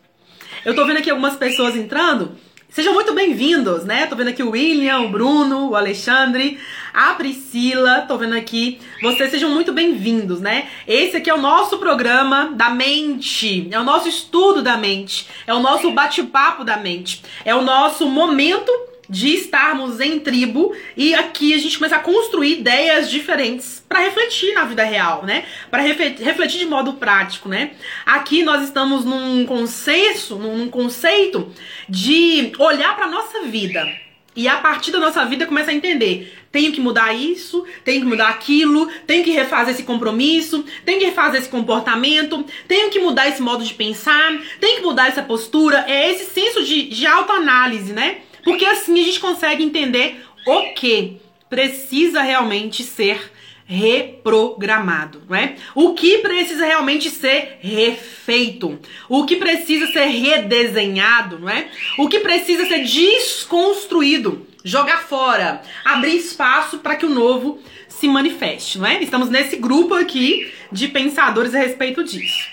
Eu 0.66 0.76
tô 0.76 0.86
vendo 0.86 0.98
aqui 0.98 1.10
algumas 1.10 1.36
pessoas 1.36 1.76
entrando 1.76 2.38
Sejam 2.72 2.94
muito 2.94 3.16
bem-vindos, 3.16 3.84
né? 3.84 4.06
Tô 4.06 4.16
vendo 4.16 4.28
aqui 4.28 4.44
o 4.44 4.52
William, 4.52 5.00
o 5.00 5.10
Bruno, 5.10 5.70
o 5.70 5.76
Alexandre, 5.76 6.60
a 6.94 7.16
Priscila, 7.16 8.02
tô 8.02 8.16
vendo 8.16 8.36
aqui. 8.36 8.80
Vocês 9.02 9.32
sejam 9.32 9.50
muito 9.50 9.74
bem-vindos, 9.74 10.40
né? 10.40 10.70
Esse 10.88 11.18
aqui 11.18 11.32
é 11.32 11.34
o 11.34 11.42
nosso 11.42 11.80
programa 11.80 12.52
da 12.54 12.70
mente, 12.70 13.68
é 13.72 13.80
o 13.80 13.84
nosso 13.84 14.08
estudo 14.08 14.62
da 14.62 14.78
mente, 14.78 15.28
é 15.48 15.54
o 15.54 15.60
nosso 15.60 15.90
bate-papo 15.92 16.64
da 16.64 16.78
mente, 16.78 17.24
é 17.44 17.56
o 17.56 17.64
nosso 17.64 18.08
momento 18.08 18.72
de 19.10 19.34
estarmos 19.34 20.00
em 20.00 20.20
tribo 20.20 20.76
e 20.96 21.16
aqui 21.16 21.54
a 21.54 21.58
gente 21.58 21.78
começa 21.78 21.96
a 21.96 22.00
construir 22.00 22.60
ideias 22.60 23.10
diferentes 23.10 23.84
para 23.90 24.02
refletir 24.02 24.54
na 24.54 24.66
vida 24.66 24.84
real, 24.84 25.26
né? 25.26 25.46
Para 25.72 25.82
refletir 25.82 26.60
de 26.60 26.66
modo 26.66 26.94
prático, 26.94 27.50
né? 27.50 27.72
Aqui 28.06 28.44
nós 28.44 28.64
estamos 28.64 29.04
num 29.04 29.46
consenso, 29.46 30.36
num 30.36 30.70
conceito 30.70 31.52
de 31.88 32.52
olhar 32.60 32.96
para 32.96 33.08
nossa 33.08 33.42
vida 33.44 33.88
e 34.36 34.48
a 34.48 34.58
partir 34.58 34.92
da 34.92 35.00
nossa 35.00 35.26
vida 35.26 35.46
começa 35.46 35.72
a 35.72 35.74
entender. 35.74 36.34
Tenho 36.52 36.72
que 36.72 36.80
mudar 36.80 37.14
isso, 37.14 37.66
tenho 37.84 38.02
que 38.02 38.08
mudar 38.08 38.30
aquilo, 38.30 38.88
tenho 39.06 39.24
que 39.24 39.32
refazer 39.32 39.74
esse 39.74 39.84
compromisso, 39.84 40.64
tenho 40.86 41.00
que 41.00 41.06
refazer 41.06 41.42
esse 41.42 41.50
comportamento, 41.50 42.46
tenho 42.68 42.90
que 42.90 43.00
mudar 43.00 43.28
esse 43.28 43.42
modo 43.42 43.64
de 43.64 43.74
pensar, 43.74 44.40
tenho 44.60 44.78
que 44.78 44.84
mudar 44.84 45.08
essa 45.08 45.22
postura. 45.22 45.84
É 45.88 46.12
esse 46.12 46.26
senso 46.32 46.64
de, 46.64 46.88
de 46.88 47.06
autoanálise, 47.06 47.92
né? 47.92 48.20
Porque 48.44 48.66
assim 48.66 49.00
a 49.00 49.04
gente 49.04 49.20
consegue 49.20 49.64
entender 49.64 50.24
o 50.46 50.74
que 50.74 51.18
precisa 51.50 52.22
realmente 52.22 52.84
ser 52.84 53.32
reprogramado, 53.66 55.22
não 55.30 55.36
é? 55.36 55.56
O 55.76 55.94
que 55.94 56.18
precisa 56.18 56.66
realmente 56.66 57.08
ser 57.12 57.60
refeito, 57.62 58.80
o 59.08 59.26
que 59.28 59.36
precisa 59.36 59.86
ser 59.88 60.06
redesenhado, 60.06 61.38
não 61.38 61.48
é? 61.48 61.68
O 62.00 62.10
que 62.10 62.20
precisa 62.20 62.66
ser 62.66 62.84
desconstruído, 62.84 64.48
jogar 64.64 65.04
fora, 65.04 65.62
abrir 65.86 66.16
espaço 66.16 66.80
para 66.80 66.96
que 66.96 67.06
o 67.06 67.10
novo 67.10 67.60
se 67.88 68.08
manifeste, 68.08 68.80
não 68.80 68.88
é? 68.88 69.04
Estamos 69.04 69.30
nesse 69.30 69.58
grupo 69.58 69.94
aqui 69.94 70.52
de 70.72 70.88
pensadores 70.88 71.54
a 71.54 71.60
respeito 71.60 72.04
disso. 72.04 72.50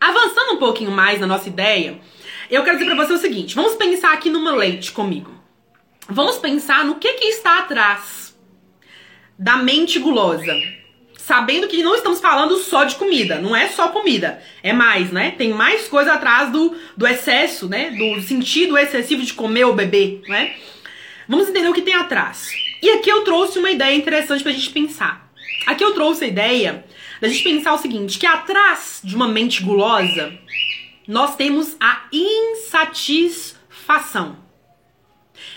Avançando 0.00 0.54
um 0.54 0.58
pouquinho 0.58 0.90
mais 0.90 1.20
na 1.20 1.26
nossa 1.28 1.48
ideia, 1.48 2.00
eu 2.54 2.62
quero 2.62 2.78
dizer 2.78 2.94
para 2.94 3.06
você 3.06 3.14
o 3.14 3.18
seguinte: 3.18 3.54
vamos 3.54 3.74
pensar 3.74 4.12
aqui 4.12 4.28
numa 4.28 4.54
leite 4.54 4.92
comigo. 4.92 5.32
Vamos 6.08 6.36
pensar 6.36 6.84
no 6.84 6.96
que, 6.96 7.12
que 7.14 7.24
está 7.24 7.60
atrás 7.60 8.36
da 9.38 9.56
mente 9.56 9.98
gulosa. 9.98 10.52
Sabendo 11.16 11.68
que 11.68 11.82
não 11.84 11.94
estamos 11.94 12.20
falando 12.20 12.56
só 12.58 12.82
de 12.82 12.96
comida, 12.96 13.40
não 13.40 13.54
é 13.54 13.68
só 13.68 13.88
comida, 13.88 14.42
é 14.60 14.72
mais, 14.72 15.12
né? 15.12 15.30
Tem 15.30 15.54
mais 15.54 15.86
coisa 15.86 16.14
atrás 16.14 16.50
do, 16.50 16.76
do 16.96 17.06
excesso, 17.06 17.68
né? 17.68 17.90
Do 17.90 18.20
sentido 18.22 18.76
excessivo 18.76 19.22
de 19.22 19.32
comer 19.32 19.64
ou 19.64 19.72
beber, 19.72 20.20
né? 20.26 20.56
Vamos 21.28 21.48
entender 21.48 21.68
o 21.68 21.72
que 21.72 21.80
tem 21.80 21.94
atrás. 21.94 22.48
E 22.82 22.90
aqui 22.90 23.08
eu 23.08 23.22
trouxe 23.22 23.58
uma 23.60 23.70
ideia 23.70 23.96
interessante 23.96 24.42
pra 24.42 24.50
gente 24.50 24.70
pensar. 24.70 25.32
Aqui 25.66 25.84
eu 25.84 25.94
trouxe 25.94 26.24
a 26.24 26.28
ideia 26.28 26.84
da 27.20 27.28
gente 27.28 27.44
pensar 27.44 27.72
o 27.72 27.78
seguinte, 27.78 28.18
que 28.18 28.26
atrás 28.26 29.00
de 29.02 29.14
uma 29.14 29.28
mente 29.28 29.62
gulosa 29.62 30.36
nós 31.06 31.36
temos 31.36 31.76
a 31.80 32.02
insatisfação. 32.12 34.36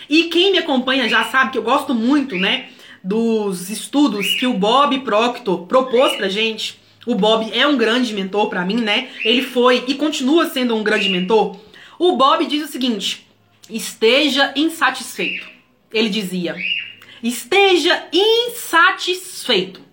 E 0.08 0.24
quem 0.24 0.52
me 0.52 0.58
acompanha 0.58 1.08
já 1.08 1.24
sabe 1.24 1.52
que 1.52 1.58
eu 1.58 1.62
gosto 1.62 1.94
muito, 1.94 2.36
né, 2.36 2.68
dos 3.02 3.70
estudos 3.70 4.34
que 4.34 4.46
o 4.46 4.54
Bob 4.54 4.98
Proctor 5.00 5.66
propôs 5.66 6.16
pra 6.16 6.28
gente. 6.28 6.80
O 7.06 7.14
Bob 7.14 7.50
é 7.52 7.66
um 7.66 7.76
grande 7.76 8.12
mentor 8.12 8.48
para 8.48 8.64
mim, 8.64 8.76
né? 8.76 9.08
Ele 9.24 9.42
foi 9.42 9.84
e 9.86 9.94
continua 9.94 10.50
sendo 10.50 10.74
um 10.74 10.82
grande 10.82 11.08
mentor. 11.08 11.56
O 11.98 12.16
Bob 12.16 12.44
diz 12.46 12.68
o 12.68 12.72
seguinte: 12.72 13.26
esteja 13.70 14.52
insatisfeito. 14.56 15.46
Ele 15.92 16.08
dizia: 16.08 16.56
esteja 17.22 18.06
insatisfeito. 18.12 19.85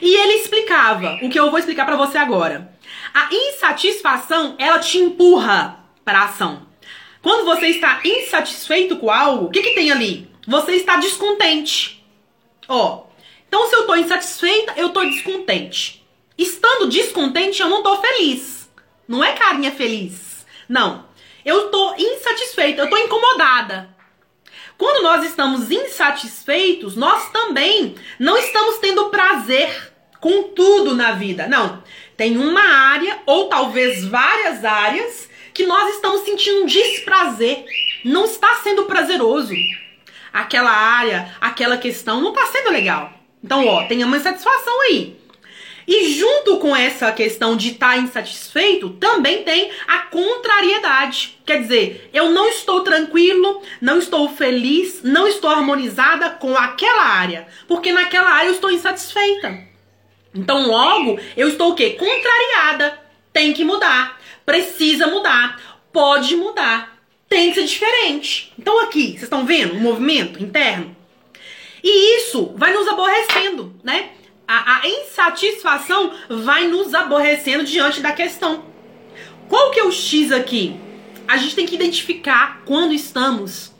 E 0.00 0.14
ele 0.14 0.34
explicava 0.34 1.18
o 1.22 1.28
que 1.28 1.38
eu 1.38 1.50
vou 1.50 1.58
explicar 1.58 1.84
para 1.84 1.96
você 1.96 2.18
agora. 2.18 2.72
A 3.12 3.28
insatisfação, 3.32 4.56
ela 4.58 4.78
te 4.78 4.98
empurra 4.98 5.84
para 6.04 6.24
ação. 6.24 6.66
Quando 7.22 7.44
você 7.44 7.68
está 7.68 8.00
insatisfeito 8.04 8.96
com 8.96 9.10
algo, 9.10 9.46
o 9.46 9.50
que, 9.50 9.62
que 9.62 9.74
tem 9.74 9.90
ali? 9.90 10.30
Você 10.46 10.72
está 10.72 10.96
descontente. 10.96 12.04
Ó, 12.68 13.04
então 13.48 13.68
se 13.68 13.74
eu 13.76 13.80
estou 13.80 13.96
insatisfeita, 13.96 14.74
eu 14.76 14.88
estou 14.88 15.04
descontente. 15.06 16.04
Estando 16.36 16.88
descontente, 16.88 17.62
eu 17.62 17.68
não 17.68 17.78
estou 17.78 18.00
feliz. 18.00 18.68
Não 19.06 19.22
é 19.22 19.32
carinha 19.32 19.70
feliz. 19.70 20.44
Não. 20.68 21.06
Eu 21.44 21.66
estou 21.66 21.94
insatisfeita, 21.96 22.80
eu 22.80 22.84
estou 22.86 22.98
incomodada. 22.98 23.93
Quando 24.76 25.02
nós 25.02 25.24
estamos 25.24 25.70
insatisfeitos, 25.70 26.96
nós 26.96 27.30
também 27.30 27.94
não 28.18 28.36
estamos 28.36 28.78
tendo 28.78 29.08
prazer 29.08 29.92
com 30.20 30.44
tudo 30.44 30.94
na 30.94 31.12
vida. 31.12 31.46
Não. 31.46 31.82
Tem 32.16 32.36
uma 32.36 32.62
área, 32.62 33.18
ou 33.26 33.48
talvez 33.48 34.04
várias 34.04 34.64
áreas, 34.64 35.28
que 35.52 35.66
nós 35.66 35.94
estamos 35.94 36.22
sentindo 36.22 36.66
desprazer. 36.66 37.64
Não 38.04 38.24
está 38.24 38.56
sendo 38.56 38.84
prazeroso. 38.84 39.54
Aquela 40.32 40.70
área, 40.70 41.34
aquela 41.40 41.76
questão 41.76 42.20
não 42.20 42.30
está 42.30 42.46
sendo 42.46 42.70
legal. 42.70 43.12
Então, 43.42 43.66
ó, 43.66 43.86
tem 43.86 44.02
uma 44.02 44.16
insatisfação 44.16 44.80
aí. 44.82 45.16
E 45.86 46.14
junto 46.14 46.58
com 46.58 46.74
essa 46.74 47.12
questão 47.12 47.56
de 47.56 47.72
estar 47.72 47.94
tá 47.94 47.98
insatisfeito, 47.98 48.90
também 48.90 49.42
tem 49.42 49.70
a 49.86 49.98
contrariedade. 49.98 51.38
Quer 51.44 51.60
dizer, 51.62 52.10
eu 52.12 52.30
não 52.30 52.48
estou 52.48 52.82
tranquilo, 52.82 53.62
não 53.80 53.98
estou 53.98 54.28
feliz, 54.28 55.00
não 55.02 55.28
estou 55.28 55.50
harmonizada 55.50 56.30
com 56.30 56.56
aquela 56.56 57.04
área, 57.04 57.46
porque 57.68 57.92
naquela 57.92 58.30
área 58.30 58.48
eu 58.48 58.54
estou 58.54 58.70
insatisfeita. 58.70 59.74
Então, 60.34 60.66
logo, 60.66 61.18
eu 61.36 61.48
estou 61.48 61.70
o 61.70 61.74
quê? 61.74 61.90
Contrariada. 61.90 62.98
Tem 63.32 63.52
que 63.52 63.64
mudar. 63.64 64.20
Precisa 64.44 65.06
mudar. 65.06 65.80
Pode 65.92 66.34
mudar. 66.34 66.98
Tem 67.28 67.50
que 67.50 67.60
ser 67.60 67.66
diferente. 67.66 68.52
Então, 68.58 68.80
aqui, 68.80 69.10
vocês 69.10 69.22
estão 69.24 69.46
vendo 69.46 69.74
o 69.74 69.80
movimento 69.80 70.42
interno? 70.42 70.94
E 71.82 72.16
isso 72.16 72.52
vai 72.56 72.72
nos 72.72 72.88
aborrecendo, 72.88 73.74
né? 73.84 74.10
A, 74.46 74.80
a, 74.80 74.88
insatisfação 74.88 76.12
vai 76.28 76.68
nos 76.68 76.94
aborrecendo 76.94 77.64
diante 77.64 78.00
da 78.00 78.12
questão. 78.12 78.64
Qual 79.48 79.70
que 79.70 79.80
é 79.80 79.84
o 79.84 79.92
X 79.92 80.32
aqui? 80.32 80.78
A 81.26 81.36
gente 81.36 81.54
tem 81.54 81.66
que 81.66 81.74
identificar 81.74 82.62
quando 82.66 82.92
estamos 82.92 83.72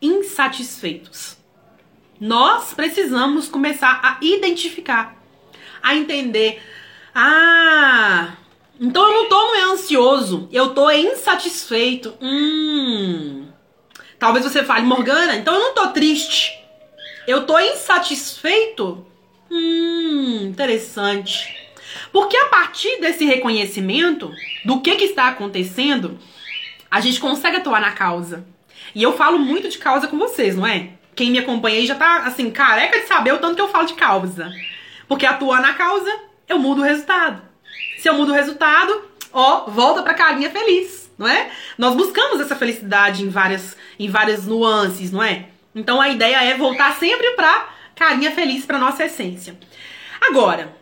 insatisfeitos. 0.00 1.36
Nós 2.18 2.72
precisamos 2.72 3.48
começar 3.48 4.00
a 4.02 4.18
identificar 4.24 5.16
a 5.82 5.94
entender. 5.94 6.60
Ah, 7.14 8.32
então 8.80 9.06
eu 9.08 9.22
não 9.22 9.28
tô 9.28 9.54
é 9.54 9.62
ansioso, 9.64 10.48
eu 10.52 10.74
tô 10.74 10.90
insatisfeito. 10.90 12.14
Hum. 12.20 13.46
Talvez 14.18 14.44
você 14.44 14.64
fale, 14.64 14.84
Morgana, 14.84 15.36
então 15.36 15.54
eu 15.54 15.60
não 15.60 15.74
tô 15.74 15.88
triste. 15.88 16.58
Eu 17.26 17.46
tô 17.46 17.58
insatisfeito? 17.58 19.05
Hum, 19.50 20.48
interessante. 20.48 21.54
Porque 22.12 22.36
a 22.36 22.46
partir 22.46 23.00
desse 23.00 23.24
reconhecimento 23.24 24.30
do 24.64 24.80
que, 24.80 24.96
que 24.96 25.04
está 25.04 25.28
acontecendo, 25.28 26.18
a 26.90 27.00
gente 27.00 27.20
consegue 27.20 27.56
atuar 27.56 27.80
na 27.80 27.92
causa. 27.92 28.46
E 28.94 29.02
eu 29.02 29.16
falo 29.16 29.38
muito 29.38 29.68
de 29.68 29.78
causa 29.78 30.06
com 30.06 30.18
vocês, 30.18 30.56
não 30.56 30.66
é? 30.66 30.90
Quem 31.14 31.30
me 31.30 31.38
acompanha 31.38 31.78
aí 31.78 31.86
já 31.86 31.94
tá 31.94 32.18
assim, 32.18 32.50
careca 32.50 33.00
de 33.00 33.06
saber 33.06 33.32
o 33.32 33.38
tanto 33.38 33.56
que 33.56 33.62
eu 33.62 33.68
falo 33.68 33.86
de 33.86 33.94
causa. 33.94 34.50
Porque 35.08 35.26
atuar 35.26 35.60
na 35.60 35.74
causa, 35.74 36.10
eu 36.48 36.58
mudo 36.58 36.80
o 36.80 36.84
resultado. 36.84 37.42
Se 37.98 38.08
eu 38.08 38.14
mudo 38.14 38.32
o 38.32 38.34
resultado, 38.34 39.02
ó, 39.32 39.66
volta 39.70 40.02
pra 40.02 40.14
carinha 40.14 40.50
feliz, 40.50 41.10
não 41.18 41.26
é? 41.26 41.50
Nós 41.78 41.94
buscamos 41.94 42.40
essa 42.40 42.56
felicidade 42.56 43.22
em 43.22 43.28
várias, 43.28 43.76
em 43.98 44.08
várias 44.08 44.46
nuances, 44.46 45.10
não 45.10 45.22
é? 45.22 45.46
Então 45.74 46.00
a 46.00 46.08
ideia 46.08 46.42
é 46.42 46.54
voltar 46.54 46.94
sempre 46.96 47.30
pra 47.32 47.75
carinha 47.96 48.30
feliz, 48.30 48.64
pra 48.66 48.78
nossa 48.78 49.06
essência. 49.06 49.58
Agora, 50.20 50.76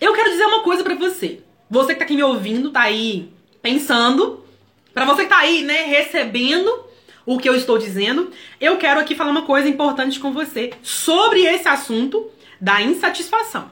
eu 0.00 0.12
quero 0.12 0.30
dizer 0.30 0.44
uma 0.44 0.62
coisa 0.62 0.82
para 0.82 0.96
você. 0.96 1.40
Você 1.70 1.94
que 1.94 2.00
tá 2.00 2.04
aqui 2.04 2.16
me 2.16 2.22
ouvindo, 2.22 2.70
tá 2.70 2.82
aí 2.82 3.32
pensando, 3.62 4.44
para 4.92 5.06
você 5.06 5.22
que 5.22 5.28
tá 5.30 5.38
aí, 5.38 5.62
né, 5.62 5.84
recebendo 5.84 6.84
o 7.24 7.38
que 7.38 7.48
eu 7.48 7.54
estou 7.54 7.78
dizendo, 7.78 8.30
eu 8.60 8.76
quero 8.76 9.00
aqui 9.00 9.14
falar 9.14 9.30
uma 9.30 9.46
coisa 9.46 9.68
importante 9.68 10.20
com 10.20 10.32
você 10.32 10.72
sobre 10.82 11.46
esse 11.46 11.66
assunto 11.66 12.30
da 12.60 12.82
insatisfação. 12.82 13.70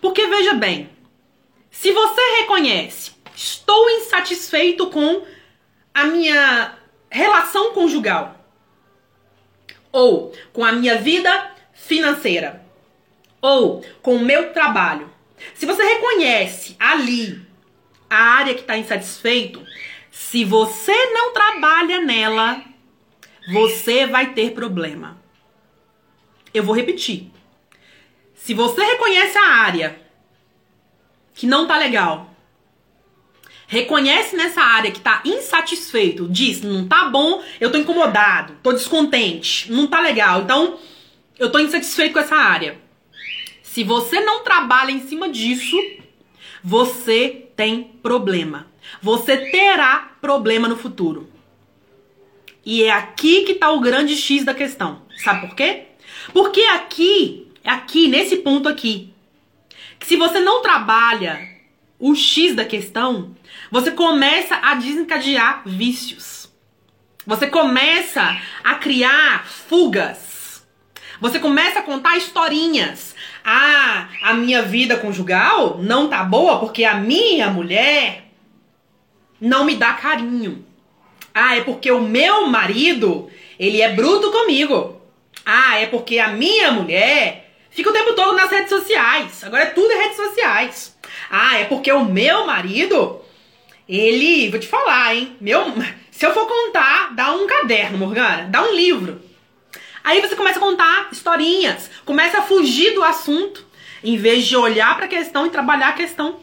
Porque 0.00 0.26
veja 0.26 0.54
bem, 0.54 0.90
se 1.70 1.92
você 1.92 2.20
reconhece, 2.40 3.12
estou 3.36 3.88
insatisfeito 3.90 4.88
com 4.88 5.22
a 5.94 6.04
minha 6.04 6.74
relação 7.10 7.72
conjugal 7.72 8.37
ou 9.98 10.32
com 10.52 10.64
a 10.64 10.70
minha 10.70 10.98
vida 10.98 11.50
financeira 11.72 12.64
ou 13.42 13.84
com 14.00 14.14
o 14.16 14.24
meu 14.24 14.52
trabalho. 14.52 15.12
Se 15.54 15.66
você 15.66 15.82
reconhece 15.82 16.76
ali 16.78 17.44
a 18.08 18.16
área 18.16 18.54
que 18.54 18.60
está 18.60 18.76
insatisfeito, 18.76 19.64
se 20.10 20.44
você 20.44 20.94
não 21.12 21.32
trabalha 21.32 22.00
nela, 22.00 22.62
você 23.52 24.06
vai 24.06 24.34
ter 24.34 24.52
problema. 24.52 25.18
Eu 26.54 26.62
vou 26.62 26.74
repetir. 26.74 27.30
Se 28.34 28.54
você 28.54 28.82
reconhece 28.82 29.36
a 29.36 29.56
área 29.56 30.00
que 31.34 31.46
não 31.46 31.66
tá 31.66 31.76
legal, 31.76 32.34
reconhece 33.68 34.34
nessa 34.34 34.62
área 34.62 34.90
que 34.90 34.98
tá 34.98 35.20
insatisfeito, 35.24 36.26
diz, 36.26 36.62
não 36.62 36.88
tá 36.88 37.04
bom, 37.04 37.42
eu 37.60 37.70
tô 37.70 37.76
incomodado, 37.76 38.56
tô 38.62 38.72
descontente, 38.72 39.70
não 39.70 39.86
tá 39.86 40.00
legal, 40.00 40.40
então 40.42 40.78
eu 41.38 41.52
tô 41.52 41.58
insatisfeito 41.58 42.14
com 42.14 42.18
essa 42.18 42.34
área. 42.34 42.80
Se 43.62 43.84
você 43.84 44.20
não 44.20 44.42
trabalha 44.42 44.90
em 44.90 45.06
cima 45.06 45.28
disso, 45.28 45.76
você 46.64 47.46
tem 47.54 47.84
problema. 48.02 48.66
Você 49.02 49.36
terá 49.50 50.12
problema 50.20 50.66
no 50.66 50.76
futuro. 50.76 51.30
E 52.64 52.82
é 52.82 52.90
aqui 52.90 53.42
que 53.42 53.52
está 53.52 53.70
o 53.70 53.80
grande 53.80 54.16
X 54.16 54.44
da 54.44 54.54
questão. 54.54 55.02
Sabe 55.22 55.46
por 55.46 55.54
quê? 55.54 55.88
Porque 56.32 56.62
aqui, 56.62 57.46
aqui, 57.62 58.08
nesse 58.08 58.36
ponto 58.38 58.66
aqui, 58.68 59.12
que 59.98 60.06
se 60.06 60.16
você 60.16 60.40
não 60.40 60.62
trabalha 60.62 61.57
o 61.98 62.14
X 62.14 62.54
da 62.54 62.64
questão, 62.64 63.34
você 63.70 63.90
começa 63.90 64.54
a 64.56 64.74
desencadear 64.74 65.62
vícios. 65.66 66.48
Você 67.26 67.46
começa 67.46 68.40
a 68.64 68.74
criar 68.76 69.46
fugas. 69.46 70.66
Você 71.20 71.38
começa 71.38 71.80
a 71.80 71.82
contar 71.82 72.16
historinhas. 72.16 73.14
Ah, 73.44 74.08
a 74.22 74.34
minha 74.34 74.62
vida 74.62 74.96
conjugal 74.96 75.78
não 75.82 76.08
tá 76.08 76.22
boa 76.22 76.60
porque 76.60 76.84
a 76.84 76.94
minha 76.94 77.50
mulher 77.50 78.28
não 79.40 79.64
me 79.64 79.74
dá 79.74 79.92
carinho. 79.94 80.64
Ah, 81.34 81.56
é 81.56 81.62
porque 81.62 81.90
o 81.90 82.00
meu 82.00 82.46
marido, 82.46 83.28
ele 83.58 83.82
é 83.82 83.92
bruto 83.92 84.30
comigo. 84.30 85.00
Ah, 85.44 85.78
é 85.78 85.86
porque 85.86 86.18
a 86.18 86.28
minha 86.28 86.70
mulher 86.72 87.54
fica 87.70 87.90
o 87.90 87.92
tempo 87.92 88.14
todo 88.14 88.36
nas 88.36 88.50
redes 88.50 88.70
sociais. 88.70 89.42
Agora 89.44 89.64
é 89.64 89.70
tudo 89.70 89.92
em 89.92 89.98
redes 89.98 90.16
sociais. 90.16 90.97
Ah, 91.30 91.58
é 91.58 91.64
porque 91.64 91.92
o 91.92 92.04
meu 92.04 92.46
marido, 92.46 93.20
ele, 93.88 94.50
vou 94.50 94.58
te 94.58 94.66
falar, 94.66 95.14
hein? 95.14 95.36
Meu, 95.40 95.64
se 96.10 96.24
eu 96.26 96.32
for 96.32 96.46
contar, 96.46 97.14
dá 97.14 97.32
um 97.32 97.46
caderno, 97.46 97.98
Morgana, 97.98 98.48
dá 98.48 98.62
um 98.62 98.74
livro. 98.74 99.20
Aí 100.02 100.20
você 100.20 100.34
começa 100.34 100.58
a 100.58 100.62
contar 100.62 101.08
historinhas, 101.12 101.90
começa 102.04 102.38
a 102.38 102.42
fugir 102.42 102.94
do 102.94 103.04
assunto, 103.04 103.66
em 104.02 104.16
vez 104.16 104.46
de 104.46 104.56
olhar 104.56 104.96
para 104.96 105.04
a 105.04 105.08
questão 105.08 105.46
e 105.46 105.50
trabalhar 105.50 105.88
a 105.88 105.92
questão. 105.92 106.40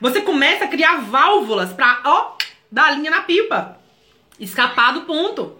Você 0.00 0.20
começa 0.20 0.64
a 0.64 0.68
criar 0.68 1.00
válvulas 1.00 1.72
para, 1.72 2.00
ó, 2.04 2.36
dar 2.70 2.90
linha 2.96 3.10
na 3.10 3.22
pipa, 3.22 3.78
escapar 4.38 4.92
do 4.92 5.02
ponto. 5.02 5.56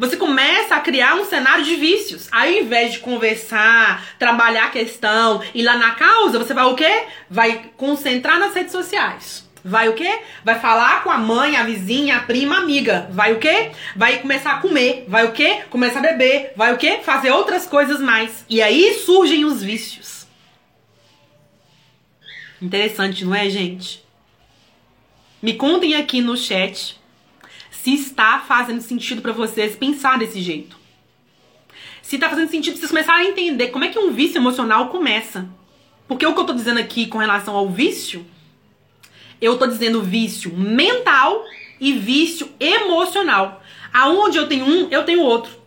Você 0.00 0.16
começa 0.16 0.74
a 0.74 0.80
criar 0.80 1.14
um 1.16 1.26
cenário 1.26 1.62
de 1.62 1.76
vícios. 1.76 2.26
Aí, 2.32 2.56
ao 2.56 2.64
invés 2.64 2.94
de 2.94 3.00
conversar, 3.00 4.16
trabalhar 4.18 4.64
a 4.64 4.70
questão, 4.70 5.42
ir 5.54 5.62
lá 5.62 5.76
na 5.76 5.90
causa, 5.90 6.38
você 6.38 6.54
vai 6.54 6.64
o 6.64 6.74
quê? 6.74 7.04
Vai 7.28 7.70
concentrar 7.76 8.38
nas 8.38 8.54
redes 8.54 8.72
sociais. 8.72 9.46
Vai 9.62 9.90
o 9.90 9.92
quê? 9.92 10.20
Vai 10.42 10.58
falar 10.58 11.04
com 11.04 11.10
a 11.10 11.18
mãe, 11.18 11.54
a 11.54 11.64
vizinha, 11.64 12.16
a 12.16 12.20
prima, 12.20 12.54
a 12.56 12.58
amiga. 12.60 13.10
Vai 13.12 13.34
o 13.34 13.38
quê? 13.38 13.72
Vai 13.94 14.20
começar 14.20 14.52
a 14.52 14.60
comer. 14.60 15.04
Vai 15.06 15.26
o 15.26 15.32
quê? 15.32 15.64
Começar 15.68 15.98
a 15.98 16.02
beber. 16.02 16.54
Vai 16.56 16.72
o 16.72 16.78
quê? 16.78 17.00
Fazer 17.04 17.30
outras 17.30 17.66
coisas 17.66 18.00
mais. 18.00 18.46
E 18.48 18.62
aí 18.62 18.94
surgem 19.04 19.44
os 19.44 19.62
vícios. 19.62 20.26
Interessante, 22.62 23.22
não 23.22 23.34
é, 23.34 23.50
gente? 23.50 24.02
Me 25.42 25.52
contem 25.52 25.94
aqui 25.94 26.22
no 26.22 26.38
chat 26.38 26.98
se 27.82 27.94
está 27.94 28.40
fazendo 28.40 28.82
sentido 28.82 29.22
para 29.22 29.32
vocês 29.32 29.74
pensar 29.74 30.18
desse 30.18 30.40
jeito. 30.42 30.76
Se 32.02 32.16
está 32.16 32.28
fazendo 32.28 32.50
sentido 32.50 32.76
vocês 32.76 32.90
começarem 32.90 33.28
a 33.28 33.30
entender 33.30 33.68
como 33.68 33.84
é 33.84 33.88
que 33.88 33.98
um 33.98 34.12
vício 34.12 34.36
emocional 34.36 34.88
começa. 34.88 35.48
Porque 36.06 36.26
o 36.26 36.32
que 36.32 36.38
eu 36.38 36.42
estou 36.42 36.56
dizendo 36.56 36.78
aqui 36.78 37.06
com 37.06 37.18
relação 37.18 37.56
ao 37.56 37.70
vício, 37.70 38.26
eu 39.40 39.54
estou 39.54 39.66
dizendo 39.66 40.02
vício 40.02 40.54
mental 40.54 41.44
e 41.80 41.92
vício 41.92 42.50
emocional. 42.58 43.62
Aonde 43.92 44.36
eu 44.36 44.46
tenho 44.46 44.66
um, 44.66 44.88
eu 44.90 45.04
tenho 45.04 45.22
outro. 45.22 45.59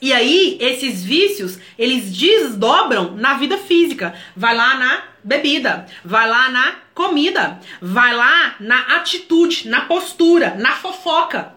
E 0.00 0.12
aí, 0.12 0.58
esses 0.60 1.02
vícios, 1.02 1.58
eles 1.78 2.12
desdobram 2.12 3.12
na 3.16 3.34
vida 3.34 3.56
física. 3.56 4.14
Vai 4.36 4.54
lá 4.54 4.74
na 4.74 5.02
bebida, 5.24 5.86
vai 6.04 6.28
lá 6.28 6.50
na 6.50 6.74
comida, 6.94 7.60
vai 7.80 8.14
lá 8.14 8.56
na 8.60 8.96
atitude, 8.96 9.68
na 9.68 9.82
postura, 9.82 10.54
na 10.58 10.72
fofoca. 10.72 11.54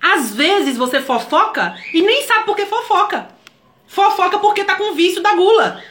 Às 0.00 0.34
vezes 0.34 0.76
você 0.76 1.00
fofoca 1.00 1.74
e 1.92 2.00
nem 2.00 2.26
sabe 2.26 2.44
por 2.44 2.56
que 2.56 2.64
fofoca. 2.64 3.28
Fofoca 3.86 4.38
porque 4.38 4.64
tá 4.64 4.76
com 4.76 4.94
vício 4.94 5.22
da 5.22 5.34
gula. 5.34 5.82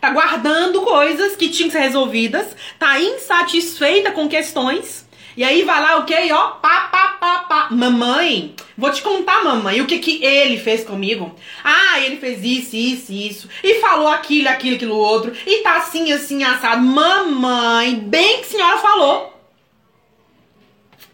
Tá 0.00 0.10
guardando 0.10 0.82
coisas 0.82 1.34
que 1.34 1.48
tinham 1.48 1.70
que 1.70 1.76
ser 1.76 1.82
resolvidas, 1.84 2.54
tá 2.78 3.00
insatisfeita 3.00 4.10
com 4.10 4.28
questões 4.28 5.03
e 5.36 5.42
aí 5.42 5.62
vai 5.62 5.82
lá 5.82 5.96
o 5.96 6.04
que? 6.04 6.32
Ó, 6.32 6.50
pá, 6.52 6.88
pá, 6.92 7.08
pá, 7.20 7.38
pá. 7.40 7.68
Mamãe, 7.70 8.54
vou 8.78 8.90
te 8.92 9.02
contar, 9.02 9.42
mamãe, 9.42 9.80
o 9.80 9.86
que 9.86 9.98
que 9.98 10.24
ele 10.24 10.58
fez 10.58 10.84
comigo. 10.84 11.34
Ah, 11.62 12.00
ele 12.00 12.16
fez 12.18 12.44
isso, 12.44 12.76
isso, 12.76 13.12
isso. 13.12 13.48
E 13.62 13.80
falou 13.80 14.08
aquilo, 14.08 14.48
aquilo, 14.48 14.76
aquilo 14.76 14.96
outro. 14.96 15.32
E 15.46 15.62
tá 15.62 15.78
assim, 15.78 16.12
assim, 16.12 16.44
assado. 16.44 16.82
Mamãe, 16.82 17.96
bem 17.96 18.38
que 18.38 18.46
a 18.46 18.50
senhora 18.50 18.78
falou. 18.78 19.34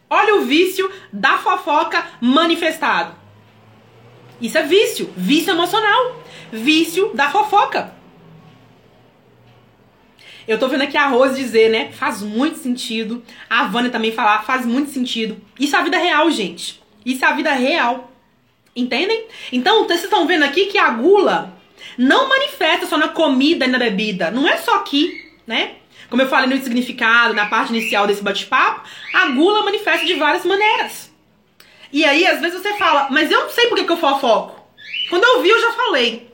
Olha 0.08 0.36
o 0.36 0.42
vício 0.42 0.90
da 1.12 1.38
fofoca 1.38 2.04
manifestado. 2.20 3.14
Isso 4.40 4.58
é 4.58 4.62
vício, 4.62 5.12
vício 5.16 5.52
emocional. 5.52 6.20
Vício 6.52 7.12
da 7.14 7.30
fofoca. 7.30 7.99
Eu 10.50 10.58
tô 10.58 10.66
vendo 10.66 10.82
aqui 10.82 10.96
a 10.96 11.06
Rose 11.06 11.40
dizer, 11.40 11.70
né? 11.70 11.92
Faz 11.92 12.22
muito 12.22 12.58
sentido. 12.58 13.22
A 13.48 13.68
Vânia 13.68 13.88
também 13.88 14.10
falar, 14.10 14.42
faz 14.42 14.66
muito 14.66 14.90
sentido. 14.90 15.40
Isso 15.60 15.76
é 15.76 15.78
a 15.78 15.82
vida 15.82 15.96
real, 15.96 16.28
gente. 16.28 16.82
Isso 17.06 17.24
é 17.24 17.28
a 17.28 17.34
vida 17.34 17.52
real. 17.52 18.10
Entendem? 18.74 19.28
Então, 19.52 19.84
vocês 19.84 20.02
estão 20.02 20.26
vendo 20.26 20.42
aqui 20.42 20.66
que 20.66 20.76
a 20.76 20.90
gula 20.90 21.56
não 21.96 22.28
manifesta 22.28 22.84
só 22.84 22.98
na 22.98 23.06
comida 23.06 23.64
e 23.64 23.68
na 23.68 23.78
bebida. 23.78 24.32
Não 24.32 24.48
é 24.48 24.56
só 24.56 24.74
aqui, 24.74 25.24
né? 25.46 25.76
Como 26.08 26.20
eu 26.20 26.28
falei 26.28 26.50
no 26.50 26.60
significado, 26.60 27.32
na 27.32 27.46
parte 27.46 27.70
inicial 27.72 28.08
desse 28.08 28.20
bate-papo, 28.20 28.82
a 29.14 29.26
gula 29.26 29.62
manifesta 29.62 30.04
de 30.04 30.14
várias 30.14 30.44
maneiras. 30.44 31.12
E 31.92 32.04
aí, 32.04 32.26
às 32.26 32.40
vezes 32.40 32.60
você 32.60 32.76
fala, 32.76 33.06
mas 33.08 33.30
eu 33.30 33.42
não 33.42 33.50
sei 33.50 33.68
por 33.68 33.78
que, 33.78 33.84
que 33.84 33.92
eu 33.92 33.96
fofoco. 33.96 34.60
Quando 35.10 35.22
eu 35.22 35.42
vi, 35.42 35.48
eu 35.48 35.60
já 35.60 35.70
falei. 35.74 36.29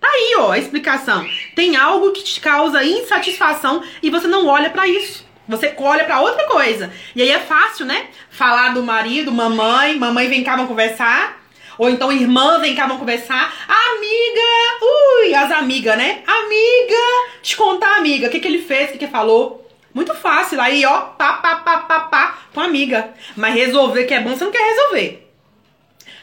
Tá 0.00 0.08
aí, 0.08 0.36
ó, 0.38 0.52
a 0.52 0.58
explicação. 0.58 1.28
Tem 1.54 1.76
algo 1.76 2.12
que 2.12 2.22
te 2.22 2.40
causa 2.40 2.84
insatisfação 2.84 3.82
e 4.02 4.10
você 4.10 4.26
não 4.26 4.46
olha 4.46 4.70
para 4.70 4.86
isso. 4.86 5.26
Você 5.48 5.74
olha 5.78 6.04
para 6.04 6.20
outra 6.20 6.46
coisa. 6.46 6.92
E 7.16 7.22
aí 7.22 7.30
é 7.30 7.38
fácil, 7.38 7.86
né? 7.86 8.08
Falar 8.30 8.74
do 8.74 8.82
marido, 8.82 9.32
mamãe, 9.32 9.96
mamãe 9.96 10.28
vem 10.28 10.44
cá, 10.44 10.52
vamos 10.52 10.68
conversar. 10.68 11.38
Ou 11.78 11.88
então 11.88 12.12
irmã 12.12 12.58
vem 12.58 12.74
cá, 12.74 12.82
vamos 12.82 12.98
conversar. 12.98 13.52
Amiga! 13.66 14.82
Ui, 14.82 15.34
as 15.34 15.50
amigas, 15.52 15.96
né? 15.96 16.22
Amiga! 16.26 17.40
Te 17.40 17.56
contar, 17.56 17.96
amiga, 17.96 18.26
o 18.26 18.30
que, 18.30 18.40
que 18.40 18.48
ele 18.48 18.62
fez, 18.62 18.90
o 18.90 18.92
que, 18.92 18.98
que 18.98 19.06
falou. 19.06 19.66
Muito 19.94 20.14
fácil. 20.14 20.60
Aí, 20.60 20.84
ó, 20.84 21.00
pá, 21.00 21.34
pá, 21.34 21.56
pá, 21.56 21.78
pá, 21.78 22.00
pá, 22.00 22.38
com 22.52 22.60
amiga. 22.60 23.14
Mas 23.36 23.54
resolver 23.54 24.04
que 24.04 24.14
é 24.14 24.20
bom, 24.20 24.36
você 24.36 24.44
não 24.44 24.52
quer 24.52 24.62
resolver. 24.62 25.27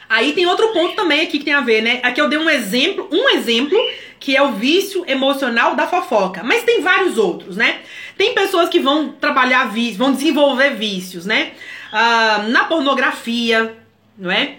Aí 0.08 0.32
tem 0.32 0.46
outro 0.46 0.72
ponto 0.72 0.94
também 0.94 1.22
aqui 1.22 1.38
que 1.38 1.44
tem 1.44 1.54
a 1.54 1.60
ver, 1.60 1.82
né? 1.82 2.00
Aqui 2.02 2.20
eu 2.20 2.28
dei 2.28 2.38
um 2.38 2.48
exemplo, 2.48 3.08
um 3.10 3.28
exemplo 3.30 3.78
que 4.18 4.36
é 4.36 4.42
o 4.42 4.52
vício 4.52 5.04
emocional 5.06 5.74
da 5.74 5.86
fofoca. 5.86 6.42
Mas 6.42 6.64
tem 6.64 6.80
vários 6.80 7.18
outros, 7.18 7.56
né? 7.56 7.80
Tem 8.16 8.34
pessoas 8.34 8.68
que 8.68 8.80
vão 8.80 9.10
trabalhar 9.12 9.64
vícios, 9.70 9.96
vão 9.96 10.12
desenvolver 10.12 10.70
vícios, 10.70 11.26
né? 11.26 11.52
Ah, 11.92 12.44
na 12.48 12.64
pornografia, 12.64 13.76
não 14.18 14.30
é? 14.30 14.56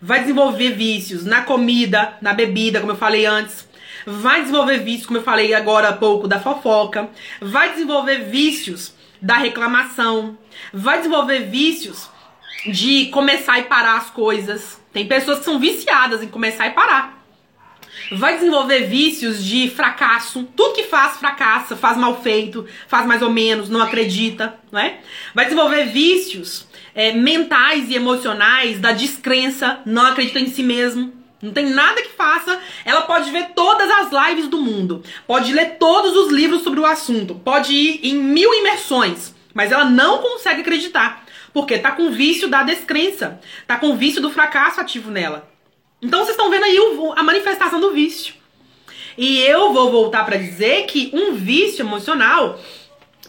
Vai 0.00 0.20
desenvolver 0.20 0.72
vícios 0.72 1.24
na 1.24 1.42
comida, 1.42 2.14
na 2.20 2.32
bebida, 2.32 2.80
como 2.80 2.92
eu 2.92 2.96
falei 2.96 3.24
antes. 3.24 3.66
vai 4.06 4.40
desenvolver 4.40 4.78
vícios, 4.78 5.06
como 5.06 5.18
eu 5.18 5.22
falei 5.22 5.54
agora 5.54 5.88
há 5.88 5.92
pouco, 5.92 6.26
da 6.26 6.40
fofoca, 6.40 7.08
vai 7.40 7.70
desenvolver 7.70 8.24
vícios 8.24 8.92
da 9.20 9.36
reclamação, 9.36 10.36
vai 10.72 10.98
desenvolver 10.98 11.48
vícios 11.48 12.08
de 12.66 13.06
começar 13.06 13.58
e 13.58 13.64
parar 13.64 13.96
as 13.96 14.10
coisas. 14.10 14.80
Tem 14.92 15.06
pessoas 15.06 15.38
que 15.38 15.44
são 15.44 15.58
viciadas 15.58 16.22
em 16.22 16.28
começar 16.28 16.66
e 16.66 16.70
parar. 16.70 17.22
Vai 18.12 18.34
desenvolver 18.34 18.86
vícios 18.86 19.44
de 19.44 19.70
fracasso. 19.70 20.44
Tudo 20.56 20.74
que 20.74 20.84
faz, 20.84 21.16
fracassa, 21.16 21.76
faz 21.76 21.96
mal 21.96 22.20
feito, 22.22 22.66
faz 22.88 23.06
mais 23.06 23.22
ou 23.22 23.30
menos, 23.30 23.68
não 23.68 23.82
acredita, 23.82 24.58
não 24.70 24.80
é? 24.80 24.98
Vai 25.34 25.44
desenvolver 25.44 25.86
vícios 25.86 26.66
é, 26.94 27.12
mentais 27.12 27.88
e 27.88 27.94
emocionais 27.94 28.78
da 28.78 28.92
descrença, 28.92 29.80
não 29.84 30.06
acredita 30.06 30.40
em 30.40 30.48
si 30.48 30.62
mesmo. 30.62 31.12
Não 31.40 31.52
tem 31.52 31.70
nada 31.70 32.00
que 32.00 32.10
faça. 32.10 32.60
Ela 32.84 33.02
pode 33.02 33.30
ver 33.30 33.48
todas 33.54 33.90
as 33.90 34.28
lives 34.28 34.46
do 34.46 34.58
mundo, 34.58 35.02
pode 35.26 35.52
ler 35.52 35.76
todos 35.78 36.16
os 36.16 36.30
livros 36.30 36.62
sobre 36.62 36.78
o 36.78 36.86
assunto, 36.86 37.34
pode 37.34 37.74
ir 37.74 38.00
em 38.06 38.14
mil 38.14 38.54
imersões, 38.54 39.34
mas 39.52 39.72
ela 39.72 39.84
não 39.84 40.18
consegue 40.18 40.60
acreditar. 40.60 41.24
Porque 41.52 41.78
tá 41.78 41.92
com 41.92 42.10
vício 42.10 42.48
da 42.48 42.62
descrença, 42.62 43.40
tá 43.66 43.76
com 43.76 43.96
vício 43.96 44.22
do 44.22 44.30
fracasso 44.30 44.80
ativo 44.80 45.10
nela. 45.10 45.50
Então 46.00 46.20
vocês 46.20 46.30
estão 46.30 46.50
vendo 46.50 46.64
aí 46.64 46.78
o, 46.78 47.12
a 47.12 47.22
manifestação 47.22 47.80
do 47.80 47.92
vício. 47.92 48.34
E 49.16 49.38
eu 49.40 49.72
vou 49.72 49.90
voltar 49.90 50.24
para 50.24 50.36
dizer 50.36 50.86
que 50.86 51.10
um 51.12 51.34
vício 51.34 51.82
emocional, 51.82 52.58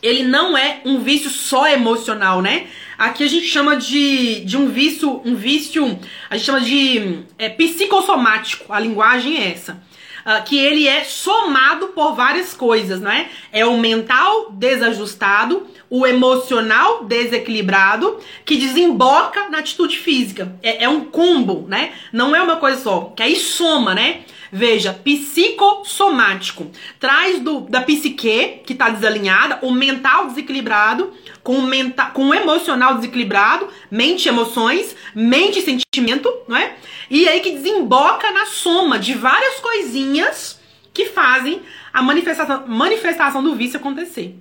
ele 0.01 0.23
não 0.23 0.57
é 0.57 0.81
um 0.85 0.99
vício 0.99 1.29
só 1.29 1.67
emocional, 1.67 2.41
né? 2.41 2.67
Aqui 2.97 3.23
a 3.23 3.27
gente 3.27 3.47
chama 3.47 3.75
de, 3.75 4.41
de 4.41 4.55
um 4.55 4.69
vício, 4.69 5.21
um 5.25 5.35
vício, 5.35 5.99
a 6.29 6.37
gente 6.37 6.45
chama 6.45 6.61
de 6.61 7.23
é, 7.37 7.49
psicossomático. 7.49 8.71
A 8.71 8.79
linguagem 8.79 9.37
é 9.37 9.51
essa. 9.51 9.83
Uh, 10.25 10.43
que 10.45 10.57
ele 10.57 10.87
é 10.87 11.03
somado 11.03 11.87
por 11.89 12.15
várias 12.15 12.53
coisas, 12.53 13.01
né? 13.01 13.29
É 13.51 13.65
o 13.65 13.77
mental 13.77 14.51
desajustado, 14.51 15.67
o 15.89 16.07
emocional 16.07 17.03
desequilibrado, 17.03 18.17
que 18.45 18.55
desemboca 18.55 19.49
na 19.49 19.59
atitude 19.59 19.97
física. 19.97 20.55
É, 20.63 20.85
é 20.85 20.89
um 20.89 21.05
combo, 21.05 21.65
né? 21.67 21.91
Não 22.11 22.35
é 22.35 22.41
uma 22.41 22.55
coisa 22.55 22.81
só, 22.81 23.11
que 23.15 23.21
aí 23.21 23.35
soma, 23.35 23.93
né? 23.93 24.21
Veja, 24.55 24.93
psicossomático. 24.93 26.71
Traz 26.99 27.39
do, 27.39 27.61
da 27.61 27.81
psique, 27.81 28.61
que 28.63 28.73
está 28.73 28.87
desalinhada, 28.91 29.57
o 29.63 29.71
mental 29.71 30.27
desequilibrado, 30.27 31.11
com 31.41 31.55
o, 31.55 31.63
mental, 31.63 32.11
com 32.11 32.27
o 32.27 32.33
emocional 32.35 32.93
desequilibrado, 32.93 33.67
mente 33.89 34.29
emoções, 34.29 34.95
mente 35.15 35.59
sentimento, 35.59 36.31
não 36.47 36.55
é? 36.55 36.75
E 37.09 37.27
aí 37.27 37.39
que 37.39 37.49
desemboca 37.49 38.29
na 38.29 38.45
soma 38.45 38.99
de 38.99 39.15
várias 39.15 39.59
coisinhas 39.59 40.61
que 40.93 41.07
fazem 41.07 41.63
a 41.91 42.03
manifestação, 42.03 42.67
manifestação 42.67 43.43
do 43.43 43.55
vício 43.55 43.79
acontecer. 43.79 44.35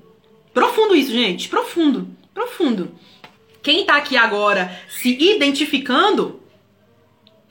Profundo 0.52 0.94
isso, 0.94 1.10
gente. 1.10 1.48
Profundo. 1.48 2.06
Profundo. 2.34 2.92
Quem 3.62 3.86
tá 3.86 3.96
aqui 3.96 4.18
agora 4.18 4.78
se 4.90 5.16
identificando, 5.18 6.42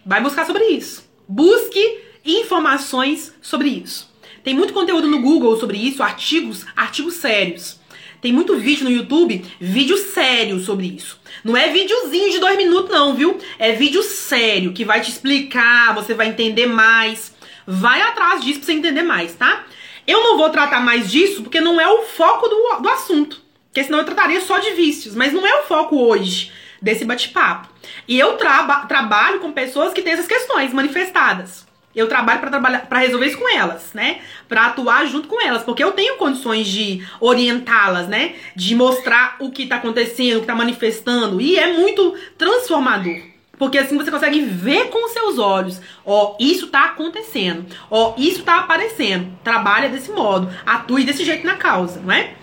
vai 0.06 0.22
buscar 0.22 0.46
sobre 0.46 0.64
isso. 0.66 1.10
Busque 1.28 2.11
informações 2.26 3.34
sobre 3.42 3.70
isso. 3.70 4.10
Tem 4.44 4.56
muito 4.56 4.74
conteúdo 4.74 5.08
no 5.08 5.22
Google 5.22 5.60
sobre 5.60 5.78
isso, 5.78 6.02
artigos, 6.02 6.66
artigos 6.76 7.16
sérios. 7.16 7.80
Tem 8.22 8.32
muito 8.32 8.58
vídeo 8.58 8.84
no 8.84 8.92
YouTube, 8.92 9.44
vídeo 9.60 9.98
sério 9.98 10.60
sobre 10.60 10.88
isso. 10.88 11.20
Não 11.44 11.58
é 11.58 11.70
videozinho 11.70 12.32
de 12.32 12.40
dois 12.40 12.56
minutos, 12.56 12.92
não, 12.92 13.16
viu? 13.16 13.38
É 13.58 13.72
vídeo 13.72 14.04
sério 14.04 14.74
que 14.74 14.86
vai 14.86 15.02
te 15.02 15.10
explicar, 15.10 15.94
você 15.96 16.14
vai 16.14 16.28
entender 16.28 16.68
mais. 16.68 17.34
Vai 17.66 18.02
atrás 18.02 18.44
disso 18.44 18.60
pra 18.60 18.68
você 18.68 18.74
entender 18.74 19.02
mais, 19.02 19.34
tá? 19.34 19.66
Eu 20.06 20.22
não 20.24 20.38
vou 20.38 20.50
tratar 20.50 20.82
mais 20.82 21.10
disso 21.10 21.42
porque 21.42 21.60
não 21.60 21.82
é 21.82 21.88
o 21.88 22.04
foco 22.04 22.48
do, 22.48 22.82
do 22.82 22.90
assunto. 22.90 23.42
Porque 23.68 23.84
senão 23.84 24.00
eu 24.00 24.06
trataria 24.06 24.42
só 24.42 24.60
de 24.60 24.72
vícios. 24.72 25.16
Mas 25.16 25.34
não 25.34 25.46
é 25.46 25.62
o 25.62 25.64
foco 25.64 25.98
hoje 25.98 26.52
desse 26.82 27.06
bate-papo. 27.06 27.70
E 28.08 28.20
eu 28.20 28.34
traba 28.34 28.86
trabalho 28.86 29.40
com 29.40 29.52
pessoas 29.52 29.94
que 29.94 30.02
têm 30.02 30.14
essas 30.14 30.28
questões 30.28 30.74
manifestadas. 30.74 31.66
Eu 31.96 32.08
trabalho 32.08 32.40
para 32.40 32.50
trabalhar 32.50 32.80
para 32.88 33.00
resolver 33.00 33.28
isso 33.28 33.38
com 33.38 33.50
elas, 33.50 33.92
né? 33.94 34.22
Para 34.48 34.68
atuar 34.68 35.06
junto 35.06 35.28
com 35.28 35.42
elas, 35.42 35.64
porque 35.64 35.84
eu 35.84 35.92
tenho 35.92 36.18
condições 36.18 36.68
de 36.68 37.06
orientá-las, 37.20 38.08
né? 38.08 38.36
De 38.56 38.76
mostrar 38.76 39.36
o 39.40 39.52
que 39.52 39.66
tá 39.66 39.76
acontecendo, 39.76 40.38
o 40.38 40.42
que 40.42 40.48
tá 40.48 40.56
manifestando, 40.56 41.42
e 41.42 41.58
é 41.58 41.74
muito 41.74 42.16
transformador. 42.38 43.32
Porque 43.58 43.78
assim 43.78 43.96
você 43.96 44.10
consegue 44.10 44.42
ver 44.42 44.90
com 44.90 45.08
seus 45.10 45.38
olhos, 45.38 45.80
ó, 46.04 46.36
isso 46.40 46.68
tá 46.68 46.86
acontecendo, 46.86 47.66
ó, 47.92 48.16
isso 48.18 48.42
tá 48.42 48.58
aparecendo. 48.58 49.38
Trabalha 49.44 49.88
desse 49.88 50.12
modo, 50.12 50.50
atue 50.66 51.04
desse 51.04 51.24
jeito 51.24 51.46
na 51.46 51.56
causa, 51.58 52.02
não 52.02 52.12
é? 52.12 52.34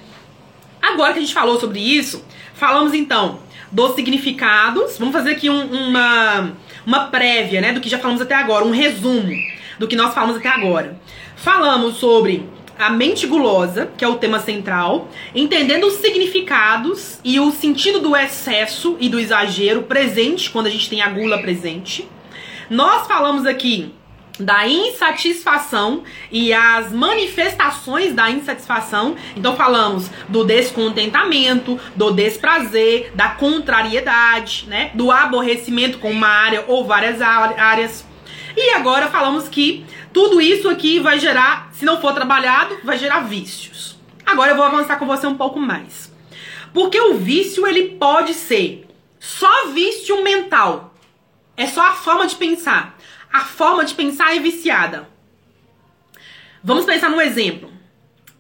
Agora 0.81 1.13
que 1.13 1.19
a 1.19 1.23
gente 1.23 1.35
falou 1.35 1.59
sobre 1.59 1.81
isso, 1.81 2.25
falamos 2.55 2.95
então 2.95 3.41
dos 3.71 3.95
significados. 3.95 4.99
Vamos 4.99 5.13
fazer 5.13 5.33
aqui 5.33 5.51
um, 5.51 5.89
uma 5.89 6.53
uma 6.88 7.09
prévia, 7.09 7.61
né, 7.61 7.70
do 7.70 7.83
que 7.83 7.88
já 7.88 7.98
falamos 7.98 8.22
até 8.22 8.35
agora, 8.35 8.64
um 8.64 8.70
resumo 8.70 9.31
do 9.79 9.87
que 9.87 9.94
nós 9.94 10.14
falamos 10.14 10.38
até 10.38 10.48
agora. 10.48 10.98
Falamos 11.37 11.98
sobre 11.98 12.48
a 12.79 12.88
mente 12.88 13.27
gulosa, 13.27 13.90
que 13.94 14.03
é 14.03 14.09
o 14.09 14.16
tema 14.16 14.40
central, 14.40 15.07
entendendo 15.35 15.87
os 15.87 15.96
significados 15.96 17.20
e 17.22 17.38
o 17.38 17.51
sentido 17.51 18.01
do 18.01 18.16
excesso 18.16 18.96
e 18.98 19.11
do 19.11 19.20
exagero 19.20 19.83
presente 19.83 20.48
quando 20.48 20.68
a 20.68 20.70
gente 20.70 20.88
tem 20.88 21.03
a 21.03 21.11
gula 21.11 21.42
presente. 21.42 22.09
Nós 22.70 23.07
falamos 23.07 23.44
aqui 23.44 23.94
da 24.38 24.66
insatisfação 24.66 26.05
e 26.31 26.53
as 26.53 26.92
manifestações 26.92 28.14
da 28.14 28.31
insatisfação. 28.31 29.16
Então 29.37 29.57
falamos 29.57 30.11
do 30.29 30.44
descontentamento, 30.44 31.79
do 31.96 32.11
desprazer, 32.11 33.12
da 33.14 33.31
contrariedade, 33.31 34.66
né, 34.68 34.90
do 34.94 35.11
aborrecimento 35.11 35.98
com 35.98 36.11
uma 36.11 36.29
área 36.29 36.64
ou 36.68 36.85
várias 36.85 37.20
áreas. 37.20 38.07
E 38.57 38.70
agora 38.70 39.09
falamos 39.09 39.48
que 39.48 39.85
tudo 40.12 40.40
isso 40.40 40.68
aqui 40.68 40.98
vai 40.98 41.18
gerar, 41.18 41.70
se 41.72 41.85
não 41.85 42.01
for 42.01 42.12
trabalhado, 42.12 42.79
vai 42.83 42.98
gerar 42.98 43.20
vícios. 43.20 43.96
Agora 44.24 44.53
eu 44.53 44.57
vou 44.57 44.64
avançar 44.64 44.98
com 44.98 45.07
você 45.07 45.27
um 45.27 45.37
pouco 45.37 45.59
mais. 45.59 46.12
Porque 46.72 47.01
o 47.01 47.14
vício 47.14 47.66
ele 47.66 47.96
pode 47.96 48.35
ser 48.35 48.87
só 49.18 49.68
vício 49.68 50.22
mental. 50.22 50.94
É 51.57 51.66
só 51.66 51.88
a 51.88 51.92
forma 51.92 52.27
de 52.27 52.37
pensar 52.37 52.98
a 53.33 53.41
forma 53.41 53.85
de 53.85 53.95
pensar 53.95 54.37
é 54.37 54.41
viciada. 54.41 55.09
Vamos 56.62 56.85
pensar 56.85 57.11
num 57.11 57.21
exemplo. 57.21 57.73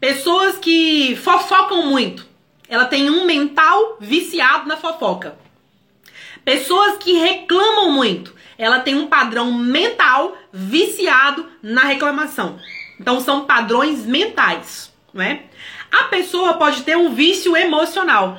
Pessoas 0.00 0.58
que 0.58 1.16
fofocam 1.16 1.86
muito. 1.86 2.26
Ela 2.68 2.84
tem 2.84 3.08
um 3.10 3.24
mental 3.24 3.96
viciado 4.00 4.68
na 4.68 4.76
fofoca. 4.76 5.38
Pessoas 6.44 6.98
que 6.98 7.12
reclamam 7.12 7.92
muito. 7.92 8.34
Ela 8.56 8.80
tem 8.80 8.94
um 8.94 9.06
padrão 9.06 9.52
mental 9.52 10.36
viciado 10.52 11.48
na 11.62 11.82
reclamação. 11.82 12.58
Então 13.00 13.20
são 13.20 13.44
padrões 13.44 14.04
mentais, 14.04 14.92
não 15.12 15.22
é? 15.22 15.44
A 15.90 16.04
pessoa 16.04 16.54
pode 16.54 16.82
ter 16.82 16.96
um 16.96 17.14
vício 17.14 17.56
emocional. 17.56 18.38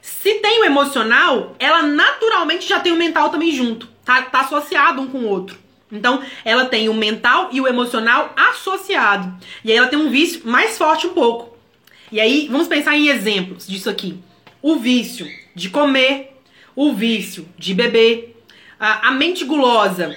Se 0.00 0.34
tem 0.34 0.62
o 0.62 0.64
emocional, 0.64 1.54
ela 1.58 1.82
naturalmente 1.82 2.68
já 2.68 2.80
tem 2.80 2.92
o 2.92 2.96
mental 2.96 3.30
também 3.30 3.52
junto. 3.52 3.86
Tá, 4.04 4.22
tá 4.22 4.40
associado 4.40 5.00
um 5.00 5.06
com 5.06 5.18
o 5.18 5.28
outro. 5.28 5.61
Então, 5.92 6.22
ela 6.42 6.64
tem 6.64 6.88
o 6.88 6.94
mental 6.94 7.50
e 7.52 7.60
o 7.60 7.68
emocional 7.68 8.32
associado. 8.34 9.32
E 9.62 9.70
aí 9.70 9.76
ela 9.76 9.88
tem 9.88 9.98
um 9.98 10.08
vício 10.08 10.40
mais 10.44 10.78
forte 10.78 11.06
um 11.06 11.12
pouco. 11.12 11.54
E 12.10 12.18
aí, 12.18 12.48
vamos 12.50 12.66
pensar 12.66 12.96
em 12.96 13.08
exemplos 13.08 13.66
disso 13.66 13.90
aqui. 13.90 14.18
O 14.62 14.76
vício 14.76 15.30
de 15.54 15.68
comer, 15.68 16.40
o 16.74 16.94
vício 16.94 17.46
de 17.58 17.74
beber, 17.74 18.42
a, 18.80 19.08
a 19.08 19.10
mente 19.12 19.44
gulosa 19.44 20.16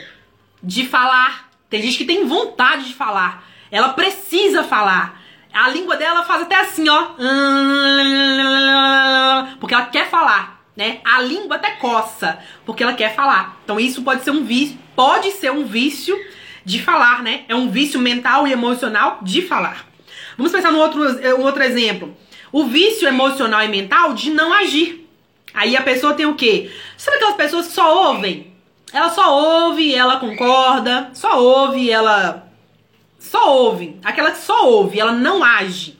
de 0.63 0.85
falar. 0.85 1.51
Tem 1.69 1.81
gente 1.81 1.97
que 1.97 2.05
tem 2.05 2.25
vontade 2.25 2.87
de 2.87 2.93
falar. 2.93 3.45
Ela 3.69 3.89
precisa 3.89 4.63
falar. 4.63 5.21
A 5.53 5.69
língua 5.69 5.97
dela 5.97 6.23
faz 6.23 6.43
até 6.43 6.55
assim, 6.55 6.87
ó. 6.87 7.11
Porque 9.59 9.73
ela 9.73 9.85
quer 9.85 10.09
falar, 10.09 10.54
né? 10.75 10.99
A 11.03 11.21
língua 11.21 11.55
até 11.55 11.71
coça, 11.71 12.39
porque 12.65 12.83
ela 12.83 12.93
quer 12.93 13.15
falar. 13.15 13.59
Então 13.63 13.79
isso 13.79 14.01
pode 14.01 14.23
ser 14.23 14.31
um 14.31 14.43
vício, 14.43 14.77
pode 14.95 15.31
ser 15.31 15.51
um 15.51 15.65
vício 15.65 16.17
de 16.63 16.81
falar, 16.81 17.21
né? 17.21 17.43
É 17.47 17.55
um 17.55 17.69
vício 17.69 17.99
mental 17.99 18.47
e 18.47 18.51
emocional 18.51 19.19
de 19.21 19.41
falar. 19.41 19.85
Vamos 20.37 20.51
pensar 20.51 20.71
no 20.71 20.79
outro, 20.79 21.01
um 21.37 21.43
outro 21.43 21.63
exemplo. 21.63 22.15
O 22.51 22.65
vício 22.65 23.07
emocional 23.07 23.61
e 23.63 23.67
mental 23.67 24.13
de 24.13 24.31
não 24.31 24.53
agir. 24.53 25.07
Aí 25.53 25.77
a 25.77 25.81
pessoa 25.81 26.13
tem 26.13 26.25
o 26.25 26.35
quê? 26.35 26.71
Sabe 26.97 27.17
aquelas 27.17 27.35
pessoas 27.35 27.67
que 27.67 27.73
só 27.73 28.09
ouvem? 28.09 28.53
Ela 28.91 29.09
só 29.09 29.33
ouve, 29.33 29.93
ela 29.93 30.19
concorda, 30.19 31.09
só 31.13 31.41
ouve, 31.41 31.89
ela 31.89 32.49
só 33.19 33.53
ouve. 33.53 33.97
Aquela 34.03 34.31
que 34.31 34.39
só 34.39 34.67
ouve, 34.69 34.99
ela 34.99 35.11
não 35.11 35.43
age. 35.43 35.97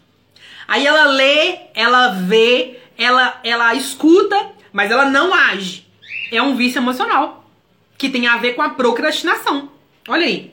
Aí 0.68 0.86
ela 0.86 1.06
lê, 1.06 1.60
ela 1.74 2.10
vê, 2.10 2.80
ela 2.98 3.40
ela 3.44 3.74
escuta, 3.76 4.50
mas 4.76 4.92
ela 4.92 5.06
não 5.06 5.34
age. 5.34 5.88
É 6.30 6.42
um 6.42 6.58
vício 6.58 6.80
emocional 6.80 7.50
que 7.98 8.10
tem 8.10 8.28
a 8.28 8.36
ver 8.36 8.56
com 8.56 8.62
a 8.62 8.72
procrastinação. 8.72 9.72
Olha 10.06 10.26
aí. 10.26 10.52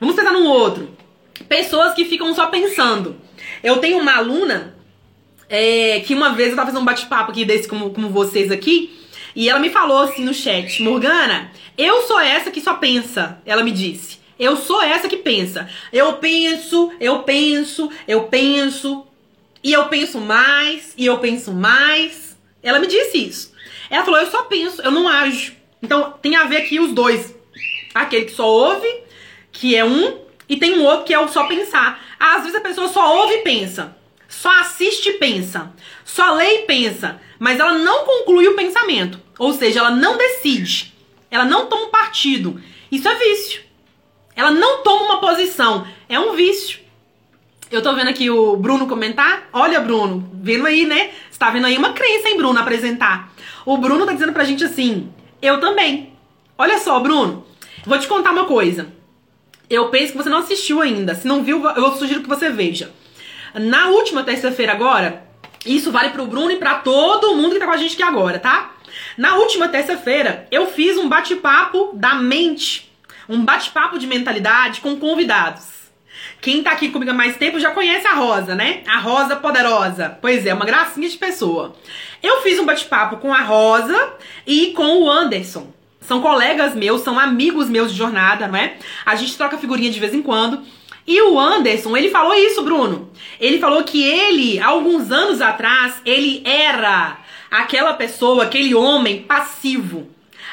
Vamos 0.00 0.16
pensar 0.16 0.32
num 0.32 0.46
outro. 0.46 0.88
pessoas 1.46 1.92
que 1.92 2.06
ficam 2.06 2.34
só 2.34 2.46
pensando. 2.46 3.20
Eu 3.62 3.76
tenho 3.76 3.98
uma 3.98 4.16
aluna 4.16 4.74
é, 5.50 6.00
que 6.00 6.14
uma 6.14 6.30
vez 6.30 6.48
eu 6.48 6.56
tava 6.56 6.68
fazendo 6.68 6.80
um 6.80 6.86
bate-papo 6.86 7.30
aqui 7.30 7.44
desse 7.44 7.68
como 7.68 8.08
vocês 8.08 8.50
aqui, 8.50 8.98
e 9.36 9.50
ela 9.50 9.60
me 9.60 9.68
falou 9.68 9.98
assim 9.98 10.24
no 10.24 10.32
chat, 10.32 10.82
Morgana, 10.82 11.52
eu 11.76 12.02
sou 12.02 12.18
essa 12.18 12.50
que 12.50 12.62
só 12.62 12.74
pensa, 12.74 13.38
ela 13.44 13.62
me 13.62 13.70
disse. 13.70 14.18
Eu 14.38 14.56
sou 14.56 14.80
essa 14.80 15.08
que 15.08 15.18
pensa. 15.18 15.68
Eu 15.92 16.14
penso, 16.14 16.90
eu 16.98 17.22
penso, 17.22 17.90
eu 18.06 18.22
penso, 18.24 19.06
e 19.62 19.74
eu 19.74 19.88
penso 19.88 20.20
mais, 20.20 20.94
e 20.96 21.04
eu 21.04 21.18
penso 21.18 21.52
mais. 21.52 22.36
Ela 22.62 22.78
me 22.78 22.86
disse 22.86 23.18
isso. 23.18 23.57
Ela 23.90 24.04
falou, 24.04 24.20
eu 24.20 24.30
só 24.30 24.44
penso, 24.44 24.82
eu 24.82 24.90
não 24.90 25.08
ajo. 25.08 25.52
Então 25.82 26.12
tem 26.20 26.36
a 26.36 26.44
ver 26.44 26.58
aqui 26.58 26.80
os 26.80 26.92
dois. 26.92 27.34
Aquele 27.94 28.26
que 28.26 28.32
só 28.32 28.46
ouve, 28.46 28.88
que 29.50 29.74
é 29.74 29.84
um, 29.84 30.18
e 30.48 30.56
tem 30.56 30.78
um 30.78 30.84
outro 30.84 31.04
que 31.04 31.14
é 31.14 31.18
o 31.18 31.28
só 31.28 31.46
pensar. 31.46 32.00
Às 32.18 32.42
vezes 32.42 32.56
a 32.56 32.60
pessoa 32.60 32.88
só 32.88 33.16
ouve 33.18 33.34
e 33.34 33.42
pensa. 33.42 33.96
Só 34.28 34.50
assiste 34.60 35.08
e 35.08 35.12
pensa. 35.14 35.72
Só 36.04 36.34
lê 36.34 36.60
e 36.60 36.66
pensa. 36.66 37.20
Mas 37.38 37.58
ela 37.58 37.72
não 37.72 38.04
conclui 38.04 38.46
o 38.48 38.56
pensamento. 38.56 39.20
Ou 39.38 39.52
seja, 39.52 39.80
ela 39.80 39.90
não 39.90 40.16
decide. 40.16 40.94
Ela 41.30 41.44
não 41.44 41.66
toma 41.66 41.88
partido. 41.88 42.60
Isso 42.90 43.08
é 43.08 43.14
vício. 43.14 43.62
Ela 44.34 44.50
não 44.50 44.82
toma 44.82 45.04
uma 45.04 45.20
posição. 45.20 45.86
É 46.08 46.18
um 46.18 46.34
vício. 46.34 46.80
Eu 47.70 47.82
tô 47.82 47.94
vendo 47.94 48.08
aqui 48.08 48.30
o 48.30 48.56
Bruno 48.56 48.86
comentar. 48.86 49.48
Olha, 49.52 49.80
Bruno, 49.80 50.30
vendo 50.34 50.66
aí, 50.66 50.86
né? 50.86 51.10
Você 51.30 51.38
tá 51.38 51.50
vendo 51.50 51.66
aí 51.66 51.76
uma 51.76 51.92
crença, 51.92 52.28
hein, 52.28 52.36
Bruno, 52.36 52.58
apresentar. 52.58 53.32
O 53.64 53.76
Bruno 53.76 54.06
tá 54.06 54.12
dizendo 54.12 54.32
pra 54.32 54.44
gente 54.44 54.64
assim: 54.64 55.12
eu 55.40 55.60
também. 55.60 56.12
Olha 56.56 56.78
só, 56.78 56.98
Bruno, 57.00 57.46
vou 57.84 57.98
te 57.98 58.08
contar 58.08 58.32
uma 58.32 58.46
coisa. 58.46 58.88
Eu 59.70 59.88
penso 59.90 60.12
que 60.12 60.18
você 60.18 60.28
não 60.28 60.38
assistiu 60.38 60.80
ainda. 60.80 61.14
Se 61.14 61.26
não 61.26 61.44
viu, 61.44 61.64
eu 61.64 61.92
sugiro 61.92 62.22
que 62.22 62.28
você 62.28 62.48
veja. 62.50 62.92
Na 63.54 63.88
última 63.88 64.24
terça-feira 64.24 64.72
agora, 64.72 65.24
isso 65.64 65.92
vale 65.92 66.10
pro 66.10 66.26
Bruno 66.26 66.50
e 66.50 66.56
para 66.56 66.76
todo 66.76 67.34
mundo 67.34 67.52
que 67.52 67.58
tá 67.58 67.66
com 67.66 67.72
a 67.72 67.76
gente 67.76 67.94
aqui 67.94 68.02
agora, 68.02 68.38
tá? 68.38 68.72
Na 69.16 69.36
última 69.36 69.68
terça-feira, 69.68 70.46
eu 70.50 70.66
fiz 70.66 70.96
um 70.96 71.08
bate-papo 71.08 71.90
da 71.94 72.14
mente, 72.14 72.90
um 73.28 73.44
bate-papo 73.44 73.98
de 73.98 74.06
mentalidade 74.06 74.80
com 74.80 74.96
convidados. 74.96 75.77
Quem 76.40 76.62
tá 76.62 76.70
aqui 76.70 76.88
comigo 76.90 77.10
há 77.10 77.14
mais 77.14 77.36
tempo 77.36 77.58
já 77.58 77.70
conhece 77.70 78.06
a 78.06 78.14
Rosa, 78.14 78.54
né? 78.54 78.82
A 78.86 78.98
Rosa 78.98 79.36
Poderosa. 79.36 80.16
Pois 80.20 80.46
é, 80.46 80.54
uma 80.54 80.64
gracinha 80.64 81.08
de 81.08 81.16
pessoa. 81.18 81.74
Eu 82.22 82.42
fiz 82.42 82.58
um 82.58 82.64
bate-papo 82.64 83.16
com 83.16 83.32
a 83.34 83.42
Rosa 83.42 84.14
e 84.46 84.68
com 84.68 85.02
o 85.02 85.10
Anderson. 85.10 85.72
São 86.00 86.22
colegas 86.22 86.74
meus, 86.74 87.02
são 87.02 87.18
amigos 87.18 87.68
meus 87.68 87.90
de 87.92 87.98
jornada, 87.98 88.46
não 88.46 88.56
é? 88.56 88.76
A 89.04 89.14
gente 89.16 89.36
troca 89.36 89.58
figurinha 89.58 89.90
de 89.90 90.00
vez 90.00 90.14
em 90.14 90.22
quando. 90.22 90.62
E 91.06 91.20
o 91.22 91.38
Anderson, 91.38 91.96
ele 91.96 92.10
falou 92.10 92.34
isso, 92.34 92.62
Bruno. 92.62 93.10
Ele 93.40 93.58
falou 93.58 93.82
que 93.82 94.02
ele, 94.02 94.60
alguns 94.60 95.10
anos 95.10 95.40
atrás, 95.40 96.00
ele 96.04 96.42
era 96.44 97.18
aquela 97.50 97.94
pessoa, 97.94 98.44
aquele 98.44 98.74
homem 98.74 99.22
passivo. 99.22 100.08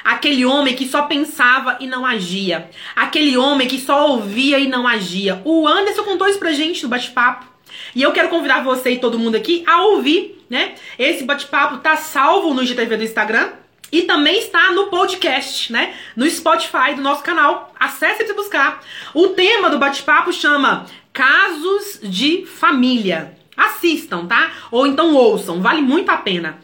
Aquele 0.06 0.46
homem 0.46 0.76
que 0.76 0.88
só 0.88 1.02
pensava 1.02 1.78
e 1.80 1.88
não 1.88 2.06
agia. 2.06 2.70
Aquele 2.96 3.36
homem 3.36 3.68
que 3.68 3.80
só 3.80 4.12
ouvia 4.12 4.60
e 4.60 4.68
não 4.68 4.88
agia. 4.88 5.42
O 5.44 5.68
Anderson 5.68 6.04
contou 6.04 6.28
isso 6.28 6.38
pra 6.38 6.52
gente 6.52 6.84
no 6.84 6.90
bate-papo. 6.90 7.48
E 7.96 8.04
eu 8.04 8.12
quero 8.12 8.30
convidar 8.30 8.64
você 8.64 8.92
e 8.92 9.00
todo 9.00 9.18
mundo 9.18 9.36
aqui 9.36 9.64
a 9.66 9.82
ouvir, 9.82 10.46
né? 10.48 10.76
Esse 11.00 11.24
bate-papo 11.24 11.80
tá 11.80 11.98
salvo 11.98 12.54
no 12.54 12.62
IGTV 12.62 12.98
do 12.98 13.04
Instagram. 13.04 13.50
E 13.92 14.04
também 14.04 14.38
está 14.38 14.72
no 14.72 14.88
podcast, 14.88 15.74
né? 15.74 15.96
No 16.16 16.30
Spotify 16.30 16.94
do 16.96 17.02
nosso 17.02 17.24
canal. 17.24 17.74
Acesse 17.80 18.30
e 18.30 18.34
buscar. 18.34 18.84
O 19.12 19.30
tema 19.30 19.72
do 19.72 19.80
bate-papo 19.80 20.32
chama 20.32 20.86
Casos 21.12 22.00
de 22.04 22.46
Família. 22.46 23.36
Assistam, 23.58 24.28
tá? 24.28 24.52
Ou 24.70 24.86
então 24.86 25.16
ouçam, 25.16 25.62
vale 25.62 25.82
muito 25.82 26.10
a 26.12 26.18
pena. 26.18 26.60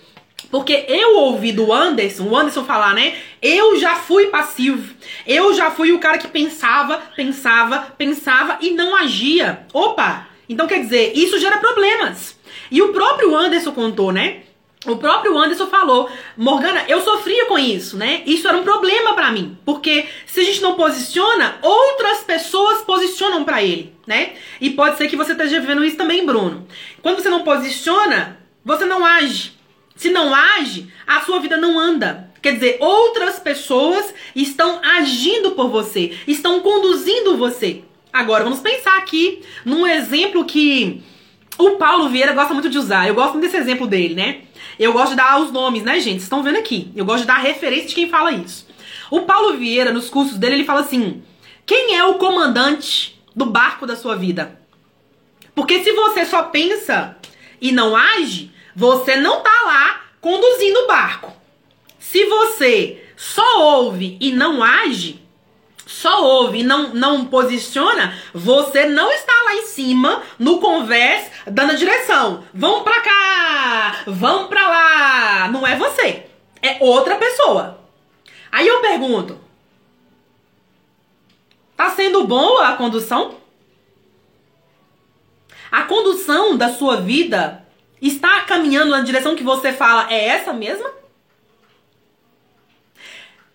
Porque 0.52 0.86
eu 0.88 1.16
ouvi 1.16 1.54
do 1.54 1.72
Anderson, 1.72 2.26
o 2.26 2.36
Anderson 2.36 2.66
falar, 2.66 2.93
né? 2.93 3.16
Eu 3.41 3.80
já 3.80 3.95
fui 3.95 4.28
passivo. 4.28 4.93
Eu 5.26 5.54
já 5.54 5.72
fui 5.72 5.93
o 5.93 5.99
cara 5.99 6.18
que 6.18 6.28
pensava, 6.28 7.02
pensava, 7.16 7.93
pensava 7.97 8.58
e 8.62 8.72
não 8.72 8.95
agia. 8.95 9.66
Opa! 9.74 10.28
Então 10.49 10.68
quer 10.68 10.82
dizer, 10.82 11.14
isso 11.16 11.39
gera 11.39 11.58
problemas. 11.58 12.38
E 12.70 12.82
o 12.82 12.89
próprio 12.89 13.34
Anderson 13.36 13.72
contou, 13.72 14.12
né? 14.12 14.41
O 14.86 14.97
próprio 14.97 15.38
Anderson 15.38 15.68
falou, 15.68 16.10
Morgana, 16.36 16.84
eu 16.88 17.02
sofria 17.02 17.45
com 17.45 17.58
isso, 17.58 17.95
né? 17.95 18.24
Isso 18.26 18.47
era 18.47 18.58
um 18.58 18.64
problema 18.64 19.14
para 19.14 19.32
mim, 19.32 19.56
porque 19.64 20.08
se 20.26 20.39
a 20.39 20.43
gente 20.43 20.60
não 20.60 20.74
posiciona, 20.74 21.60
outras 21.62 22.24
pessoas 22.24 22.82
posicionam 22.82 23.43
para 23.43 23.62
ele, 23.62 23.93
né? 24.08 24.34
E 24.60 24.72
pode 24.72 24.97
ser 24.97 25.08
que 25.08 25.16
você 25.16 25.34
esteja 25.34 25.60
vivendo 25.60 25.86
isso 25.86 25.97
também, 25.97 26.26
Bruno. 26.26 26.68
Quando 27.02 27.22
você 27.22 27.30
não 27.30 27.43
posiciona, 27.43 28.39
você 28.66 28.84
não 28.84 29.06
age. 29.06 29.61
Se 30.02 30.10
não 30.10 30.34
age, 30.34 30.91
a 31.06 31.22
sua 31.22 31.39
vida 31.39 31.58
não 31.58 31.80
anda. 31.80 32.32
Quer 32.41 32.56
dizer, 32.56 32.78
outras 32.80 33.38
pessoas 33.38 34.12
estão 34.36 34.82
agindo 34.84 35.52
por 35.52 35.70
você, 35.70 36.18
estão 36.28 36.60
conduzindo 36.62 37.38
você. 37.38 37.84
Agora, 38.12 38.43
vamos 38.43 38.62
pensar 38.62 38.97
aqui 38.97 39.43
num 39.64 39.86
exemplo 39.86 40.43
que 40.43 41.04
o 41.56 41.76
Paulo 41.76 42.10
Vieira 42.10 42.34
gosta 42.34 42.52
muito 42.52 42.68
de 42.68 42.80
usar. 42.80 43.08
Eu 43.08 43.14
gosto 43.14 43.34
muito 43.34 43.43
desse 43.43 43.58
exemplo 43.58 43.86
dele, 43.86 44.16
né? 44.16 44.41
Eu 44.80 44.91
gosto 44.91 45.12
de 45.12 45.18
dar 45.18 45.39
os 45.39 45.52
nomes, 45.52 45.84
né, 45.84 45.99
gente? 45.99 46.14
Vocês 46.14 46.24
estão 46.24 46.41
vendo 46.41 46.58
aqui. 46.58 46.91
Eu 46.95 47.06
gosto 47.06 47.22
de 47.22 47.28
dar 47.28 47.38
referência 47.38 47.89
de 47.89 47.93
quem 47.93 48.10
fala 48.10 48.32
isso. 48.32 48.66
O 49.12 49.22
Paulo 49.22 49.56
Vieira, 49.56 49.93
nos 49.93 50.10
cursos 50.10 50.36
dele, 50.36 50.56
ele 50.56 50.66
fala 50.66 50.80
assim: 50.80 51.22
quem 51.64 51.95
é 51.95 52.04
o 52.04 52.16
comandante 52.16 53.22
do 53.36 53.45
barco 53.45 53.86
da 53.86 53.95
sua 53.95 54.16
vida? 54.16 54.60
Porque 55.54 55.84
se 55.84 55.91
você 55.91 56.26
só 56.26 56.41
pensa 56.41 57.16
e 57.62 57.72
não 57.72 57.95
age, 57.95 58.51
você 58.76 59.15
não 59.15 59.41
tá 59.41 59.63
lá 59.65 60.01
conduzindo 60.19 60.80
o 60.80 60.88
barco. 60.88 61.34
Se 61.99 62.26
você 62.26 63.03
só 63.15 63.61
ouve 63.61 64.17
e 64.19 64.32
não 64.32 64.63
age, 64.63 65.22
só 65.86 66.24
ouve 66.24 66.59
e 66.59 66.63
não, 66.63 66.93
não 66.93 67.26
posiciona, 67.26 68.17
você 68.34 68.86
não 68.86 69.11
está 69.11 69.34
lá 69.45 69.55
em 69.55 69.65
cima 69.67 70.24
no 70.39 70.59
converse 70.59 71.30
dando 71.45 71.72
a 71.72 71.76
direção. 71.76 72.43
Vamos 72.53 72.84
pra 72.84 73.01
cá, 73.01 74.03
vamos 74.07 74.47
pra 74.47 74.67
lá. 74.67 75.47
Não 75.49 75.65
é 75.65 75.76
você, 75.76 76.26
é 76.61 76.78
outra 76.80 77.15
pessoa. 77.15 77.80
Aí 78.51 78.67
eu 78.67 78.82
pergunto: 78.82 79.39
tá 81.76 81.89
sendo 81.91 82.26
boa 82.26 82.69
a 82.69 82.76
condução? 82.78 83.36
A 85.72 85.84
condução 85.84 86.57
da 86.57 86.74
sua 86.74 86.97
vida 86.97 87.61
está 88.02 88.41
caminhando 88.41 88.91
na 88.91 89.02
direção 89.02 89.36
que 89.36 89.43
você 89.43 89.72
fala 89.72 90.12
é 90.12 90.26
essa 90.26 90.52
mesma? 90.52 90.91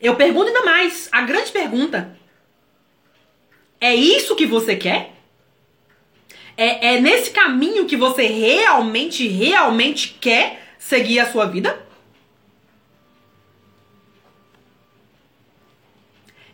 Eu 0.00 0.14
pergunto 0.14 0.48
ainda 0.48 0.64
mais, 0.64 1.08
a 1.10 1.22
grande 1.22 1.50
pergunta: 1.50 2.16
é 3.80 3.94
isso 3.94 4.36
que 4.36 4.46
você 4.46 4.76
quer? 4.76 5.14
É, 6.56 6.94
é 6.94 7.00
nesse 7.00 7.30
caminho 7.30 7.86
que 7.86 7.96
você 7.96 8.26
realmente, 8.26 9.26
realmente 9.26 10.16
quer 10.20 10.74
seguir 10.78 11.18
a 11.18 11.30
sua 11.30 11.46
vida? 11.46 11.84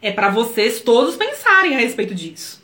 É 0.01 0.11
para 0.11 0.31
vocês 0.31 0.81
todos 0.81 1.15
pensarem 1.15 1.77
a 1.77 1.79
respeito 1.79 2.15
disso. 2.15 2.61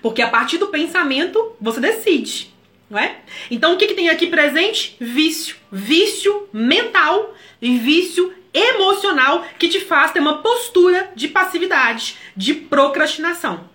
Porque 0.00 0.22
a 0.22 0.28
partir 0.28 0.56
do 0.56 0.68
pensamento 0.68 1.54
você 1.60 1.80
decide, 1.80 2.54
não 2.88 2.98
é? 2.98 3.16
Então 3.50 3.74
o 3.74 3.76
que, 3.76 3.86
que 3.86 3.94
tem 3.94 4.08
aqui 4.08 4.26
presente? 4.26 4.96
Vício. 5.00 5.56
Vício 5.70 6.48
mental 6.52 7.34
e 7.60 7.78
vício 7.78 8.34
emocional 8.52 9.44
que 9.58 9.68
te 9.68 9.80
faz 9.80 10.12
ter 10.12 10.20
uma 10.20 10.38
postura 10.38 11.10
de 11.14 11.28
passividade, 11.28 12.16
de 12.36 12.54
procrastinação. 12.54 13.68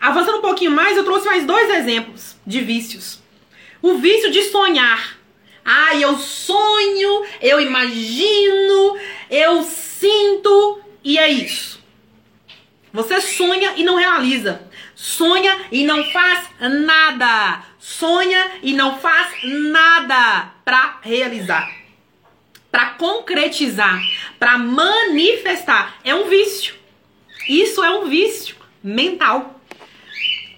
Avançando 0.00 0.38
um 0.38 0.42
pouquinho 0.42 0.70
mais, 0.70 0.96
eu 0.96 1.04
trouxe 1.04 1.26
mais 1.26 1.44
dois 1.44 1.70
exemplos 1.70 2.36
de 2.46 2.60
vícios. 2.60 3.20
O 3.80 3.94
vício 3.94 4.30
de 4.30 4.42
sonhar. 4.44 5.18
Ah, 5.64 5.94
eu 5.96 6.16
sonho, 6.16 7.24
eu 7.42 7.60
imagino, 7.60 8.96
eu 9.30 9.62
sinto 9.62 10.80
e 11.04 11.18
é 11.18 11.28
isso. 11.28 11.78
Você 12.92 13.20
sonha 13.20 13.74
e 13.76 13.84
não 13.84 13.96
realiza. 13.96 14.67
Sonha 15.00 15.66
e 15.70 15.84
não 15.84 16.02
faz 16.10 16.48
nada. 16.58 17.62
Sonha 17.78 18.50
e 18.64 18.72
não 18.72 18.98
faz 18.98 19.28
nada 19.44 20.50
para 20.64 20.98
realizar 21.02 21.78
para 22.70 22.90
concretizar, 22.90 23.98
para 24.38 24.58
manifestar. 24.58 25.96
É 26.04 26.14
um 26.14 26.28
vício. 26.28 26.74
Isso 27.48 27.82
é 27.82 27.90
um 27.90 28.08
vício 28.08 28.56
mental. 28.82 29.60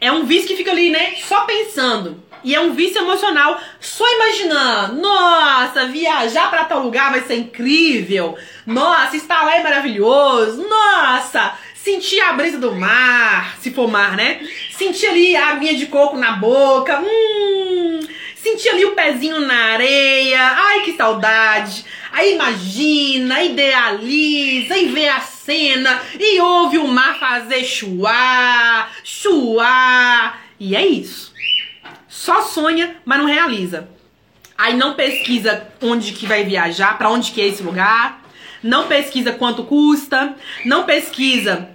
É 0.01 0.11
um 0.11 0.25
vício 0.25 0.49
que 0.49 0.57
fica 0.57 0.71
ali, 0.71 0.91
né? 0.91 1.17
Só 1.27 1.43
pensando. 1.43 2.23
E 2.43 2.55
é 2.55 2.61
um 2.61 2.73
vício 2.73 3.03
emocional, 3.03 3.61
só 3.81 4.05
imaginando. 4.15 5.01
Nossa, 5.01 5.87
viajar 5.87 6.49
para 6.49 6.65
tal 6.65 6.83
lugar 6.83 7.11
vai 7.11 7.21
ser 7.23 7.37
incrível. 7.37 8.37
Nossa, 8.67 9.17
estar 9.17 9.45
lá 9.45 9.57
é 9.57 9.63
maravilhoso. 9.63 10.67
Nossa, 10.67 11.55
sentir 11.83 12.21
a 12.21 12.33
brisa 12.33 12.59
do 12.59 12.75
mar, 12.75 13.57
se 13.61 13.71
for 13.71 13.89
mar, 13.89 14.17
né? 14.17 14.47
Sentir 14.73 15.07
ali 15.07 15.37
a 15.37 15.51
aguinha 15.51 15.75
de 15.75 15.87
coco 15.87 16.17
na 16.17 16.33
boca, 16.33 17.01
hum, 17.01 18.01
sentir 18.35 18.69
ali 18.71 18.85
o 18.85 18.95
pezinho 18.95 19.41
na 19.41 19.73
areia, 19.73 20.41
ai 20.41 20.83
que 20.83 20.97
saudade. 20.97 21.85
Aí 22.13 22.35
imagina, 22.35 23.43
idealiza 23.43 24.77
e 24.77 24.89
vê 24.89 25.09
a 25.09 25.21
cena 25.21 26.03
e 26.19 26.41
ouve 26.41 26.79
o 26.79 26.89
mar 26.89 27.19
fazer 27.19 27.65
chuar, 27.65 28.91
chuar. 29.05 30.43
E 30.59 30.75
é 30.75 30.85
isso. 30.85 31.33
Só 32.09 32.43
sonha, 32.43 32.97
mas 33.05 33.19
não 33.19 33.27
realiza. 33.27 33.89
Aí 34.59 34.75
não 34.75 34.95
pesquisa 34.95 35.69
onde 35.81 36.13
que 36.13 36.27
vai 36.27 36.45
viajar, 36.45 36.99
para 36.99 37.09
onde 37.09 37.31
que 37.31 37.41
é 37.41 37.47
esse 37.47 37.63
lugar. 37.63 38.21
Não 38.63 38.87
pesquisa 38.87 39.33
quanto 39.33 39.65
custa, 39.65 40.35
não 40.65 40.85
pesquisa 40.85 41.71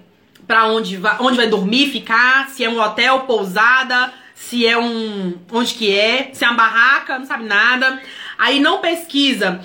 para 0.47 0.67
onde 0.67 0.97
vai, 0.97 1.17
onde 1.19 1.37
vai 1.37 1.47
dormir, 1.47 1.91
ficar, 1.91 2.49
se 2.49 2.63
é 2.63 2.69
um 2.69 2.79
hotel, 2.79 3.21
pousada, 3.21 4.13
se 4.35 4.65
é 4.67 4.77
um 4.77 5.33
onde 5.51 5.73
que 5.73 5.97
é, 5.97 6.29
se 6.33 6.45
é 6.45 6.47
uma 6.47 6.57
barraca, 6.57 7.17
não 7.17 7.25
sabe 7.25 7.45
nada. 7.45 8.01
Aí 8.37 8.59
não 8.59 8.79
pesquisa 8.79 9.61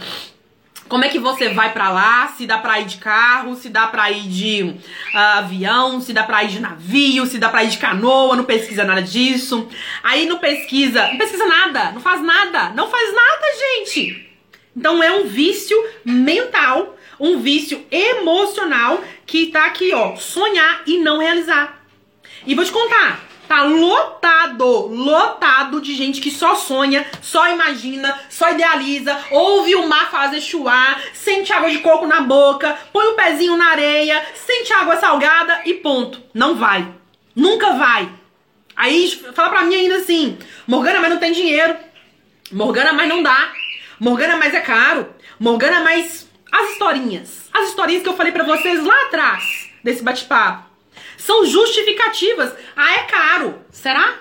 como 0.90 1.04
é 1.04 1.08
que 1.08 1.20
você 1.20 1.50
vai 1.50 1.72
para 1.72 1.88
lá? 1.88 2.34
Se 2.36 2.46
dá 2.46 2.58
pra 2.58 2.80
ir 2.80 2.84
de 2.84 2.96
carro, 2.98 3.54
se 3.54 3.68
dá 3.68 3.86
pra 3.86 4.10
ir 4.10 4.28
de 4.28 4.74
uh, 5.14 5.38
avião, 5.38 6.00
se 6.00 6.12
dá 6.12 6.24
pra 6.24 6.42
ir 6.42 6.48
de 6.48 6.58
navio, 6.58 7.24
se 7.26 7.38
dá 7.38 7.48
pra 7.48 7.62
ir 7.62 7.68
de 7.68 7.78
canoa, 7.78 8.34
não 8.34 8.42
pesquisa 8.42 8.82
nada 8.82 9.00
disso. 9.00 9.68
Aí 10.02 10.26
não 10.26 10.38
pesquisa, 10.38 11.06
não 11.06 11.16
pesquisa 11.16 11.46
nada, 11.46 11.92
não 11.92 12.00
faz 12.00 12.20
nada, 12.20 12.70
não 12.70 12.90
faz 12.90 13.14
nada, 13.14 13.46
gente. 13.56 14.28
Então 14.76 15.00
é 15.00 15.12
um 15.12 15.28
vício 15.28 15.76
mental, 16.04 16.96
um 17.20 17.38
vício 17.38 17.84
emocional 17.90 19.04
que 19.26 19.46
tá 19.46 19.66
aqui, 19.66 19.92
ó, 19.92 20.16
sonhar 20.16 20.82
e 20.86 20.98
não 20.98 21.18
realizar. 21.18 21.84
E 22.46 22.54
vou 22.54 22.64
te 22.64 22.72
contar, 22.72 23.30
Tá 23.50 23.64
lotado, 23.64 24.64
lotado 24.86 25.80
de 25.80 25.92
gente 25.96 26.20
que 26.20 26.30
só 26.30 26.54
sonha, 26.54 27.04
só 27.20 27.48
imagina, 27.48 28.16
só 28.28 28.52
idealiza, 28.52 29.24
ouve 29.28 29.74
o 29.74 29.88
mar 29.88 30.08
fazer 30.08 30.40
chuar, 30.40 31.02
sente 31.12 31.52
água 31.52 31.68
de 31.68 31.80
coco 31.80 32.06
na 32.06 32.20
boca, 32.20 32.78
põe 32.92 33.08
o 33.08 33.14
pezinho 33.14 33.56
na 33.56 33.72
areia, 33.72 34.24
sente 34.36 34.72
água 34.72 34.98
salgada 34.98 35.62
e 35.64 35.74
ponto. 35.74 36.22
Não 36.32 36.54
vai. 36.54 36.94
Nunca 37.34 37.72
vai. 37.72 38.08
Aí 38.76 39.10
fala 39.34 39.50
pra 39.50 39.64
mim 39.64 39.74
ainda 39.74 39.96
assim: 39.96 40.38
Morgana, 40.64 41.00
mas 41.00 41.10
não 41.10 41.18
tem 41.18 41.32
dinheiro. 41.32 41.76
Morgana, 42.52 42.92
mas 42.92 43.08
não 43.08 43.20
dá. 43.20 43.52
Morgana, 43.98 44.36
mas 44.36 44.54
é 44.54 44.60
caro. 44.60 45.12
Morgana, 45.40 45.80
mas 45.80 46.29
as 46.50 46.70
historinhas. 46.70 47.48
As 47.52 47.68
historinhas 47.68 48.02
que 48.02 48.08
eu 48.08 48.16
falei 48.16 48.32
para 48.32 48.44
vocês 48.44 48.84
lá 48.84 49.02
atrás 49.06 49.70
desse 49.82 50.02
bate-papo. 50.02 50.68
São 51.16 51.44
justificativas. 51.44 52.52
Ah, 52.76 52.94
é 52.94 52.98
caro. 53.04 53.60
Será? 53.70 54.14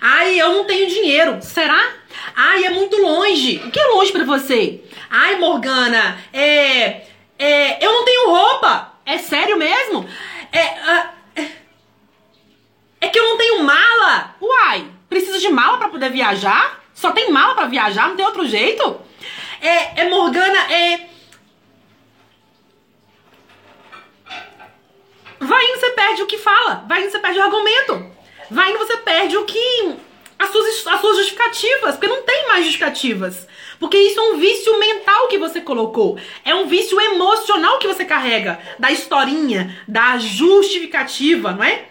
Ai, 0.00 0.40
eu 0.40 0.52
não 0.52 0.64
tenho 0.64 0.88
dinheiro. 0.88 1.38
Será? 1.42 1.92
Ai, 2.36 2.64
é 2.64 2.70
muito 2.70 2.96
longe. 2.96 3.62
O 3.64 3.70
que 3.70 3.80
é 3.80 3.86
longe 3.86 4.12
para 4.12 4.24
você? 4.24 4.82
Ai, 5.10 5.36
Morgana, 5.36 6.18
é, 6.32 7.06
é. 7.38 7.84
Eu 7.84 7.92
não 7.92 8.04
tenho 8.04 8.30
roupa. 8.30 8.92
É 9.06 9.18
sério 9.18 9.56
mesmo? 9.56 10.08
É. 10.52 10.60
é, 10.60 11.48
é 13.02 13.08
que 13.08 13.18
eu 13.18 13.24
não 13.24 13.36
tenho 13.36 13.62
mala. 13.62 14.36
Uai, 14.40 14.86
precisa 15.08 15.38
de 15.38 15.48
mala 15.48 15.78
para 15.78 15.88
poder 15.88 16.10
viajar? 16.10 16.82
Só 16.94 17.10
tem 17.10 17.30
mala 17.30 17.54
para 17.54 17.66
viajar? 17.66 18.08
Não 18.08 18.16
tem 18.16 18.24
outro 18.24 18.46
jeito? 18.46 19.00
É, 19.60 20.02
é 20.02 20.08
Morgana, 20.08 20.72
é. 20.72 21.13
Vai 25.44 25.64
indo, 25.64 25.80
você 25.80 25.90
perde 25.90 26.22
o 26.22 26.26
que 26.26 26.38
fala. 26.38 26.84
Vai 26.88 27.02
indo, 27.02 27.10
você 27.10 27.18
perde 27.18 27.38
o 27.38 27.42
argumento. 27.42 28.10
Vai 28.50 28.70
indo, 28.70 28.78
você 28.78 28.96
perde 28.96 29.36
o 29.36 29.44
que. 29.44 29.94
As 30.38 30.50
suas, 30.50 30.86
as 30.86 31.00
suas 31.00 31.16
justificativas. 31.18 31.96
Porque 31.96 32.08
não 32.08 32.22
tem 32.22 32.48
mais 32.48 32.64
justificativas. 32.64 33.46
Porque 33.78 33.98
isso 33.98 34.18
é 34.18 34.22
um 34.22 34.38
vício 34.38 34.78
mental 34.78 35.28
que 35.28 35.38
você 35.38 35.60
colocou. 35.60 36.18
É 36.44 36.54
um 36.54 36.66
vício 36.66 36.98
emocional 37.00 37.78
que 37.78 37.86
você 37.86 38.04
carrega. 38.04 38.58
Da 38.78 38.90
historinha, 38.90 39.76
da 39.86 40.18
justificativa, 40.18 41.52
não 41.52 41.62
é? 41.62 41.86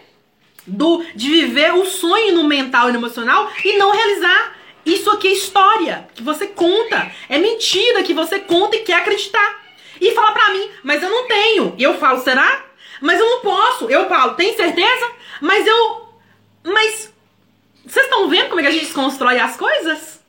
Do, 0.66 1.04
de 1.14 1.30
viver 1.30 1.74
o 1.74 1.84
sonho 1.84 2.34
no 2.34 2.44
mental 2.44 2.88
e 2.88 2.92
no 2.92 2.98
emocional 2.98 3.50
e 3.64 3.76
não 3.76 3.92
realizar. 3.92 4.56
Isso 4.84 5.10
aqui 5.10 5.28
é 5.28 5.32
história 5.32 6.08
que 6.14 6.22
você 6.22 6.46
conta. 6.46 7.10
É 7.28 7.38
mentira 7.38 8.02
que 8.02 8.12
você 8.12 8.40
conta 8.40 8.76
e 8.76 8.80
quer 8.80 8.94
acreditar. 8.94 9.62
E 10.00 10.10
fala 10.10 10.32
pra 10.32 10.50
mim, 10.50 10.68
mas 10.82 11.02
eu 11.02 11.08
não 11.08 11.26
tenho. 11.26 11.74
E 11.78 11.82
eu 11.82 11.94
falo, 11.98 12.20
será? 12.20 12.63
Mas 13.00 13.18
eu 13.18 13.26
não 13.26 13.40
posso. 13.40 13.90
Eu 13.90 14.08
falo, 14.08 14.34
tem 14.34 14.56
certeza? 14.56 15.12
Mas 15.40 15.66
eu. 15.66 16.08
Mas. 16.64 17.12
Vocês 17.86 18.06
estão 18.06 18.28
vendo 18.28 18.48
como 18.48 18.60
é 18.60 18.62
que 18.62 18.68
a 18.68 18.72
gente 18.72 18.92
constrói 18.92 19.38
as 19.38 19.56
coisas? 19.56 20.20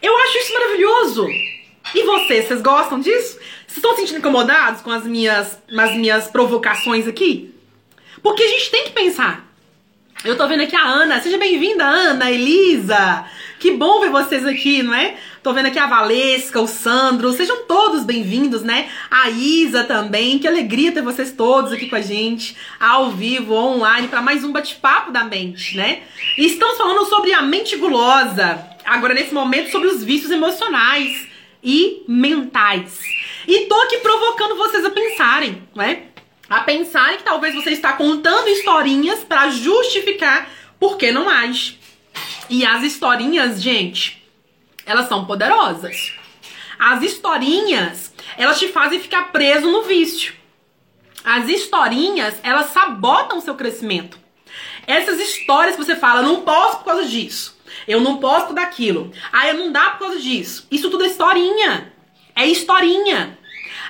Eu 0.00 0.16
acho 0.16 0.38
isso 0.38 0.52
maravilhoso. 0.54 1.26
E 1.94 2.02
vocês, 2.02 2.46
vocês 2.46 2.62
gostam 2.62 2.98
disso? 3.00 3.38
Vocês 3.66 3.76
estão 3.76 3.92
se 3.92 4.00
sentindo 4.00 4.18
incomodados 4.18 4.80
com 4.80 4.90
as 4.90 5.04
minhas, 5.04 5.58
as 5.78 5.94
minhas 5.94 6.28
provocações 6.28 7.06
aqui? 7.06 7.54
Porque 8.22 8.42
a 8.42 8.48
gente 8.48 8.70
tem 8.70 8.84
que 8.84 8.90
pensar. 8.92 9.46
Eu 10.24 10.36
tô 10.36 10.48
vendo 10.48 10.62
aqui 10.62 10.74
a 10.74 10.82
Ana. 10.82 11.20
Seja 11.20 11.38
bem-vinda, 11.38 11.84
Ana, 11.84 12.30
Elisa. 12.30 13.26
Que 13.58 13.70
bom 13.70 14.00
ver 14.00 14.10
vocês 14.10 14.44
aqui, 14.44 14.82
não 14.82 14.94
é? 14.94 15.16
Tô 15.42 15.52
vendo 15.52 15.66
aqui 15.66 15.78
a 15.78 15.86
Valesca, 15.86 16.60
o 16.60 16.66
Sandro. 16.66 17.32
Sejam 17.32 17.64
todos 17.64 18.04
bem-vindos, 18.04 18.62
né? 18.62 18.90
A 19.10 19.30
Isa 19.30 19.82
também. 19.84 20.38
Que 20.38 20.46
alegria 20.46 20.92
ter 20.92 21.00
vocês 21.00 21.32
todos 21.32 21.72
aqui 21.72 21.88
com 21.88 21.96
a 21.96 22.00
gente, 22.02 22.54
ao 22.78 23.12
vivo, 23.12 23.54
online, 23.54 24.08
para 24.08 24.20
mais 24.20 24.44
um 24.44 24.52
bate-papo 24.52 25.10
da 25.10 25.24
mente, 25.24 25.74
né? 25.74 26.02
E 26.36 26.44
estamos 26.46 26.76
falando 26.76 27.06
sobre 27.06 27.32
a 27.32 27.40
mente 27.40 27.76
gulosa. 27.76 28.62
Agora, 28.84 29.14
nesse 29.14 29.32
momento, 29.32 29.70
sobre 29.70 29.88
os 29.88 30.04
vícios 30.04 30.30
emocionais 30.30 31.26
e 31.64 32.02
mentais. 32.06 33.00
E 33.48 33.66
tô 33.66 33.74
aqui 33.82 33.98
provocando 33.98 34.56
vocês 34.56 34.84
a 34.84 34.90
pensarem, 34.90 35.62
né? 35.74 36.02
a 36.48 36.60
pensarem 36.60 37.18
que 37.18 37.24
talvez 37.24 37.54
você 37.54 37.70
está 37.70 37.94
contando 37.94 38.48
historinhas 38.48 39.24
para 39.24 39.50
justificar 39.50 40.48
por 40.78 40.96
que 40.96 41.10
não 41.10 41.28
age. 41.28 41.85
E 42.48 42.64
as 42.64 42.82
historinhas, 42.82 43.60
gente, 43.60 44.22
elas 44.84 45.08
são 45.08 45.24
poderosas. 45.24 46.12
As 46.78 47.02
historinhas, 47.02 48.12
elas 48.36 48.58
te 48.58 48.68
fazem 48.68 49.00
ficar 49.00 49.32
preso 49.32 49.70
no 49.70 49.82
vício. 49.82 50.34
As 51.24 51.48
historinhas, 51.48 52.38
elas 52.42 52.66
sabotam 52.66 53.38
o 53.38 53.40
seu 53.40 53.56
crescimento. 53.56 54.18
Essas 54.86 55.18
histórias 55.18 55.74
que 55.74 55.84
você 55.84 55.96
fala, 55.96 56.22
não 56.22 56.42
posso 56.42 56.78
por 56.78 56.84
causa 56.84 57.04
disso. 57.04 57.56
Eu 57.88 58.00
não 58.00 58.18
posso 58.18 58.52
daquilo. 58.52 59.10
Ah, 59.32 59.48
eu 59.48 59.54
não 59.54 59.72
dá 59.72 59.90
por 59.90 60.06
causa 60.06 60.20
disso. 60.20 60.66
Isso 60.70 60.88
tudo 60.88 61.04
é 61.04 61.08
historinha. 61.08 61.92
É 62.36 62.46
historinha. 62.46 63.36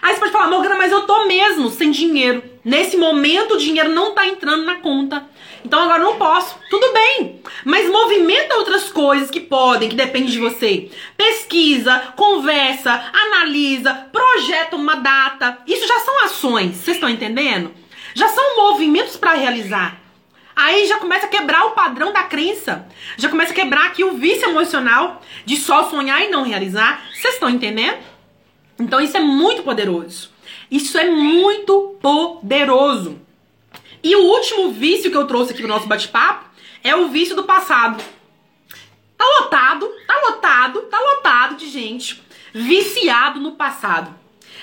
Aí 0.00 0.14
você 0.14 0.20
pode 0.20 0.32
falar, 0.32 0.48
Morgana, 0.48 0.76
mas 0.76 0.92
eu 0.92 1.02
tô 1.02 1.26
mesmo 1.26 1.68
sem 1.68 1.90
dinheiro. 1.90 2.42
Nesse 2.66 2.96
momento 2.96 3.54
o 3.54 3.58
dinheiro 3.58 3.90
não 3.90 4.12
tá 4.12 4.26
entrando 4.26 4.64
na 4.64 4.80
conta. 4.80 5.24
Então 5.64 5.82
agora 5.82 6.02
eu 6.02 6.10
não 6.10 6.16
posso. 6.16 6.58
Tudo 6.68 6.92
bem. 6.92 7.40
Mas 7.64 7.88
movimenta 7.88 8.56
outras 8.56 8.90
coisas 8.90 9.30
que 9.30 9.38
podem, 9.38 9.88
que 9.88 9.94
dependem 9.94 10.30
de 10.30 10.40
você. 10.40 10.90
Pesquisa, 11.16 12.12
conversa, 12.16 12.90
analisa, 13.12 13.94
projeta 14.10 14.74
uma 14.74 14.96
data. 14.96 15.58
Isso 15.64 15.86
já 15.86 16.00
são 16.00 16.24
ações. 16.24 16.74
Vocês 16.74 16.96
estão 16.96 17.08
entendendo? 17.08 17.72
Já 18.16 18.26
são 18.30 18.56
movimentos 18.56 19.16
para 19.16 19.34
realizar. 19.34 20.00
Aí 20.56 20.86
já 20.86 20.98
começa 20.98 21.26
a 21.26 21.28
quebrar 21.28 21.66
o 21.66 21.70
padrão 21.70 22.12
da 22.12 22.24
crença. 22.24 22.88
Já 23.16 23.28
começa 23.28 23.52
a 23.52 23.54
quebrar 23.54 23.86
aqui 23.86 24.02
o 24.02 24.14
vício 24.14 24.48
emocional 24.48 25.22
de 25.44 25.56
só 25.56 25.88
sonhar 25.88 26.20
e 26.20 26.30
não 26.30 26.42
realizar. 26.42 27.06
Vocês 27.14 27.34
estão 27.34 27.48
entendendo? 27.48 27.98
Então 28.76 29.00
isso 29.00 29.16
é 29.16 29.20
muito 29.20 29.62
poderoso. 29.62 30.34
Isso 30.70 30.98
é 30.98 31.10
muito 31.10 31.96
poderoso. 32.00 33.20
E 34.02 34.14
o 34.14 34.24
último 34.24 34.70
vício 34.72 35.10
que 35.10 35.16
eu 35.16 35.26
trouxe 35.26 35.52
aqui 35.52 35.60
pro 35.60 35.68
nosso 35.68 35.86
bate-papo 35.86 36.48
é 36.82 36.94
o 36.94 37.08
vício 37.08 37.34
do 37.34 37.44
passado. 37.44 38.02
Tá 39.16 39.24
lotado, 39.40 39.90
tá 40.06 40.14
lotado, 40.28 40.80
tá 40.82 40.98
lotado 40.98 41.56
de 41.56 41.68
gente 41.68 42.22
viciado 42.52 43.40
no 43.40 43.52
passado. 43.52 44.14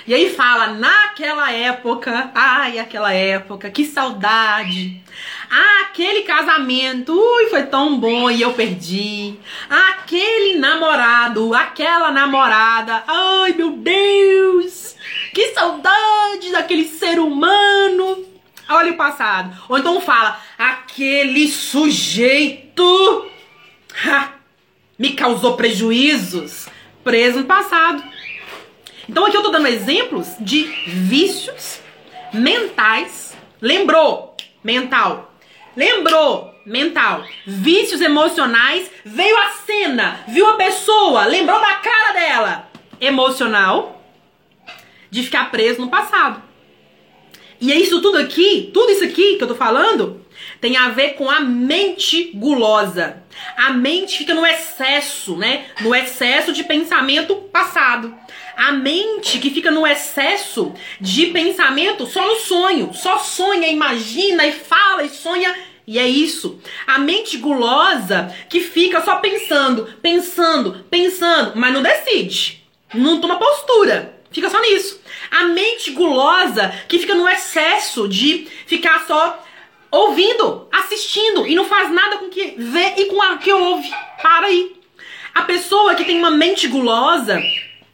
E 0.06 0.14
aí 0.14 0.30
fala, 0.30 0.68
naquela 0.68 1.50
época, 1.52 2.30
ai, 2.36 2.78
aquela 2.78 3.14
época, 3.14 3.72
que 3.72 3.86
saudade. 3.86 5.02
Ah, 5.50 5.82
aquele 5.84 6.24
casamento, 6.24 7.14
ui, 7.14 7.46
foi 7.46 7.64
tão 7.64 7.98
bom 7.98 8.30
e 8.30 8.42
eu 8.42 8.52
perdi. 8.52 9.40
Aquele 9.70 10.60
namorado, 10.60 11.54
aquela 11.54 12.12
namorada, 12.12 13.02
ai 13.08 13.54
meu 13.54 13.72
Deus, 13.72 14.96
que 15.34 15.54
saudade 15.54 16.52
daquele 16.52 16.86
ser 16.86 17.20
humano. 17.20 18.26
Olha 18.68 18.92
o 18.92 18.98
passado. 18.98 19.56
Ou 19.70 19.78
então 19.78 20.02
fala, 20.02 20.38
aquele 20.58 21.48
sujeito 21.48 23.30
ha, 24.06 24.34
me 25.00 25.14
causou 25.14 25.56
prejuízos, 25.56 26.68
preso 27.06 27.40
no 27.40 27.46
passado. 27.46 28.04
Então 29.08 29.26
aqui 29.26 29.36
eu 29.36 29.44
tô 29.44 29.50
dando 29.50 29.68
exemplos 29.68 30.36
de 30.40 30.64
vícios 30.88 31.80
mentais. 32.34 33.36
Lembrou? 33.62 34.36
Mental. 34.64 35.34
Lembrou? 35.76 36.54
Mental. 36.66 37.26
Vícios 37.46 38.02
emocionais. 38.02 38.90
Veio 39.04 39.38
a 39.38 39.52
cena, 39.66 40.24
viu 40.28 40.48
a 40.48 40.54
pessoa, 40.54 41.26
lembrou 41.26 41.60
da 41.60 41.76
cara 41.76 42.14
dela. 42.14 42.72
Emocional. 43.00 44.02
De 45.10 45.22
ficar 45.24 45.52
preso 45.52 45.82
no 45.82 45.90
passado. 45.90 46.42
E 47.60 47.72
é 47.72 47.76
isso 47.76 48.02
tudo 48.02 48.18
aqui, 48.18 48.72
tudo 48.74 48.92
isso 48.92 49.04
aqui 49.04 49.38
que 49.38 49.44
eu 49.44 49.48
tô 49.48 49.56
falando, 49.56 50.23
tem 50.64 50.78
a 50.78 50.88
ver 50.88 51.16
com 51.16 51.30
a 51.30 51.42
mente 51.42 52.32
gulosa. 52.34 53.22
A 53.58 53.72
mente 53.72 54.20
fica 54.20 54.34
no 54.34 54.46
excesso, 54.46 55.36
né? 55.36 55.66
No 55.82 55.94
excesso 55.94 56.54
de 56.54 56.64
pensamento 56.64 57.36
passado. 57.36 58.16
A 58.56 58.72
mente 58.72 59.40
que 59.40 59.50
fica 59.50 59.70
no 59.70 59.86
excesso 59.86 60.74
de 61.02 61.26
pensamento 61.26 62.08
só 62.08 62.26
no 62.26 62.38
sonho. 62.38 62.94
Só 62.94 63.20
sonha, 63.20 63.68
imagina 63.68 64.48
e 64.48 64.54
fala 64.54 65.04
e 65.04 65.10
sonha. 65.10 65.54
E 65.86 66.00
é 66.00 66.08
isso. 66.08 66.62
A 66.88 66.98
mente 66.98 67.36
gulosa 67.40 68.34
que 68.48 68.62
fica 68.62 69.02
só 69.02 69.18
pensando, 69.18 69.94
pensando, 70.02 70.86
pensando, 70.90 71.60
mas 71.60 71.74
não 71.74 71.82
decide. 71.82 72.64
Não 72.94 73.20
toma 73.20 73.36
postura. 73.36 74.18
Fica 74.32 74.50
só 74.50 74.62
nisso. 74.62 75.02
A 75.30 75.44
mente 75.44 75.92
gulosa 75.92 76.74
que 76.88 77.00
fica 77.00 77.16
no 77.16 77.28
excesso 77.28 78.08
de 78.08 78.48
ficar 78.66 79.06
só 79.06 79.44
ouvindo, 79.94 80.68
assistindo 80.72 81.46
e 81.46 81.54
não 81.54 81.66
faz 81.66 81.92
nada 81.92 82.18
com 82.18 82.26
o 82.26 82.30
que 82.30 82.56
vê 82.58 82.96
e 82.98 83.06
com 83.06 83.18
o 83.18 83.38
que 83.38 83.54
ouve. 83.54 83.94
Para 84.22 84.48
aí. 84.48 84.76
A 85.36 85.44
pessoa 85.44 85.94
que 85.94 86.04
tem 86.04 86.18
uma 86.18 86.32
mente 86.32 86.68
gulosa, 86.68 87.40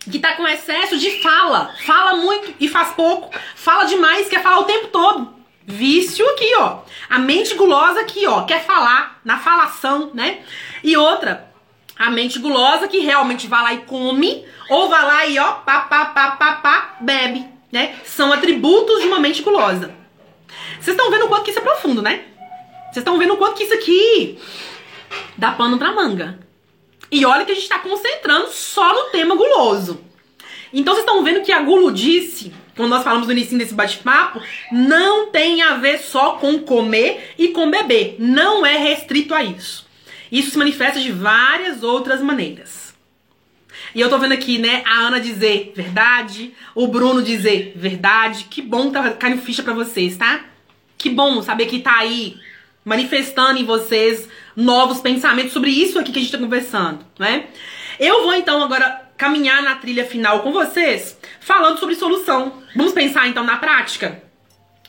que 0.10 0.18
tá 0.18 0.34
com 0.34 0.48
excesso 0.48 0.98
de 0.98 1.22
fala, 1.22 1.74
fala 1.86 2.16
muito 2.16 2.54
e 2.60 2.68
faz 2.68 2.92
pouco, 2.92 3.30
fala 3.56 3.84
demais, 3.84 4.30
quer 4.30 4.42
falar 4.42 4.60
o 4.60 4.66
tempo 4.66 4.88
todo. 4.88 5.34
Vício 5.66 6.28
aqui, 6.30 6.56
ó. 6.58 6.80
A 7.10 7.20
mente 7.20 7.54
gulosa 7.56 8.00
aqui, 8.00 8.26
ó, 8.26 8.44
quer 8.44 8.64
falar 8.66 9.20
na 9.24 9.38
falação, 9.38 10.12
né? 10.14 10.40
E 10.84 10.98
outra, 10.98 11.52
a 11.98 12.10
mente 12.10 12.40
gulosa 12.40 12.88
que 12.88 13.00
realmente 13.00 13.46
vai 13.48 13.62
lá 13.62 13.74
e 13.74 13.80
come, 13.80 14.46
ou 14.70 14.90
vai 14.90 15.06
lá 15.06 15.26
e 15.28 15.38
ó, 15.38 15.52
pá, 15.52 15.82
pá, 15.82 16.06
pá, 16.06 16.32
pá, 16.32 16.54
pá, 16.56 16.96
bebe, 17.02 17.46
né? 17.72 17.96
São 18.06 18.32
atributos 18.32 19.02
de 19.02 19.08
uma 19.08 19.20
mente 19.20 19.42
gulosa. 19.42 19.99
Vocês 20.80 20.96
estão 20.96 21.10
vendo 21.12 21.26
o 21.26 21.28
quanto 21.28 21.44
que 21.44 21.52
isso 21.52 21.60
é 21.60 21.64
profundo, 21.64 22.02
né? 22.02 22.26
Vocês 22.86 22.98
estão 22.98 23.18
vendo 23.18 23.34
o 23.34 23.38
quanto 23.38 23.56
que 23.56 23.64
isso 23.64 23.74
aqui 23.74 24.40
dá 25.38 25.52
pano 25.52 25.78
pra 25.78 25.92
manga. 25.92 26.40
E 27.12 27.26
olha 27.26 27.46
que 27.46 27.52
a 27.52 27.56
gente 27.56 27.64
está 27.64 27.80
concentrando 27.80 28.50
só 28.52 28.94
no 28.94 29.12
tema 29.12 29.36
guloso. 29.36 30.02
Então 30.72 30.94
vocês 30.94 31.06
estão 31.06 31.24
vendo 31.24 31.42
que 31.42 31.52
a 31.52 31.62
guludice, 31.62 32.54
quando 32.76 32.90
nós 32.90 33.04
falamos 33.04 33.28
no 33.28 33.34
início 33.34 33.58
desse 33.58 33.74
bate-papo, 33.74 34.42
não 34.72 35.28
tem 35.28 35.62
a 35.62 35.76
ver 35.76 36.00
só 36.00 36.34
com 36.34 36.60
comer 36.60 37.34
e 37.38 37.50
com 37.50 37.70
beber. 37.70 38.16
Não 38.20 38.66
é 38.66 38.78
restrito 38.78 39.34
a 39.34 39.44
isso. 39.44 39.88
Isso 40.32 40.52
se 40.52 40.58
manifesta 40.58 41.00
de 41.00 41.12
várias 41.12 41.82
outras 41.82 42.22
maneiras. 42.22 42.79
E 43.94 44.02
eu 44.02 44.10
tô 44.10 44.18
vendo 44.18 44.34
aqui, 44.34 44.58
né, 44.58 44.84
a 44.86 45.00
Ana 45.00 45.20
dizer 45.20 45.74
verdade, 45.76 46.54
o 46.76 46.88
Bruno 46.88 47.22
dizer 47.22 47.74
verdade. 47.76 48.46
Que 48.46 48.62
bom 48.62 48.92
tá 48.92 49.12
caindo 49.12 49.42
ficha 49.42 49.64
pra 49.64 49.74
vocês, 49.74 50.18
tá? 50.18 50.46
Que 50.98 51.10
bom 51.10 51.42
saber 51.42 51.66
que 51.66 51.80
tá 51.80 51.98
aí 51.98 52.38
manifestando 52.84 53.60
em 53.60 53.66
vocês 53.66 54.28
novos 54.56 55.00
pensamentos 55.00 55.54
sobre 55.54 55.70
isso 55.70 56.00
aqui 56.00 56.12
que 56.12 56.20
a 56.20 56.22
gente 56.22 56.32
tá 56.32 56.38
conversando, 56.38 57.06
né? 57.18 57.46
Eu 58.00 58.24
vou 58.24 58.34
então 58.34 58.64
agora 58.64 59.10
caminhar 59.18 59.62
na 59.62 59.76
trilha 59.76 60.06
final 60.06 60.42
com 60.42 60.52
vocês, 60.52 61.18
falando 61.40 61.78
sobre 61.78 61.96
solução. 61.96 62.64
Vamos 62.76 62.94
pensar 62.94 63.28
então 63.28 63.44
na 63.44 63.58
prática? 63.58 64.24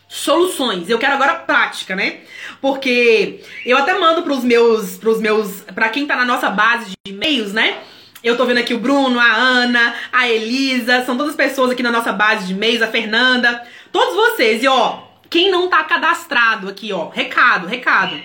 Soluções. 0.08 0.88
Eu 0.88 0.98
quero 0.98 1.14
agora 1.14 1.34
prática, 1.34 1.94
né? 1.96 2.20
Porque 2.60 3.40
eu 3.66 3.76
até 3.76 3.98
mando 3.98 4.22
pros 4.22 4.44
meus, 4.44 4.96
pros 4.96 5.20
meus, 5.20 5.62
para 5.74 5.88
quem 5.88 6.06
tá 6.06 6.16
na 6.16 6.24
nossa 6.24 6.50
base 6.50 6.90
de 6.90 7.12
e-mails, 7.12 7.52
né? 7.52 7.78
Eu 8.22 8.36
tô 8.36 8.44
vendo 8.44 8.58
aqui 8.58 8.74
o 8.74 8.78
Bruno, 8.78 9.18
a 9.18 9.32
Ana, 9.32 9.94
a 10.12 10.28
Elisa, 10.28 11.02
são 11.06 11.16
todas 11.16 11.34
pessoas 11.34 11.70
aqui 11.70 11.82
na 11.82 11.90
nossa 11.90 12.12
base 12.12 12.46
de 12.46 12.52
e-mails, 12.52 12.82
a 12.82 12.86
Fernanda, 12.86 13.66
todos 13.90 14.14
vocês. 14.14 14.62
E 14.62 14.68
ó, 14.68 15.04
quem 15.30 15.50
não 15.50 15.68
tá 15.68 15.82
cadastrado 15.84 16.68
aqui, 16.68 16.92
ó, 16.92 17.08
recado, 17.08 17.66
recado. 17.66 18.20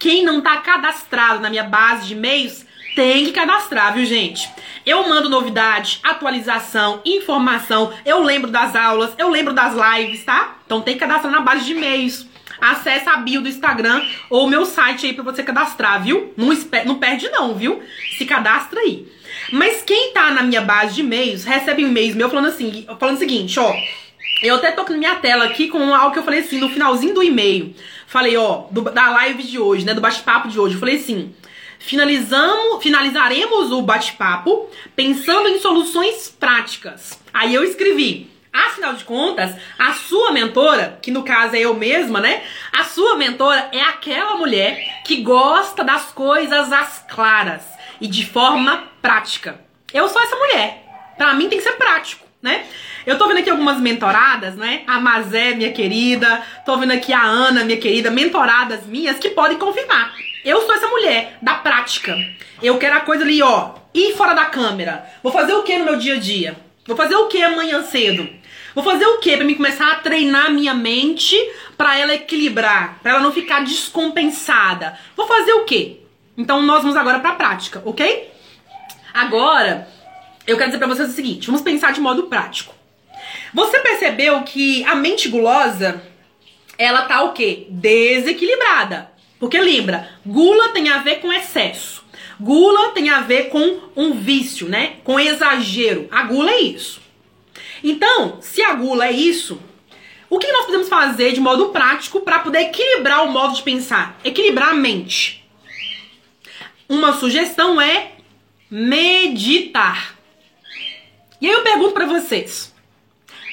Quem 0.00 0.24
não 0.24 0.40
tá 0.40 0.56
cadastrado 0.56 1.38
na 1.38 1.48
minha 1.48 1.62
base 1.62 2.08
de 2.08 2.14
e-mails, 2.14 2.66
tem 2.96 3.24
que 3.26 3.32
cadastrar, 3.32 3.94
viu, 3.94 4.04
gente? 4.04 4.50
Eu 4.84 5.08
mando 5.08 5.28
novidade, 5.28 6.00
atualização, 6.02 7.00
informação, 7.04 7.92
eu 8.04 8.24
lembro 8.24 8.50
das 8.50 8.74
aulas, 8.74 9.14
eu 9.16 9.28
lembro 9.30 9.54
das 9.54 9.74
lives, 9.74 10.24
tá? 10.24 10.56
Então 10.66 10.80
tem 10.80 10.94
que 10.94 11.00
cadastrar 11.00 11.32
na 11.32 11.40
base 11.40 11.64
de 11.64 11.70
e-mails. 11.70 12.26
Acesse 12.60 13.08
a 13.08 13.18
bio 13.18 13.42
do 13.42 13.48
Instagram 13.48 14.02
ou 14.28 14.46
o 14.46 14.50
meu 14.50 14.66
site 14.66 15.06
aí 15.06 15.12
pra 15.12 15.22
você 15.22 15.42
cadastrar, 15.44 16.02
viu? 16.02 16.32
Não, 16.36 16.48
não 16.84 16.94
perde 16.96 17.28
não, 17.28 17.54
viu? 17.54 17.80
Se 18.16 18.24
cadastra 18.24 18.80
aí. 18.80 19.14
Mas 19.52 19.82
quem 19.82 20.12
tá 20.12 20.30
na 20.30 20.42
minha 20.42 20.60
base 20.60 20.94
de 20.94 21.00
e-mails, 21.00 21.44
recebe 21.44 21.84
um 21.84 21.88
e-mail 21.88 22.16
meu 22.16 22.28
falando 22.28 22.48
assim, 22.48 22.86
falando 22.98 23.16
o 23.16 23.18
seguinte, 23.18 23.58
ó. 23.58 23.74
Eu 24.42 24.56
até 24.56 24.70
tô 24.70 24.82
na 24.84 24.96
minha 24.96 25.14
tela 25.16 25.44
aqui 25.44 25.68
com 25.68 25.94
algo 25.94 26.12
que 26.12 26.18
eu 26.18 26.22
falei 26.22 26.40
assim 26.40 26.58
no 26.58 26.68
finalzinho 26.68 27.14
do 27.14 27.22
e-mail. 27.22 27.74
Falei, 28.06 28.36
ó, 28.36 28.64
do, 28.70 28.82
da 28.82 29.08
live 29.10 29.42
de 29.42 29.58
hoje, 29.58 29.84
né, 29.84 29.94
do 29.94 30.00
bate-papo 30.00 30.48
de 30.48 30.60
hoje. 30.60 30.74
Eu 30.74 30.80
falei 30.80 30.96
assim, 30.96 31.34
finalizamos, 31.78 32.82
finalizaremos 32.82 33.72
o 33.72 33.82
bate-papo 33.82 34.68
pensando 34.94 35.48
em 35.48 35.58
soluções 35.58 36.28
práticas. 36.28 37.18
Aí 37.32 37.54
eu 37.54 37.64
escrevi, 37.64 38.30
Afinal 38.56 38.94
de 38.94 39.04
contas, 39.04 39.54
a 39.78 39.92
sua 39.92 40.32
mentora, 40.32 40.98
que 41.02 41.10
no 41.10 41.22
caso 41.22 41.54
é 41.54 41.58
eu 41.58 41.74
mesma, 41.74 42.20
né? 42.20 42.42
A 42.72 42.84
sua 42.84 43.14
mentora 43.14 43.68
é 43.70 43.82
aquela 43.82 44.38
mulher 44.38 45.02
que 45.04 45.16
gosta 45.16 45.84
das 45.84 46.10
coisas 46.12 46.72
às 46.72 47.04
claras 47.06 47.75
e 48.00 48.06
de 48.06 48.24
forma 48.24 48.84
prática. 49.00 49.60
Eu 49.92 50.08
sou 50.08 50.20
essa 50.22 50.36
mulher. 50.36 50.84
Pra 51.16 51.34
mim 51.34 51.48
tem 51.48 51.58
que 51.58 51.64
ser 51.64 51.72
prático, 51.72 52.26
né? 52.42 52.66
Eu 53.06 53.16
tô 53.16 53.26
vendo 53.28 53.38
aqui 53.38 53.48
algumas 53.48 53.80
mentoradas, 53.80 54.56
né? 54.56 54.82
A 54.86 55.00
Mazé, 55.00 55.54
minha 55.54 55.72
querida, 55.72 56.42
tô 56.64 56.76
vendo 56.76 56.92
aqui 56.92 57.12
a 57.12 57.22
Ana, 57.22 57.64
minha 57.64 57.78
querida, 57.78 58.10
mentoradas 58.10 58.84
minhas 58.84 59.18
que 59.18 59.30
podem 59.30 59.58
confirmar. 59.58 60.14
Eu 60.44 60.60
sou 60.60 60.74
essa 60.74 60.88
mulher 60.88 61.38
da 61.40 61.54
prática. 61.54 62.16
Eu 62.62 62.78
quero 62.78 62.96
a 62.96 63.00
coisa 63.00 63.24
ali, 63.24 63.42
ó, 63.42 63.74
ir 63.94 64.14
fora 64.16 64.34
da 64.34 64.46
câmera. 64.46 65.06
Vou 65.22 65.32
fazer 65.32 65.54
o 65.54 65.62
que 65.62 65.78
no 65.78 65.84
meu 65.84 65.96
dia 65.96 66.14
a 66.14 66.18
dia? 66.18 66.56
Vou 66.86 66.96
fazer 66.96 67.16
o 67.16 67.26
que 67.26 67.42
amanhã 67.42 67.82
cedo? 67.82 68.28
Vou 68.74 68.84
fazer 68.84 69.06
o 69.06 69.18
que 69.18 69.34
para 69.36 69.44
mim 69.44 69.54
começar 69.54 69.90
a 69.90 69.96
treinar 69.96 70.52
minha 70.52 70.74
mente 70.74 71.36
para 71.78 71.98
ela 71.98 72.14
equilibrar, 72.14 72.98
para 73.02 73.12
ela 73.12 73.20
não 73.20 73.32
ficar 73.32 73.64
descompensada? 73.64 74.98
Vou 75.16 75.26
fazer 75.26 75.52
o 75.54 75.64
que? 75.64 76.05
Então 76.36 76.62
nós 76.62 76.82
vamos 76.82 76.96
agora 76.96 77.18
para 77.20 77.30
a 77.30 77.34
prática, 77.34 77.82
ok? 77.84 78.30
Agora, 79.12 79.88
eu 80.46 80.56
quero 80.56 80.70
dizer 80.70 80.78
para 80.78 80.88
vocês 80.88 81.08
o 81.08 81.12
seguinte, 81.12 81.46
vamos 81.46 81.62
pensar 81.62 81.92
de 81.92 82.00
modo 82.00 82.24
prático. 82.24 82.74
Você 83.54 83.78
percebeu 83.80 84.42
que 84.42 84.84
a 84.84 84.94
mente 84.94 85.28
gulosa, 85.28 86.02
ela 86.76 87.02
tá 87.02 87.22
o 87.22 87.32
quê? 87.32 87.66
Desequilibrada. 87.70 89.10
Porque 89.38 89.58
lembra, 89.58 90.10
gula 90.24 90.70
tem 90.70 90.88
a 90.88 90.98
ver 90.98 91.16
com 91.16 91.32
excesso. 91.32 92.04
Gula 92.38 92.90
tem 92.90 93.08
a 93.08 93.20
ver 93.20 93.48
com 93.48 93.80
um 93.96 94.12
vício, 94.12 94.68
né? 94.68 94.96
Com 95.02 95.18
exagero. 95.18 96.06
A 96.10 96.24
gula 96.24 96.50
é 96.50 96.60
isso. 96.60 97.00
Então, 97.82 98.38
se 98.40 98.62
a 98.62 98.74
gula 98.74 99.06
é 99.06 99.12
isso, 99.12 99.60
o 100.28 100.38
que 100.38 100.50
nós 100.52 100.66
podemos 100.66 100.88
fazer 100.88 101.32
de 101.32 101.40
modo 101.40 101.70
prático 101.70 102.20
para 102.20 102.40
poder 102.40 102.60
equilibrar 102.60 103.24
o 103.24 103.30
modo 103.30 103.54
de 103.54 103.62
pensar? 103.62 104.18
Equilibrar 104.24 104.70
a 104.70 104.74
mente. 104.74 105.45
Uma 106.88 107.12
sugestão 107.14 107.80
é 107.80 108.12
meditar. 108.70 110.16
E 111.40 111.46
aí 111.46 111.52
eu 111.52 111.62
pergunto 111.62 111.92
para 111.92 112.06
vocês, 112.06 112.74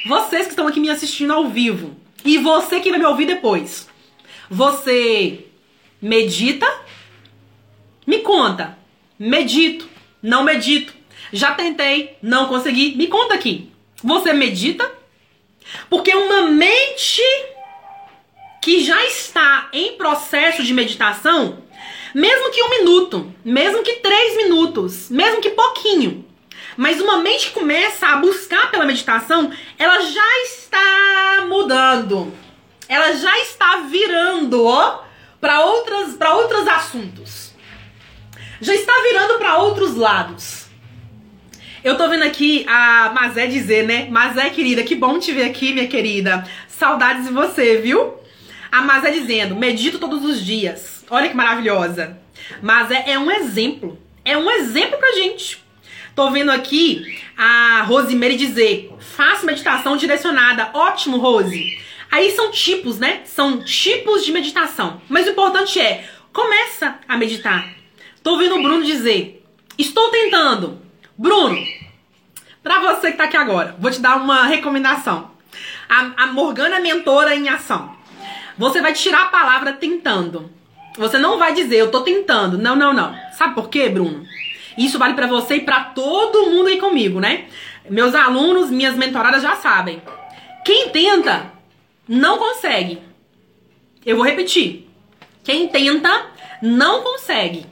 vocês 0.08 0.44
que 0.44 0.52
estão 0.52 0.68
aqui 0.68 0.80
me 0.80 0.90
assistindo 0.90 1.34
ao 1.34 1.48
vivo 1.48 1.96
e 2.24 2.38
você 2.38 2.80
que 2.80 2.90
vai 2.90 3.00
me 3.00 3.06
ouvir 3.06 3.26
depois, 3.26 3.90
você 4.50 5.46
medita? 6.02 6.68
Me 8.06 8.20
conta. 8.20 8.78
Medito, 9.18 9.88
não 10.22 10.44
medito. 10.44 10.94
Já 11.32 11.54
tentei, 11.54 12.18
não 12.22 12.48
consegui. 12.48 12.96
Me 12.96 13.08
conta 13.08 13.34
aqui. 13.34 13.72
Você 14.04 14.34
medita? 14.34 14.92
Porque 15.90 16.14
uma 16.14 16.44
mente 16.44 17.22
que 18.62 18.84
já 18.84 19.04
está 19.06 19.70
em 19.74 19.94
processo 19.94 20.64
de 20.64 20.74
meditação, 20.74 21.63
mesmo 22.14 22.52
que 22.52 22.64
um 22.64 22.70
minuto, 22.70 23.34
mesmo 23.44 23.84
que 23.84 23.94
três 23.94 24.38
minutos, 24.38 25.10
mesmo 25.10 25.42
que 25.42 25.50
pouquinho, 25.50 26.26
mas 26.78 27.00
uma 27.00 27.18
mente 27.18 27.48
que 27.48 27.54
começa 27.54 28.08
a 28.08 28.18
buscar 28.18 28.72
pela 28.72 28.86
meditação, 28.86 29.52
ela 29.78 30.00
já 30.02 30.44
está 30.44 31.46
mudando. 31.48 32.34
Ela 32.88 33.14
já 33.14 33.38
está 33.40 33.78
virando, 33.90 34.66
ó, 34.66 35.04
para 35.40 35.62
outras 35.66 36.14
para 36.16 36.36
outros 36.36 36.68
assuntos. 36.68 37.54
Já 38.62 38.74
está 38.74 38.94
virando 39.04 39.38
para 39.40 39.58
outros 39.58 39.96
lados. 39.96 40.64
Eu 41.84 41.98
tô 41.98 42.08
vendo 42.08 42.24
aqui 42.24 42.66
a 42.68 43.12
Mazé 43.14 43.46
dizer, 43.48 43.86
né? 43.86 44.08
Mazé, 44.10 44.50
querida, 44.50 44.84
que 44.84 44.96
bom 44.96 45.20
te 45.20 45.34
ver 45.34 45.46
aqui, 45.46 45.74
minha 45.74 45.88
querida. 45.88 46.48
Saudades 46.68 47.26
de 47.26 47.34
você, 47.34 47.78
viu? 47.78 48.14
A 48.72 48.82
Mazé 48.82 49.12
dizendo, 49.12 49.56
medito 49.56 50.00
todos 50.00 50.24
os 50.24 50.44
dias. 50.44 50.93
Olha 51.10 51.30
que 51.30 51.36
maravilhosa. 51.36 52.18
Mazé 52.62 53.04
é 53.08 53.18
um 53.18 53.32
exemplo. 53.32 54.00
É 54.26 54.38
um 54.38 54.50
exemplo 54.50 54.98
pra 54.98 55.12
gente. 55.14 55.64
Tô 56.16 56.30
vendo 56.30 56.52
aqui 56.52 57.20
a 57.36 57.82
Rosemary 57.84 58.38
dizer, 58.38 58.94
faça 59.00 59.46
meditação 59.46 59.98
direcionada. 59.98 60.70
Ótimo, 60.74 61.18
Rose. 61.18 61.80
Aí 62.12 62.32
são 62.32 62.52
tipos, 62.52 63.00
né? 63.00 63.22
São 63.26 63.64
tipos 63.64 64.24
de 64.24 64.32
meditação. 64.32 65.02
Mas 65.10 65.26
o 65.26 65.32
importante 65.32 65.80
é, 65.80 66.08
começa 66.32 67.00
a 67.08 67.18
meditar. 67.18 67.68
Tô 68.22 68.34
ouvindo 68.34 68.56
o 68.56 68.62
Bruno 68.62 68.84
dizer, 68.84 69.44
estou 69.78 70.10
tentando. 70.12 70.80
Bruno, 71.18 71.58
pra 72.62 72.80
você 72.80 73.12
que 73.12 73.18
tá 73.18 73.24
aqui 73.24 73.36
agora, 73.36 73.76
vou 73.80 73.90
te 73.90 74.00
dar 74.00 74.18
uma 74.18 74.46
recomendação. 74.46 75.32
A, 75.90 76.24
a 76.24 76.28
Morgana 76.28 76.80
mentora 76.80 77.36
em 77.36 77.50
ação. 77.50 77.96
Você 78.58 78.82
vai 78.82 78.94
tirar 78.94 79.24
a 79.24 79.30
palavra 79.30 79.74
tentando. 79.74 80.53
Você 80.98 81.18
não 81.18 81.40
vai 81.40 81.54
dizer, 81.54 81.78
eu 81.78 81.92
tô 81.92 82.02
tentando. 82.02 82.58
Não, 82.58 82.76
não, 82.76 82.94
não. 82.94 83.16
Sabe 83.34 83.56
por 83.56 83.70
quê, 83.70 83.90
Bruno? 83.90 84.26
Isso 84.78 85.00
vale 85.00 85.14
para 85.14 85.28
você 85.28 85.56
e 85.56 85.62
para 85.62 85.86
todo 85.86 86.50
mundo 86.50 86.68
aí 86.68 86.80
comigo, 86.80 87.20
né? 87.20 87.46
Meus 87.90 88.16
alunos, 88.16 88.70
minhas 88.70 88.96
mentoradas 88.96 89.42
já 89.42 89.56
sabem. 89.56 90.02
Quem 90.64 90.90
tenta 90.90 91.52
não 92.08 92.38
consegue. 92.38 93.02
Eu 94.06 94.16
vou 94.16 94.26
repetir. 94.26 94.88
Quem 95.44 95.68
tenta 95.68 96.28
não 96.62 97.02
consegue. 97.02 97.66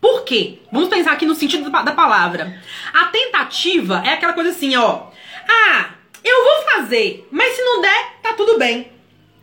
Por 0.00 0.24
quê? 0.24 0.60
Vamos 0.72 0.88
pensar 0.88 1.12
aqui 1.12 1.26
no 1.26 1.34
sentido 1.34 1.68
da 1.70 1.92
palavra. 1.92 2.62
A 2.92 3.06
tentativa 3.06 4.02
é 4.04 4.10
aquela 4.10 4.32
coisa 4.32 4.50
assim, 4.50 4.76
ó. 4.76 5.08
Ah, 5.48 5.90
eu 6.24 6.44
vou 6.44 6.72
fazer, 6.72 7.26
mas 7.30 7.54
se 7.54 7.62
não 7.62 7.80
der, 7.80 8.18
tá 8.22 8.32
tudo 8.34 8.58
bem. 8.58 8.97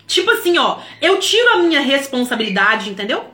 Tipo 0.08 0.32
assim, 0.32 0.58
ó, 0.58 0.78
eu 1.02 1.20
tiro 1.20 1.54
a 1.54 1.58
minha 1.58 1.82
responsabilidade, 1.82 2.90
entendeu? 2.90 3.26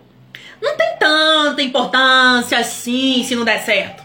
Não 0.62 0.78
tem 0.78 0.98
tanta 1.00 1.62
importância 1.62 2.58
assim 2.60 3.24
se 3.24 3.36
não 3.36 3.44
der 3.44 3.64
certo. 3.64 4.04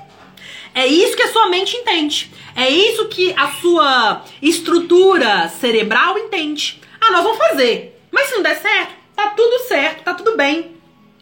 É 0.75 0.87
isso 0.87 1.17
que 1.17 1.23
a 1.23 1.33
sua 1.33 1.49
mente 1.49 1.77
entende. 1.77 2.31
É 2.55 2.69
isso 2.69 3.07
que 3.09 3.35
a 3.37 3.49
sua 3.49 4.23
estrutura 4.43 5.49
cerebral 5.49 6.19
entende. 6.19 6.81
Ah, 7.01 7.12
nós 7.12 7.23
vamos 7.23 7.39
fazer. 7.39 7.99
Mas 8.11 8.29
se 8.29 8.35
não 8.35 8.43
der 8.43 8.57
certo, 8.57 8.93
tá 9.14 9.31
tudo 9.31 9.59
certo, 9.69 10.03
tá 10.03 10.14
tudo 10.14 10.37
bem. 10.37 10.77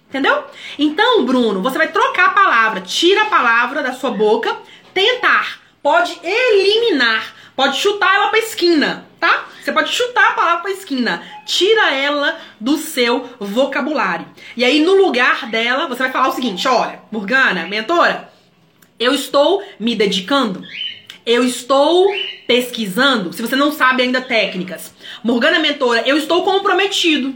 Entendeu? 0.09 0.45
Então, 0.79 1.25
Bruno, 1.25 1.61
você 1.61 1.77
vai 1.77 1.89
trocar 1.91 2.27
a 2.27 2.31
palavra. 2.31 2.81
Tira 2.81 3.23
a 3.23 3.27
palavra 3.27 3.83
da 3.83 3.93
sua 3.93 4.13
boca. 4.13 4.57
Tentar. 4.93 5.61
Pode 5.83 6.19
eliminar. 6.23 7.35
Pode 7.57 7.79
chutar 7.79 8.15
ela 8.15 8.29
pra 8.29 8.39
esquina, 8.39 9.09
tá? 9.25 9.49
Você 9.63 9.73
pode 9.73 9.91
chutar 9.91 10.33
a 10.33 10.35
palavra 10.35 10.63
pra 10.63 10.71
esquina. 10.71 11.23
Tira 11.47 11.95
ela 11.95 12.39
do 12.61 12.77
seu 12.77 13.31
vocabulário. 13.41 14.27
E 14.55 14.63
aí, 14.63 14.81
no 14.81 14.95
lugar 14.95 15.47
dela, 15.51 15.89
você 15.89 16.03
vai 16.03 16.13
falar 16.13 16.29
o 16.29 16.33
seguinte: 16.33 16.69
olha, 16.69 17.01
Morgana, 17.11 17.67
mentora, 17.67 18.31
eu 19.01 19.15
estou 19.15 19.65
me 19.81 19.95
dedicando. 19.95 20.63
Eu 21.25 21.43
estou 21.43 22.07
pesquisando. 22.47 23.33
Se 23.33 23.41
você 23.41 23.57
não 23.57 23.73
sabe 23.73 24.03
ainda 24.03 24.21
técnicas. 24.21 24.93
Morgana 25.23 25.59
Mentora, 25.59 26.03
eu 26.07 26.19
estou 26.19 26.45
comprometido. 26.45 27.35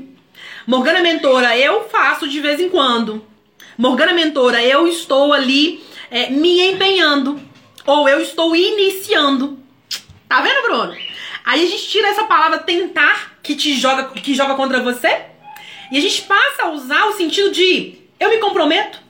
Morgana 0.67 1.01
Mentora, 1.01 1.57
eu 1.57 1.89
faço 1.89 2.29
de 2.29 2.39
vez 2.39 2.61
em 2.61 2.69
quando. 2.69 3.25
Morgana 3.79 4.13
Mentora, 4.13 4.63
eu 4.63 4.87
estou 4.87 5.33
ali 5.33 5.83
é, 6.11 6.29
me 6.29 6.61
empenhando. 6.61 7.41
Ou 7.87 8.07
eu 8.07 8.21
estou 8.21 8.55
iniciando. 8.55 9.59
Tá 10.29 10.43
vendo, 10.43 10.61
Bruno? 10.61 11.08
Aí 11.49 11.65
a 11.65 11.67
gente 11.67 11.89
tira 11.89 12.09
essa 12.09 12.25
palavra 12.25 12.59
tentar 12.59 13.39
que 13.43 13.57
te 13.57 13.73
joga, 13.73 14.11
que 14.11 14.35
joga 14.35 14.55
contra 14.55 14.83
você. 14.83 15.23
E 15.91 15.97
a 15.97 16.01
gente 16.01 16.21
passa 16.21 16.65
a 16.65 16.71
usar 16.73 17.07
o 17.07 17.15
sentido 17.15 17.51
de 17.51 18.01
eu 18.21 18.29
me 18.29 18.37
comprometo, 18.37 19.01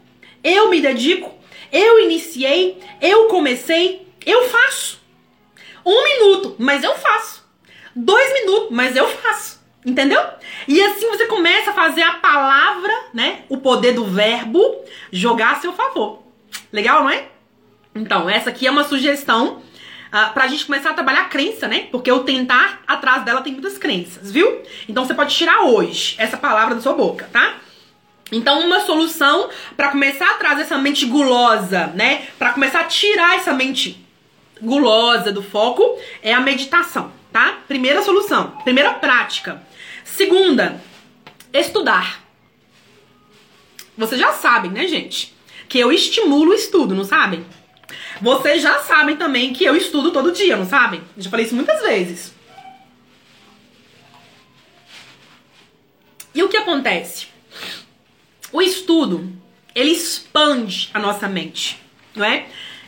eu 0.44 0.70
me 0.70 0.80
dedico, 0.80 1.34
eu 1.72 1.98
iniciei, 1.98 2.80
eu 3.02 3.26
comecei, 3.26 4.06
eu 4.24 4.48
faço. 4.48 5.00
Um 5.84 6.04
minuto, 6.04 6.54
mas 6.60 6.84
eu 6.84 6.94
faço. 6.94 7.44
Dois 7.92 8.32
minutos, 8.34 8.68
mas 8.70 8.94
eu 8.94 9.08
faço. 9.08 9.58
Entendeu? 9.84 10.24
E 10.68 10.80
assim 10.80 11.08
você 11.08 11.26
começa 11.26 11.72
a 11.72 11.74
fazer 11.74 12.02
a 12.02 12.14
palavra, 12.14 12.92
né? 13.12 13.42
O 13.48 13.56
poder 13.56 13.94
do 13.94 14.04
verbo 14.04 14.84
jogar 15.10 15.54
a 15.54 15.60
seu 15.60 15.72
favor. 15.72 16.22
Legal, 16.72 17.02
não 17.02 17.10
é? 17.10 17.30
Então, 17.96 18.30
essa 18.30 18.50
aqui 18.50 18.64
é 18.64 18.70
uma 18.70 18.84
sugestão 18.84 19.60
uh, 20.12 20.32
pra 20.32 20.46
gente 20.46 20.66
começar 20.66 20.90
a 20.90 20.94
trabalhar 20.94 21.22
a 21.22 21.24
crença, 21.24 21.68
né? 21.68 21.88
Porque 21.90 22.10
o 22.10 22.24
tentar, 22.24 22.82
atrás 22.86 23.24
dela 23.24 23.40
tem 23.40 23.52
muitas 23.52 23.78
crenças, 23.78 24.30
viu? 24.30 24.62
Então 24.88 25.04
você 25.04 25.14
pode 25.14 25.34
tirar 25.34 25.62
hoje 25.62 26.14
essa 26.18 26.36
palavra 26.36 26.74
da 26.74 26.80
sua 26.80 26.94
boca, 26.94 27.28
tá? 27.32 27.54
Então, 28.30 28.60
uma 28.60 28.80
solução 28.80 29.48
para 29.76 29.88
começar 29.88 30.30
a 30.30 30.34
trazer 30.34 30.62
essa 30.62 30.76
mente 30.76 31.06
gulosa, 31.06 31.86
né? 31.94 32.26
Para 32.38 32.52
começar 32.52 32.80
a 32.80 32.84
tirar 32.84 33.36
essa 33.36 33.54
mente 33.54 34.04
gulosa 34.60 35.32
do 35.32 35.42
foco 35.42 35.98
é 36.22 36.34
a 36.34 36.40
meditação, 36.40 37.10
tá? 37.32 37.58
Primeira 37.66 38.02
solução, 38.02 38.50
primeira 38.64 38.92
prática. 38.94 39.62
Segunda, 40.04 40.82
estudar. 41.52 42.22
Vocês 43.96 44.20
já 44.20 44.32
sabem, 44.32 44.70
né, 44.70 44.86
gente? 44.86 45.34
Que 45.68 45.78
eu 45.78 45.90
estimulo 45.90 46.50
o 46.50 46.54
estudo, 46.54 46.94
não 46.94 47.04
sabem? 47.04 47.44
Vocês 48.20 48.62
já 48.62 48.80
sabem 48.80 49.16
também 49.16 49.52
que 49.52 49.64
eu 49.64 49.76
estudo 49.76 50.10
todo 50.10 50.32
dia, 50.32 50.56
não 50.56 50.66
sabem? 50.66 51.02
Já 51.16 51.30
falei 51.30 51.46
isso 51.46 51.54
muitas 51.54 51.80
vezes. 51.82 52.34
E 56.34 56.42
o 56.42 56.48
que 56.48 56.56
acontece? 56.56 57.28
O 58.52 58.62
estudo, 58.62 59.32
ele 59.74 59.90
expande 59.90 60.90
a 60.92 60.98
nossa 60.98 61.28
mente, 61.28 61.80
não 62.14 62.24
é? 62.24 62.46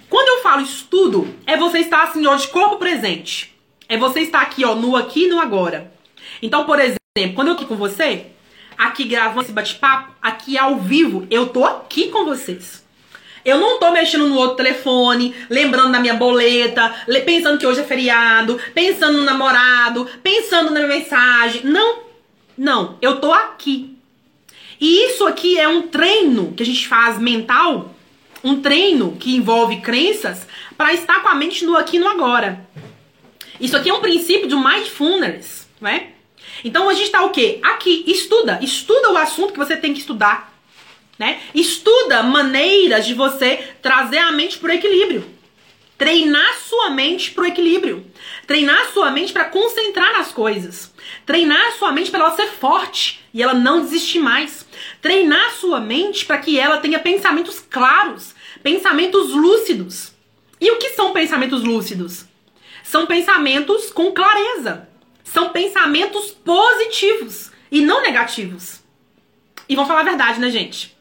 Quando 0.08 0.28
eu 0.28 0.42
falo 0.42 0.62
estudo, 0.62 1.34
é 1.46 1.56
você 1.56 1.78
estar 1.78 2.02
assim, 2.02 2.26
ó, 2.26 2.34
de 2.34 2.48
corpo 2.48 2.76
presente. 2.76 3.54
É 3.88 3.96
você 3.96 4.20
estar 4.20 4.40
aqui, 4.40 4.64
ó, 4.64 4.74
no 4.74 4.96
aqui 4.96 5.24
e 5.24 5.28
no 5.28 5.40
agora. 5.40 5.92
Então, 6.42 6.64
por 6.64 6.78
exemplo, 6.80 7.34
quando 7.34 7.48
eu 7.48 7.54
aqui 7.54 7.66
com 7.66 7.76
você, 7.76 8.26
aqui 8.76 9.04
gravando 9.04 9.42
esse 9.42 9.52
bate-papo, 9.52 10.14
aqui 10.20 10.58
ao 10.58 10.78
vivo, 10.78 11.26
eu 11.30 11.48
tô 11.48 11.64
aqui 11.64 12.08
com 12.08 12.24
vocês. 12.24 12.84
Eu 13.44 13.58
não 13.58 13.78
tô 13.78 13.90
mexendo 13.90 14.28
no 14.28 14.36
outro 14.36 14.56
telefone, 14.56 15.34
lembrando 15.48 15.92
da 15.92 16.00
minha 16.00 16.14
boleta, 16.14 16.94
pensando 17.24 17.58
que 17.58 17.66
hoje 17.66 17.80
é 17.80 17.84
feriado, 17.84 18.60
pensando 18.74 19.18
no 19.18 19.24
namorado, 19.24 20.08
pensando 20.22 20.70
na 20.70 20.80
minha 20.80 20.98
mensagem. 20.98 21.62
Não, 21.64 22.00
não, 22.56 22.98
eu 23.00 23.20
tô 23.20 23.32
aqui. 23.32 23.96
E 24.80 25.06
isso 25.06 25.26
aqui 25.26 25.58
é 25.58 25.68
um 25.68 25.82
treino 25.82 26.52
que 26.52 26.62
a 26.62 26.66
gente 26.66 26.86
faz 26.86 27.18
mental, 27.18 27.94
um 28.42 28.60
treino 28.60 29.16
que 29.18 29.36
envolve 29.36 29.80
crenças 29.80 30.46
para 30.76 30.92
estar 30.92 31.22
com 31.22 31.28
a 31.28 31.34
mente 31.34 31.64
no 31.64 31.76
aqui 31.76 31.96
e 31.96 32.00
no 32.00 32.08
agora. 32.08 32.66
Isso 33.60 33.76
aqui 33.76 33.90
é 33.90 33.94
um 33.94 34.00
princípio 34.00 34.48
de 34.48 34.56
mindfulness, 34.56 35.68
não 35.80 35.90
é? 35.90 36.08
Então 36.64 36.88
a 36.88 36.94
gente 36.94 37.10
tá 37.10 37.22
o 37.22 37.30
quê? 37.30 37.58
Aqui, 37.62 38.04
estuda, 38.06 38.58
estuda 38.62 39.12
o 39.12 39.16
assunto 39.16 39.52
que 39.52 39.58
você 39.58 39.76
tem 39.76 39.92
que 39.92 40.00
estudar 40.00 40.49
né? 41.20 41.38
Estuda 41.54 42.22
maneiras 42.22 43.06
de 43.06 43.12
você 43.12 43.58
trazer 43.82 44.16
a 44.16 44.32
mente 44.32 44.58
para 44.58 44.70
o 44.70 44.74
equilíbrio. 44.74 45.22
Treinar 45.98 46.54
sua 46.66 46.88
mente 46.88 47.32
para 47.32 47.44
o 47.44 47.46
equilíbrio. 47.46 48.06
Treinar 48.46 48.90
sua 48.90 49.10
mente 49.10 49.30
para 49.30 49.44
concentrar 49.44 50.14
nas 50.14 50.32
coisas. 50.32 50.90
Treinar 51.26 51.72
sua 51.72 51.92
mente 51.92 52.10
para 52.10 52.20
ela 52.20 52.34
ser 52.34 52.46
forte 52.46 53.20
e 53.34 53.42
ela 53.42 53.52
não 53.52 53.82
desistir 53.82 54.18
mais. 54.18 54.66
Treinar 55.02 55.52
sua 55.52 55.78
mente 55.78 56.24
para 56.24 56.38
que 56.38 56.58
ela 56.58 56.78
tenha 56.78 56.98
pensamentos 56.98 57.60
claros, 57.60 58.34
pensamentos 58.62 59.30
lúcidos. 59.32 60.14
E 60.58 60.70
o 60.70 60.78
que 60.78 60.88
são 60.90 61.12
pensamentos 61.12 61.62
lúcidos? 61.62 62.24
São 62.82 63.04
pensamentos 63.04 63.90
com 63.90 64.10
clareza. 64.12 64.88
São 65.22 65.50
pensamentos 65.50 66.30
positivos 66.30 67.52
e 67.70 67.82
não 67.82 68.00
negativos. 68.00 68.80
E 69.68 69.74
vamos 69.74 69.86
falar 69.88 70.00
a 70.00 70.04
verdade, 70.04 70.40
né, 70.40 70.48
gente? 70.48 70.98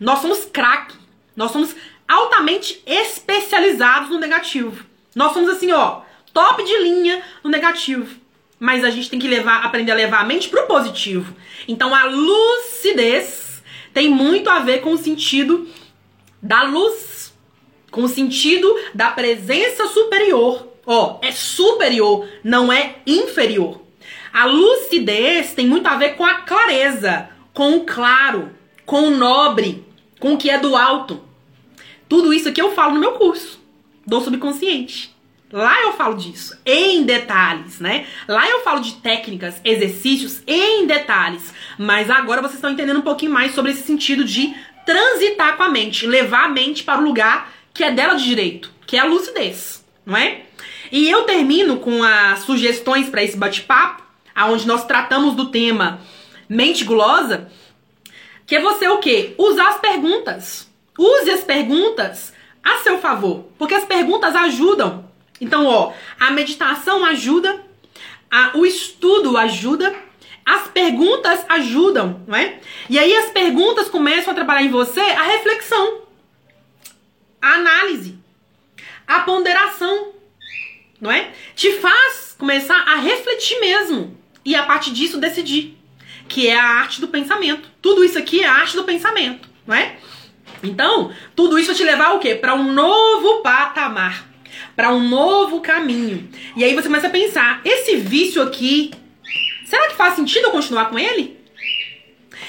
Nós 0.00 0.20
somos 0.20 0.46
craque. 0.46 0.96
Nós 1.36 1.52
somos 1.52 1.76
altamente 2.08 2.82
especializados 2.86 4.08
no 4.08 4.18
negativo. 4.18 4.84
Nós 5.14 5.32
somos 5.32 5.50
assim, 5.50 5.70
ó, 5.70 6.00
top 6.32 6.64
de 6.64 6.76
linha 6.78 7.22
no 7.44 7.50
negativo. 7.50 8.18
Mas 8.58 8.82
a 8.84 8.90
gente 8.90 9.10
tem 9.10 9.18
que 9.18 9.28
levar, 9.28 9.64
aprender 9.64 9.92
a 9.92 9.96
levar 9.96 10.20
a 10.20 10.24
mente 10.24 10.48
pro 10.48 10.66
positivo. 10.66 11.34
Então 11.68 11.94
a 11.94 12.04
lucidez 12.04 13.62
tem 13.92 14.08
muito 14.08 14.48
a 14.48 14.60
ver 14.60 14.80
com 14.80 14.92
o 14.92 14.98
sentido 14.98 15.68
da 16.42 16.62
luz, 16.62 17.34
com 17.90 18.02
o 18.02 18.08
sentido 18.08 18.74
da 18.94 19.10
presença 19.10 19.86
superior. 19.88 20.68
Ó, 20.86 21.18
é 21.22 21.30
superior, 21.30 22.26
não 22.42 22.72
é 22.72 22.96
inferior. 23.06 23.80
A 24.32 24.44
lucidez 24.44 25.52
tem 25.54 25.66
muito 25.66 25.86
a 25.86 25.96
ver 25.96 26.16
com 26.16 26.24
a 26.24 26.34
clareza, 26.42 27.28
com 27.52 27.76
o 27.76 27.84
claro, 27.84 28.50
com 28.86 29.02
o 29.02 29.10
nobre, 29.10 29.84
com 30.20 30.34
o 30.34 30.36
que 30.36 30.50
é 30.50 30.58
do 30.58 30.76
alto. 30.76 31.20
Tudo 32.08 32.32
isso 32.32 32.48
aqui 32.48 32.60
eu 32.60 32.72
falo 32.72 32.94
no 32.94 33.00
meu 33.00 33.12
curso 33.12 33.58
do 34.06 34.20
subconsciente. 34.20 35.14
Lá 35.52 35.82
eu 35.82 35.94
falo 35.94 36.14
disso, 36.14 36.56
em 36.64 37.02
detalhes, 37.02 37.80
né? 37.80 38.06
Lá 38.28 38.48
eu 38.48 38.62
falo 38.62 38.80
de 38.80 38.94
técnicas, 38.94 39.60
exercícios 39.64 40.42
em 40.46 40.86
detalhes. 40.86 41.52
Mas 41.76 42.08
agora 42.08 42.40
vocês 42.40 42.54
estão 42.54 42.70
entendendo 42.70 42.98
um 42.98 43.02
pouquinho 43.02 43.32
mais 43.32 43.52
sobre 43.52 43.72
esse 43.72 43.82
sentido 43.82 44.24
de 44.24 44.54
transitar 44.86 45.56
com 45.56 45.64
a 45.64 45.68
mente, 45.68 46.06
levar 46.06 46.44
a 46.44 46.48
mente 46.48 46.84
para 46.84 47.00
o 47.00 47.04
lugar 47.04 47.52
que 47.74 47.82
é 47.82 47.90
dela 47.90 48.14
de 48.14 48.24
direito, 48.24 48.70
que 48.86 48.96
é 48.96 49.00
a 49.00 49.04
lucidez, 49.04 49.84
não 50.06 50.16
é? 50.16 50.42
E 50.92 51.08
eu 51.08 51.22
termino 51.22 51.78
com 51.78 52.02
as 52.02 52.40
sugestões 52.40 53.08
para 53.08 53.22
esse 53.22 53.36
bate-papo, 53.36 54.02
aonde 54.34 54.66
nós 54.66 54.84
tratamos 54.84 55.34
do 55.34 55.46
tema 55.46 56.00
mente 56.48 56.84
gulosa, 56.84 57.50
que 58.50 58.56
é 58.56 58.60
você 58.60 58.88
o 58.88 58.98
quê? 58.98 59.32
Usar 59.38 59.68
as 59.68 59.78
perguntas. 59.78 60.68
Use 60.98 61.30
as 61.30 61.44
perguntas 61.44 62.32
a 62.60 62.78
seu 62.78 62.98
favor, 62.98 63.44
porque 63.56 63.74
as 63.74 63.84
perguntas 63.84 64.34
ajudam. 64.34 65.08
Então, 65.40 65.66
ó, 65.66 65.92
a 66.18 66.32
meditação 66.32 67.04
ajuda, 67.04 67.64
a, 68.28 68.50
o 68.58 68.66
estudo 68.66 69.36
ajuda, 69.36 69.94
as 70.44 70.66
perguntas 70.66 71.46
ajudam, 71.48 72.24
não 72.26 72.36
é? 72.36 72.58
E 72.88 72.98
aí 72.98 73.14
as 73.18 73.30
perguntas 73.30 73.88
começam 73.88 74.32
a 74.32 74.34
trabalhar 74.34 74.64
em 74.64 74.68
você 74.68 74.98
a 75.00 75.22
reflexão, 75.22 76.00
a 77.40 77.52
análise, 77.52 78.18
a 79.06 79.20
ponderação, 79.20 80.10
não 81.00 81.12
é? 81.12 81.30
Te 81.54 81.74
faz 81.74 82.34
começar 82.36 82.80
a 82.80 82.96
refletir 82.96 83.60
mesmo 83.60 84.18
e 84.44 84.56
a 84.56 84.64
partir 84.64 84.90
disso 84.90 85.20
decidir, 85.20 85.79
que 86.30 86.46
é 86.46 86.58
a 86.58 86.64
arte 86.64 87.00
do 87.00 87.08
pensamento. 87.08 87.68
Tudo 87.82 88.04
isso 88.04 88.16
aqui 88.16 88.40
é 88.40 88.46
a 88.46 88.52
arte 88.52 88.76
do 88.76 88.84
pensamento, 88.84 89.48
não 89.66 89.74
é? 89.74 89.96
Então, 90.62 91.12
tudo 91.34 91.58
isso 91.58 91.68
vai 91.68 91.76
te 91.76 91.82
levar 91.82 92.06
ao 92.06 92.20
quê? 92.20 92.36
Para 92.36 92.54
um 92.54 92.72
novo 92.72 93.42
patamar, 93.42 94.26
para 94.76 94.92
um 94.94 95.06
novo 95.08 95.60
caminho. 95.60 96.30
E 96.56 96.62
aí 96.62 96.72
você 96.74 96.86
começa 96.86 97.08
a 97.08 97.10
pensar, 97.10 97.60
esse 97.64 97.96
vício 97.96 98.40
aqui, 98.40 98.92
será 99.66 99.88
que 99.88 99.96
faz 99.96 100.14
sentido 100.14 100.44
eu 100.44 100.50
continuar 100.52 100.88
com 100.88 100.98
ele? 100.98 101.36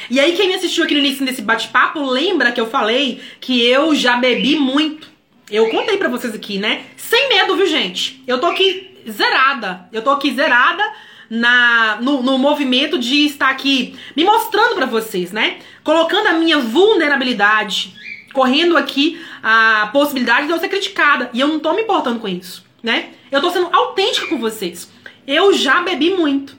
E 0.10 0.20
aí 0.20 0.34
quem 0.34 0.48
me 0.48 0.56
assistiu 0.56 0.84
aqui 0.84 0.94
no 0.94 1.00
início 1.00 1.26
desse 1.26 1.42
bate-papo, 1.42 2.06
lembra 2.06 2.52
que 2.52 2.62
eu 2.62 2.70
falei 2.70 3.20
que 3.40 3.66
eu 3.66 3.96
já 3.96 4.18
bebi 4.18 4.58
muito. 4.58 5.10
Eu 5.50 5.70
contei 5.70 5.98
para 5.98 6.08
vocês 6.08 6.36
aqui, 6.36 6.60
né? 6.60 6.86
Sem 6.96 7.30
medo, 7.30 7.56
viu, 7.56 7.66
gente? 7.66 8.22
Eu 8.28 8.40
tô 8.40 8.48
aqui 8.48 9.02
zerada. 9.10 9.90
Eu 9.92 10.02
tô 10.02 10.12
aqui 10.12 10.34
zerada 10.34 10.84
na 11.32 11.98
no, 12.02 12.22
no 12.22 12.38
movimento 12.38 13.00
de 13.00 13.26
estar 13.26 13.50
aqui 13.50 13.98
me 14.18 14.26
mostrando 14.26 14.76
para 14.76 14.86
vocês, 14.86 15.32
né? 15.32 15.60
Colocando 15.82 16.28
a 16.28 16.34
minha 16.34 16.60
vulnerabilidade, 16.60 17.96
correndo 18.34 18.76
aqui 18.76 19.18
a 19.42 19.90
possibilidade 19.94 20.48
de 20.48 20.52
eu 20.52 20.60
ser 20.60 20.68
criticada. 20.68 21.30
E 21.34 21.40
eu 21.40 21.48
não 21.48 21.58
tô 21.58 21.74
me 21.74 21.84
importando 21.84 22.20
com 22.20 22.28
isso, 22.28 22.66
né? 22.84 23.12
Eu 23.32 23.40
tô 23.40 23.50
sendo 23.50 23.74
autêntica 23.74 24.28
com 24.28 24.38
vocês. 24.40 24.92
Eu 25.26 25.54
já 25.54 25.82
bebi 25.82 26.12
muito. 26.12 26.58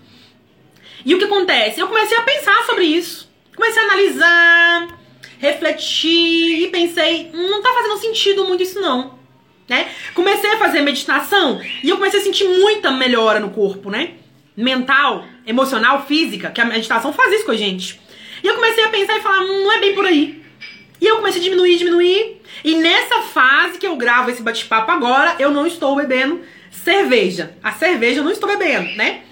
E 1.04 1.14
o 1.14 1.18
que 1.18 1.24
acontece? 1.24 1.78
Eu 1.78 1.88
comecei 1.88 2.16
a 2.16 2.22
pensar 2.22 2.64
sobre 2.64 2.84
isso. 2.84 3.30
Comecei 3.54 3.82
a 3.82 3.84
analisar, 3.84 4.88
refletir 5.38 6.62
e 6.62 6.68
pensei, 6.68 7.30
hum, 7.34 7.50
não 7.50 7.60
tá 7.60 7.74
fazendo 7.74 7.98
sentido 7.98 8.46
muito 8.46 8.62
isso 8.62 8.80
não. 8.80 9.18
Né? 9.68 9.90
Comecei 10.14 10.50
a 10.50 10.58
fazer 10.58 10.80
meditação 10.80 11.60
e 11.82 11.90
eu 11.90 11.96
comecei 11.96 12.20
a 12.20 12.22
sentir 12.22 12.48
muita 12.48 12.90
melhora 12.90 13.38
no 13.38 13.50
corpo, 13.50 13.90
né? 13.90 14.14
Mental, 14.56 15.24
emocional, 15.46 16.06
física, 16.06 16.50
que 16.50 16.60
a 16.60 16.64
meditação 16.64 17.12
faz 17.12 17.32
isso 17.32 17.44
com 17.44 17.52
a 17.52 17.56
gente. 17.56 18.00
E 18.42 18.46
eu 18.46 18.54
comecei 18.54 18.84
a 18.84 18.88
pensar 18.88 19.16
e 19.16 19.22
falar, 19.22 19.40
hum, 19.40 19.64
não 19.64 19.72
é 19.72 19.80
bem 19.80 19.94
por 19.94 20.04
aí. 20.04 20.42
E 21.00 21.06
eu 21.06 21.16
comecei 21.16 21.40
a 21.40 21.44
diminuir, 21.44 21.78
diminuir. 21.78 22.40
E 22.62 22.76
nessa 22.76 23.22
fase 23.22 23.78
que 23.78 23.86
eu 23.86 23.96
gravo 23.96 24.30
esse 24.30 24.42
bate-papo 24.42 24.90
agora, 24.90 25.34
eu 25.38 25.50
não 25.50 25.66
estou 25.66 25.96
bebendo 25.96 26.42
cerveja. 26.70 27.56
A 27.62 27.72
cerveja 27.72 28.20
eu 28.20 28.24
não 28.24 28.30
estou 28.30 28.48
bebendo, 28.48 28.94
né? 28.96 29.22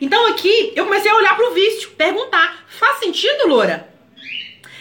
Então 0.00 0.26
aqui 0.28 0.72
eu 0.76 0.84
comecei 0.84 1.10
a 1.10 1.16
olhar 1.16 1.34
pro 1.36 1.54
vício, 1.54 1.90
perguntar: 1.92 2.66
faz 2.68 2.98
sentido, 2.98 3.48
Loura? 3.48 3.88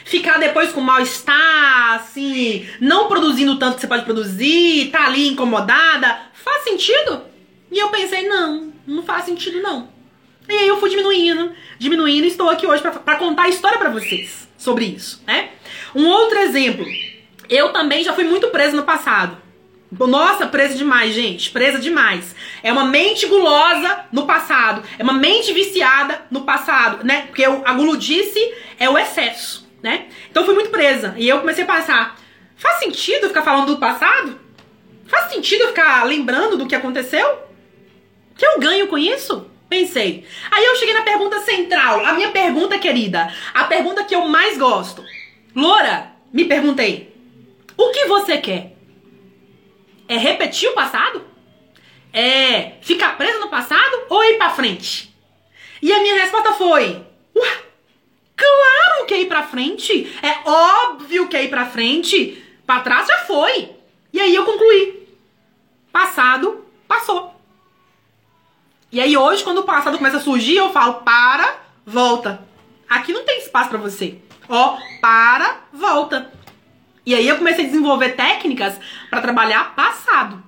Ficar 0.03 0.37
depois 0.37 0.71
com 0.71 0.81
mal-estar, 0.81 1.93
assim, 1.93 2.67
não 2.81 3.07
produzindo 3.07 3.57
tanto 3.57 3.75
que 3.75 3.81
você 3.81 3.87
pode 3.87 4.03
produzir, 4.03 4.89
tá 4.91 5.05
ali 5.05 5.29
incomodada, 5.29 6.23
faz 6.33 6.63
sentido? 6.65 7.21
E 7.71 7.79
eu 7.79 7.87
pensei: 7.87 8.27
não, 8.27 8.72
não 8.85 9.03
faz 9.03 9.25
sentido 9.25 9.61
não. 9.61 9.89
E 10.47 10.53
aí 10.53 10.67
eu 10.67 10.79
fui 10.79 10.89
diminuindo, 10.89 11.53
diminuindo 11.79 12.25
e 12.25 12.27
estou 12.27 12.49
aqui 12.49 12.67
hoje 12.67 12.81
para 12.81 13.15
contar 13.15 13.43
a 13.43 13.49
história 13.49 13.77
para 13.77 13.89
vocês 13.89 14.47
sobre 14.57 14.85
isso, 14.85 15.23
né? 15.25 15.49
Um 15.95 16.05
outro 16.07 16.37
exemplo, 16.39 16.85
eu 17.49 17.71
também 17.71 18.03
já 18.03 18.13
fui 18.13 18.23
muito 18.23 18.47
presa 18.49 18.75
no 18.75 18.83
passado. 18.83 19.37
Nossa, 19.99 20.47
presa 20.47 20.75
demais, 20.75 21.13
gente, 21.13 21.51
presa 21.51 21.77
demais. 21.77 22.35
É 22.63 22.71
uma 22.71 22.85
mente 22.85 23.27
gulosa 23.27 24.05
no 24.11 24.25
passado, 24.25 24.83
é 24.97 25.03
uma 25.03 25.13
mente 25.13 25.53
viciada 25.53 26.23
no 26.31 26.41
passado, 26.41 27.05
né? 27.05 27.27
Porque 27.27 27.45
a 27.45 27.73
guludice 27.73 28.53
é 28.79 28.89
o 28.89 28.97
excesso, 28.97 29.69
né? 29.81 30.07
Então 30.29 30.45
fui 30.45 30.55
muito 30.55 30.71
presa 30.71 31.13
e 31.17 31.29
eu 31.29 31.39
comecei 31.39 31.63
a 31.63 31.67
passar. 31.67 32.17
Faz 32.55 32.79
sentido 32.79 33.27
ficar 33.27 33.43
falando 33.43 33.67
do 33.67 33.79
passado? 33.79 34.39
Faz 35.05 35.31
sentido 35.31 35.67
ficar 35.67 36.03
lembrando 36.05 36.57
do 36.57 36.65
que 36.65 36.75
aconteceu? 36.75 37.52
Que 38.43 38.47
eu 38.47 38.59
ganho 38.59 38.87
com 38.87 38.97
isso? 38.97 39.49
Pensei. 39.69 40.27
Aí 40.51 40.65
eu 40.65 40.75
cheguei 40.75 40.93
na 40.93 41.03
pergunta 41.03 41.39
central, 41.43 42.05
a 42.05 42.11
minha 42.11 42.29
pergunta 42.29 42.77
querida, 42.77 43.33
a 43.53 43.63
pergunta 43.63 44.03
que 44.03 44.13
eu 44.13 44.27
mais 44.27 44.57
gosto. 44.57 45.01
Loura, 45.55 46.11
me 46.29 46.43
perguntei, 46.43 47.15
o 47.77 47.89
que 47.91 48.03
você 48.03 48.37
quer? 48.37 48.75
É 50.09 50.17
repetir 50.17 50.67
o 50.67 50.73
passado? 50.73 51.25
É 52.11 52.73
ficar 52.81 53.15
preso 53.15 53.39
no 53.39 53.47
passado 53.47 54.07
ou 54.09 54.21
ir 54.25 54.37
pra 54.37 54.49
frente? 54.49 55.15
E 55.81 55.93
a 55.93 56.01
minha 56.01 56.15
resposta 56.15 56.51
foi: 56.51 57.01
Ué, 57.33 57.63
claro 58.35 59.05
que 59.07 59.13
é 59.13 59.21
ir 59.21 59.27
pra 59.27 59.47
frente. 59.47 60.13
É 60.21 60.49
óbvio 60.49 61.29
que 61.29 61.37
é 61.37 61.45
ir 61.45 61.49
pra 61.49 61.65
frente. 61.65 62.43
Pra 62.65 62.81
trás 62.81 63.07
já 63.07 63.19
foi. 63.19 63.69
E 64.11 64.19
aí 64.19 64.35
eu 64.35 64.43
concluí: 64.43 65.07
passado, 65.93 66.65
passou. 66.89 67.32
E 68.93 69.01
aí 69.01 69.17
hoje, 69.17 69.43
quando 69.43 69.57
o 69.57 69.63
passado 69.63 69.97
começa 69.97 70.17
a 70.17 70.21
surgir, 70.21 70.55
eu 70.55 70.71
falo, 70.71 71.01
para, 71.03 71.55
volta. 71.83 72.47
Aqui 72.87 73.11
não 73.11 73.25
tem 73.25 73.39
espaço 73.39 73.67
para 73.67 73.79
você. 73.79 74.19
Ó, 74.47 74.77
para, 75.01 75.61
volta. 75.73 76.31
E 77.03 77.15
aí 77.15 77.27
eu 77.27 77.37
comecei 77.37 77.65
a 77.65 77.67
desenvolver 77.67 78.09
técnicas 78.09 78.79
para 79.09 79.19
trabalhar 79.19 79.73
passado. 79.73 80.43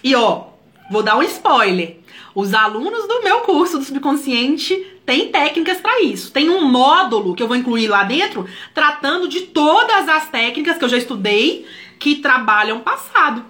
E 0.00 0.14
ó, 0.14 0.44
vou 0.92 1.02
dar 1.02 1.16
um 1.16 1.24
spoiler. 1.24 1.98
Os 2.36 2.54
alunos 2.54 3.08
do 3.08 3.24
meu 3.24 3.40
curso 3.40 3.78
do 3.78 3.84
subconsciente 3.84 4.76
têm 5.04 5.32
técnicas 5.32 5.80
para 5.80 6.00
isso. 6.00 6.30
Tem 6.30 6.48
um 6.48 6.64
módulo 6.66 7.34
que 7.34 7.42
eu 7.42 7.48
vou 7.48 7.56
incluir 7.56 7.88
lá 7.88 8.04
dentro, 8.04 8.48
tratando 8.72 9.26
de 9.26 9.40
todas 9.40 10.08
as 10.08 10.28
técnicas 10.28 10.78
que 10.78 10.84
eu 10.84 10.88
já 10.88 10.98
estudei 10.98 11.66
que 11.98 12.14
trabalham 12.14 12.78
passado. 12.78 13.44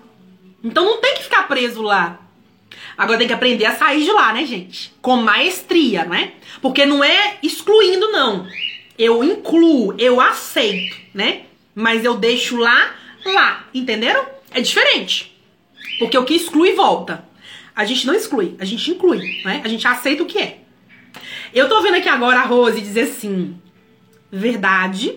Então 0.65 0.87
não 0.87 1.03
tem 1.03 1.17
que 1.17 1.25
ficar 1.25 1.47
preso 1.47 1.83
lá. 1.83 2.28
Agora 2.97 3.19
tem 3.19 3.27
que 3.27 3.33
aprender 3.33 3.65
a 3.65 3.77
sair 3.77 4.05
de 4.05 4.11
lá, 4.13 4.33
né, 4.33 4.45
gente? 4.45 4.93
Com 5.01 5.17
maestria, 5.17 6.05
né? 6.05 6.33
Porque 6.61 6.85
não 6.85 7.03
é 7.03 7.39
excluindo, 7.43 8.11
não. 8.11 8.47
Eu 8.99 9.23
incluo, 9.23 9.95
eu 9.99 10.21
aceito, 10.21 10.97
né? 11.15 11.43
Mas 11.75 12.05
eu 12.05 12.17
deixo 12.17 12.57
lá, 12.57 12.95
lá. 13.25 13.69
Entenderam? 13.73 14.27
É 14.51 14.61
diferente. 14.61 15.37
Porque 15.99 16.19
o 16.19 16.25
que 16.25 16.35
exclui 16.35 16.73
volta. 16.73 17.27
A 17.75 17.85
gente 17.85 18.07
não 18.07 18.15
exclui, 18.15 18.57
a 18.59 18.65
gente 18.65 18.91
inclui, 18.91 19.41
né? 19.45 19.61
A 19.65 19.69
gente 19.69 19.87
aceita 19.87 20.25
o 20.25 20.27
que 20.27 20.39
é. 20.39 20.59
Eu 21.55 21.69
tô 21.69 21.81
vendo 21.81 21.95
aqui 21.95 22.09
agora 22.09 22.41
a 22.41 22.45
Rose 22.45 22.81
dizer 22.81 23.03
assim: 23.03 23.57
verdade. 24.31 25.17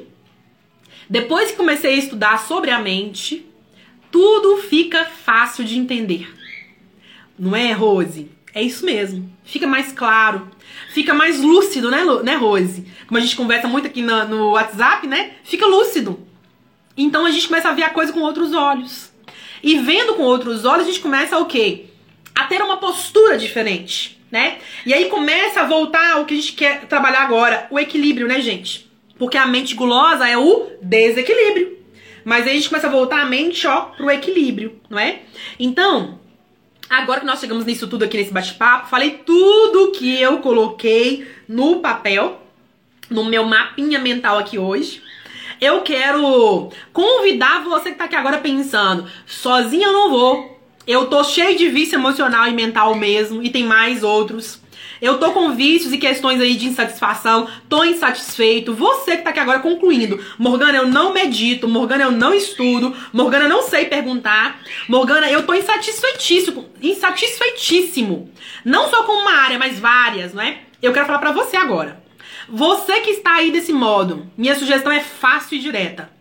Depois 1.09 1.51
que 1.51 1.57
comecei 1.57 1.95
a 1.95 1.97
estudar 1.97 2.37
sobre 2.39 2.69
a 2.69 2.79
mente, 2.79 3.45
tudo 4.11 4.57
fica 4.57 5.05
fácil 5.05 5.65
de 5.65 5.77
entender. 5.77 6.31
Não 7.41 7.55
é, 7.55 7.71
Rose? 7.71 8.29
É 8.53 8.61
isso 8.61 8.85
mesmo. 8.85 9.27
Fica 9.43 9.65
mais 9.65 9.91
claro. 9.91 10.47
Fica 10.93 11.11
mais 11.11 11.41
lúcido, 11.41 11.89
né, 11.89 12.05
né 12.23 12.35
Rose? 12.35 12.85
Como 13.07 13.17
a 13.17 13.21
gente 13.21 13.35
conversa 13.35 13.67
muito 13.67 13.87
aqui 13.87 14.03
no, 14.03 14.27
no 14.27 14.51
WhatsApp, 14.51 15.07
né? 15.07 15.31
Fica 15.43 15.65
lúcido. 15.65 16.19
Então 16.95 17.25
a 17.25 17.31
gente 17.31 17.47
começa 17.47 17.69
a 17.69 17.73
ver 17.73 17.81
a 17.81 17.89
coisa 17.89 18.13
com 18.13 18.19
outros 18.19 18.53
olhos. 18.53 19.11
E 19.63 19.79
vendo 19.79 20.13
com 20.13 20.21
outros 20.21 20.65
olhos, 20.65 20.83
a 20.83 20.91
gente 20.91 20.99
começa 20.99 21.35
o 21.39 21.47
quê? 21.47 21.85
A 22.35 22.43
ter 22.43 22.61
uma 22.61 22.77
postura 22.77 23.39
diferente, 23.39 24.21
né? 24.29 24.59
E 24.85 24.93
aí 24.93 25.05
começa 25.05 25.61
a 25.61 25.67
voltar 25.67 26.13
ao 26.13 26.25
que 26.25 26.35
a 26.35 26.37
gente 26.37 26.53
quer 26.53 26.81
trabalhar 26.85 27.23
agora, 27.23 27.65
o 27.71 27.79
equilíbrio, 27.79 28.27
né, 28.27 28.39
gente? 28.39 28.87
Porque 29.17 29.37
a 29.37 29.47
mente 29.47 29.73
gulosa 29.73 30.27
é 30.27 30.37
o 30.37 30.67
desequilíbrio. 30.79 31.79
Mas 32.23 32.45
aí 32.45 32.51
a 32.51 32.53
gente 32.53 32.69
começa 32.69 32.85
a 32.85 32.91
voltar 32.91 33.19
a 33.19 33.25
mente, 33.25 33.65
ó, 33.65 33.81
pro 33.81 34.11
equilíbrio, 34.11 34.79
não 34.87 34.99
é? 34.99 35.21
Então, 35.59 36.20
Agora 36.91 37.21
que 37.21 37.25
nós 37.25 37.39
chegamos 37.39 37.63
nisso 37.63 37.87
tudo 37.87 38.03
aqui 38.03 38.17
nesse 38.17 38.33
bate-papo, 38.33 38.89
falei 38.89 39.11
tudo 39.25 39.93
que 39.93 40.21
eu 40.21 40.39
coloquei 40.39 41.25
no 41.47 41.79
papel, 41.79 42.41
no 43.09 43.23
meu 43.23 43.45
mapinha 43.45 43.97
mental 43.97 44.37
aqui 44.37 44.59
hoje. 44.59 45.01
Eu 45.61 45.83
quero 45.83 46.69
convidar 46.91 47.63
você 47.63 47.91
que 47.91 47.97
tá 47.97 48.03
aqui 48.03 48.15
agora 48.17 48.39
pensando, 48.39 49.07
sozinha 49.25 49.87
eu 49.87 49.93
não 49.93 50.09
vou. 50.09 50.59
Eu 50.85 51.07
tô 51.07 51.23
cheio 51.23 51.57
de 51.57 51.69
vício 51.69 51.95
emocional 51.95 52.45
e 52.49 52.51
mental 52.51 52.93
mesmo, 52.93 53.41
e 53.41 53.49
tem 53.49 53.63
mais 53.63 54.03
outros. 54.03 54.60
Eu 55.01 55.17
tô 55.17 55.31
com 55.31 55.55
vícios 55.55 55.91
e 55.91 55.97
questões 55.97 56.39
aí 56.39 56.55
de 56.55 56.67
insatisfação, 56.67 57.47
tô 57.67 57.83
insatisfeito. 57.83 58.75
Você 58.75 59.17
que 59.17 59.23
tá 59.23 59.31
aqui 59.31 59.39
agora 59.39 59.59
concluindo, 59.59 60.23
Morgana, 60.37 60.77
eu 60.77 60.87
não 60.87 61.11
medito, 61.11 61.67
Morgana, 61.67 62.03
eu 62.03 62.11
não 62.11 62.33
estudo, 62.33 62.95
Morgana, 63.11 63.45
eu 63.45 63.49
não 63.49 63.63
sei 63.63 63.85
perguntar. 63.85 64.61
Morgana, 64.87 65.29
eu 65.31 65.43
tô 65.43 65.55
insatisfeitíssimo, 65.55 66.69
insatisfeitíssimo. 66.79 68.31
Não 68.63 68.89
só 68.91 69.03
com 69.03 69.13
uma 69.13 69.31
área, 69.31 69.57
mas 69.57 69.79
várias, 69.79 70.33
não 70.33 70.43
é? 70.43 70.59
Eu 70.79 70.93
quero 70.93 71.07
falar 71.07 71.19
para 71.19 71.31
você 71.31 71.57
agora. 71.57 72.01
Você 72.47 72.99
que 72.99 73.11
está 73.11 73.35
aí 73.35 73.51
desse 73.51 73.73
modo, 73.73 74.29
minha 74.37 74.55
sugestão 74.55 74.91
é 74.91 74.99
fácil 74.99 75.57
e 75.57 75.61
direta. 75.61 76.11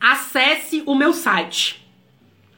Acesse 0.00 0.82
o 0.86 0.94
meu 0.94 1.12
site. 1.12 1.86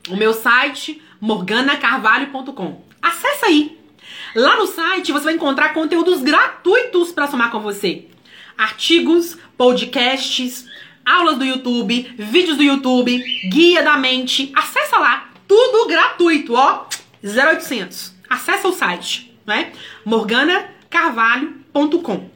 O 0.08 0.16
meu 0.16 0.32
site 0.32 1.02
morganacarvalho.com. 1.20 2.84
Acesse 3.02 3.44
aí. 3.44 3.83
Lá 4.34 4.56
no 4.56 4.66
site 4.66 5.12
você 5.12 5.26
vai 5.26 5.34
encontrar 5.34 5.72
conteúdos 5.72 6.20
gratuitos 6.20 7.12
para 7.12 7.28
somar 7.28 7.52
com 7.52 7.60
você. 7.60 8.06
Artigos, 8.58 9.38
podcasts, 9.56 10.66
aulas 11.06 11.38
do 11.38 11.44
YouTube, 11.44 12.12
vídeos 12.18 12.56
do 12.56 12.64
YouTube, 12.64 13.22
guia 13.48 13.84
da 13.84 13.96
mente. 13.96 14.50
Acessa 14.56 14.98
lá, 14.98 15.30
tudo 15.46 15.86
gratuito, 15.86 16.54
ó. 16.54 16.86
0800. 17.22 18.12
Acessa 18.28 18.66
o 18.66 18.72
site, 18.72 19.32
né? 19.46 19.70
morganacarvalho.com. 20.04 22.28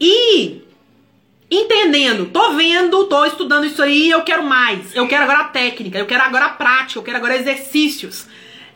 E 0.00 0.62
entendendo, 1.50 2.24
tô 2.26 2.54
vendo, 2.54 3.04
tô 3.04 3.26
estudando 3.26 3.66
isso 3.66 3.82
aí, 3.82 4.10
eu 4.10 4.22
quero 4.22 4.44
mais. 4.44 4.94
Eu 4.94 5.06
quero 5.06 5.24
agora 5.24 5.40
a 5.40 5.48
técnica, 5.48 5.98
eu 5.98 6.06
quero 6.06 6.22
agora 6.22 6.46
a 6.46 6.50
prática, 6.50 6.98
eu 6.98 7.02
quero 7.02 7.18
agora 7.18 7.36
exercícios. 7.36 8.26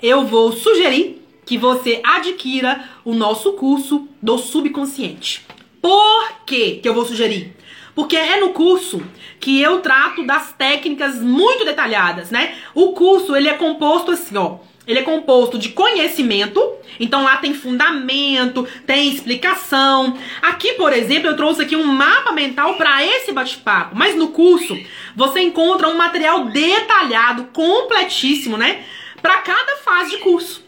Eu 0.02 0.26
vou 0.26 0.52
sugerir 0.52 1.18
que 1.48 1.56
você 1.56 2.02
adquira 2.04 2.84
o 3.06 3.14
nosso 3.14 3.54
curso 3.54 4.06
do 4.20 4.36
subconsciente. 4.36 5.46
Por 5.80 6.44
quê 6.44 6.78
que 6.82 6.86
eu 6.86 6.92
vou 6.92 7.06
sugerir? 7.06 7.56
Porque 7.94 8.18
é 8.18 8.38
no 8.38 8.50
curso 8.50 9.02
que 9.40 9.58
eu 9.58 9.80
trato 9.80 10.26
das 10.26 10.52
técnicas 10.52 11.22
muito 11.22 11.64
detalhadas, 11.64 12.30
né? 12.30 12.54
O 12.74 12.92
curso, 12.92 13.34
ele 13.34 13.48
é 13.48 13.54
composto 13.54 14.10
assim, 14.10 14.36
ó. 14.36 14.58
Ele 14.86 14.98
é 14.98 15.02
composto 15.02 15.58
de 15.58 15.70
conhecimento, 15.70 16.62
então 17.00 17.24
lá 17.24 17.38
tem 17.38 17.54
fundamento, 17.54 18.68
tem 18.86 19.08
explicação. 19.08 20.18
Aqui, 20.42 20.74
por 20.74 20.92
exemplo, 20.92 21.30
eu 21.30 21.36
trouxe 21.36 21.62
aqui 21.62 21.76
um 21.76 21.84
mapa 21.84 22.32
mental 22.32 22.74
para 22.74 23.02
esse 23.02 23.32
bate-papo, 23.32 23.96
mas 23.96 24.14
no 24.14 24.28
curso 24.28 24.78
você 25.16 25.40
encontra 25.40 25.88
um 25.88 25.96
material 25.96 26.44
detalhado, 26.44 27.44
completíssimo, 27.54 28.58
né? 28.58 28.84
Para 29.22 29.38
cada 29.38 29.76
fase 29.76 30.10
de 30.10 30.18
curso 30.18 30.67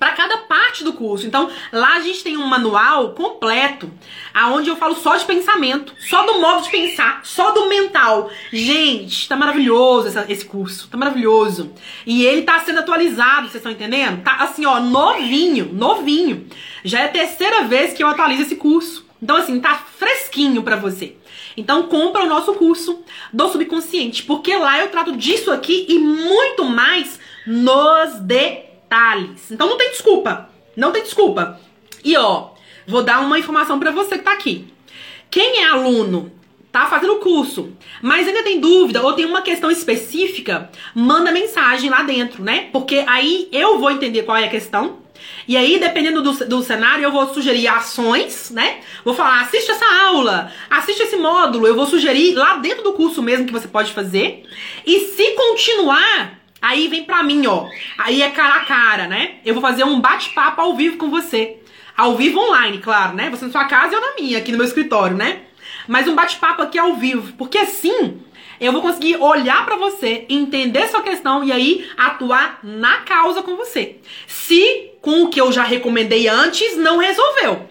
para 0.00 0.12
cada 0.12 0.38
parte 0.38 0.82
do 0.82 0.94
curso. 0.94 1.26
Então, 1.26 1.50
lá 1.70 1.96
a 1.96 2.00
gente 2.00 2.24
tem 2.24 2.38
um 2.38 2.46
manual 2.46 3.10
completo, 3.10 3.92
aonde 4.32 4.70
eu 4.70 4.76
falo 4.76 4.94
só 4.94 5.14
de 5.14 5.26
pensamento, 5.26 5.94
só 6.00 6.24
do 6.24 6.40
modo 6.40 6.62
de 6.62 6.70
pensar, 6.70 7.20
só 7.22 7.50
do 7.52 7.68
mental. 7.68 8.30
Gente, 8.50 9.28
tá 9.28 9.36
maravilhoso 9.36 10.08
essa, 10.08 10.24
esse 10.26 10.46
curso, 10.46 10.88
tá 10.88 10.96
maravilhoso. 10.96 11.74
E 12.06 12.24
ele 12.24 12.42
tá 12.42 12.58
sendo 12.60 12.78
atualizado, 12.78 13.42
vocês 13.42 13.56
estão 13.56 13.70
entendendo? 13.70 14.22
Tá 14.22 14.36
assim, 14.36 14.64
ó, 14.64 14.80
novinho, 14.80 15.70
novinho. 15.70 16.46
Já 16.82 17.00
é 17.00 17.04
a 17.04 17.08
terceira 17.08 17.64
vez 17.64 17.92
que 17.92 18.02
eu 18.02 18.08
atualizo 18.08 18.42
esse 18.42 18.56
curso. 18.56 19.04
Então, 19.22 19.36
assim, 19.36 19.60
tá 19.60 19.84
fresquinho 19.98 20.62
para 20.62 20.76
você. 20.76 21.14
Então, 21.58 21.82
compra 21.82 22.22
o 22.22 22.26
nosso 22.26 22.54
curso 22.54 23.00
do 23.30 23.48
subconsciente, 23.50 24.22
porque 24.22 24.56
lá 24.56 24.78
eu 24.78 24.88
trato 24.88 25.14
disso 25.14 25.52
aqui 25.52 25.84
e 25.90 25.98
muito 25.98 26.64
mais 26.64 27.20
nos 27.46 28.18
detalhes 28.20 28.69
detalhes. 28.90 29.50
Então 29.52 29.68
não 29.68 29.78
tem 29.78 29.90
desculpa. 29.90 30.50
Não 30.76 30.90
tem 30.90 31.02
desculpa. 31.02 31.60
E 32.04 32.16
ó, 32.16 32.50
vou 32.86 33.04
dar 33.04 33.20
uma 33.20 33.38
informação 33.38 33.78
para 33.78 33.92
você 33.92 34.18
que 34.18 34.24
tá 34.24 34.32
aqui. 34.32 34.66
Quem 35.30 35.62
é 35.62 35.68
aluno, 35.68 36.32
tá 36.72 36.86
fazendo 36.86 37.14
o 37.14 37.20
curso, 37.20 37.72
mas 38.02 38.26
ainda 38.26 38.42
tem 38.42 38.58
dúvida 38.60 39.02
ou 39.02 39.12
tem 39.12 39.24
uma 39.24 39.42
questão 39.42 39.70
específica, 39.70 40.70
manda 40.94 41.30
mensagem 41.30 41.88
lá 41.88 42.02
dentro, 42.02 42.42
né? 42.42 42.68
Porque 42.72 43.04
aí 43.06 43.48
eu 43.52 43.78
vou 43.78 43.92
entender 43.92 44.24
qual 44.24 44.36
é 44.36 44.44
a 44.44 44.50
questão. 44.50 44.98
E 45.46 45.56
aí, 45.56 45.78
dependendo 45.78 46.22
do, 46.22 46.32
do 46.46 46.62
cenário, 46.62 47.04
eu 47.04 47.12
vou 47.12 47.32
sugerir 47.34 47.68
ações, 47.68 48.50
né? 48.50 48.80
Vou 49.04 49.14
falar, 49.14 49.42
assiste 49.42 49.70
essa 49.70 49.84
aula, 50.06 50.50
assiste 50.70 51.02
esse 51.02 51.16
módulo. 51.16 51.66
Eu 51.66 51.76
vou 51.76 51.86
sugerir 51.86 52.34
lá 52.34 52.56
dentro 52.56 52.82
do 52.82 52.94
curso 52.94 53.22
mesmo 53.22 53.46
que 53.46 53.52
você 53.52 53.68
pode 53.68 53.92
fazer. 53.92 54.44
E 54.86 55.00
se 55.00 55.32
continuar, 55.32 56.39
Aí 56.60 56.88
vem 56.88 57.04
pra 57.04 57.22
mim, 57.22 57.46
ó. 57.46 57.66
Aí 57.96 58.22
é 58.22 58.30
cara 58.30 58.56
a 58.56 58.64
cara, 58.64 59.06
né? 59.06 59.36
Eu 59.44 59.54
vou 59.54 59.62
fazer 59.62 59.84
um 59.84 60.00
bate-papo 60.00 60.60
ao 60.60 60.74
vivo 60.74 60.96
com 60.96 61.10
você. 61.10 61.58
Ao 61.96 62.16
vivo 62.16 62.38
online, 62.38 62.78
claro, 62.78 63.14
né? 63.14 63.30
Você 63.30 63.46
na 63.46 63.52
sua 63.52 63.64
casa 63.64 63.92
e 63.92 63.96
eu 63.96 64.00
na 64.00 64.14
minha, 64.14 64.38
aqui 64.38 64.52
no 64.52 64.58
meu 64.58 64.66
escritório, 64.66 65.16
né? 65.16 65.40
Mas 65.88 66.06
um 66.06 66.14
bate-papo 66.14 66.62
aqui 66.62 66.78
ao 66.78 66.94
vivo. 66.94 67.32
Porque 67.34 67.58
assim 67.58 68.20
eu 68.60 68.72
vou 68.72 68.82
conseguir 68.82 69.16
olhar 69.16 69.64
para 69.64 69.76
você, 69.76 70.26
entender 70.28 70.86
sua 70.88 71.00
questão 71.00 71.42
e 71.42 71.50
aí 71.50 71.88
atuar 71.96 72.60
na 72.62 72.98
causa 72.98 73.42
com 73.42 73.56
você. 73.56 73.96
Se 74.26 74.90
com 75.00 75.22
o 75.22 75.30
que 75.30 75.40
eu 75.40 75.50
já 75.50 75.62
recomendei 75.62 76.28
antes 76.28 76.76
não 76.76 76.98
resolveu. 76.98 77.66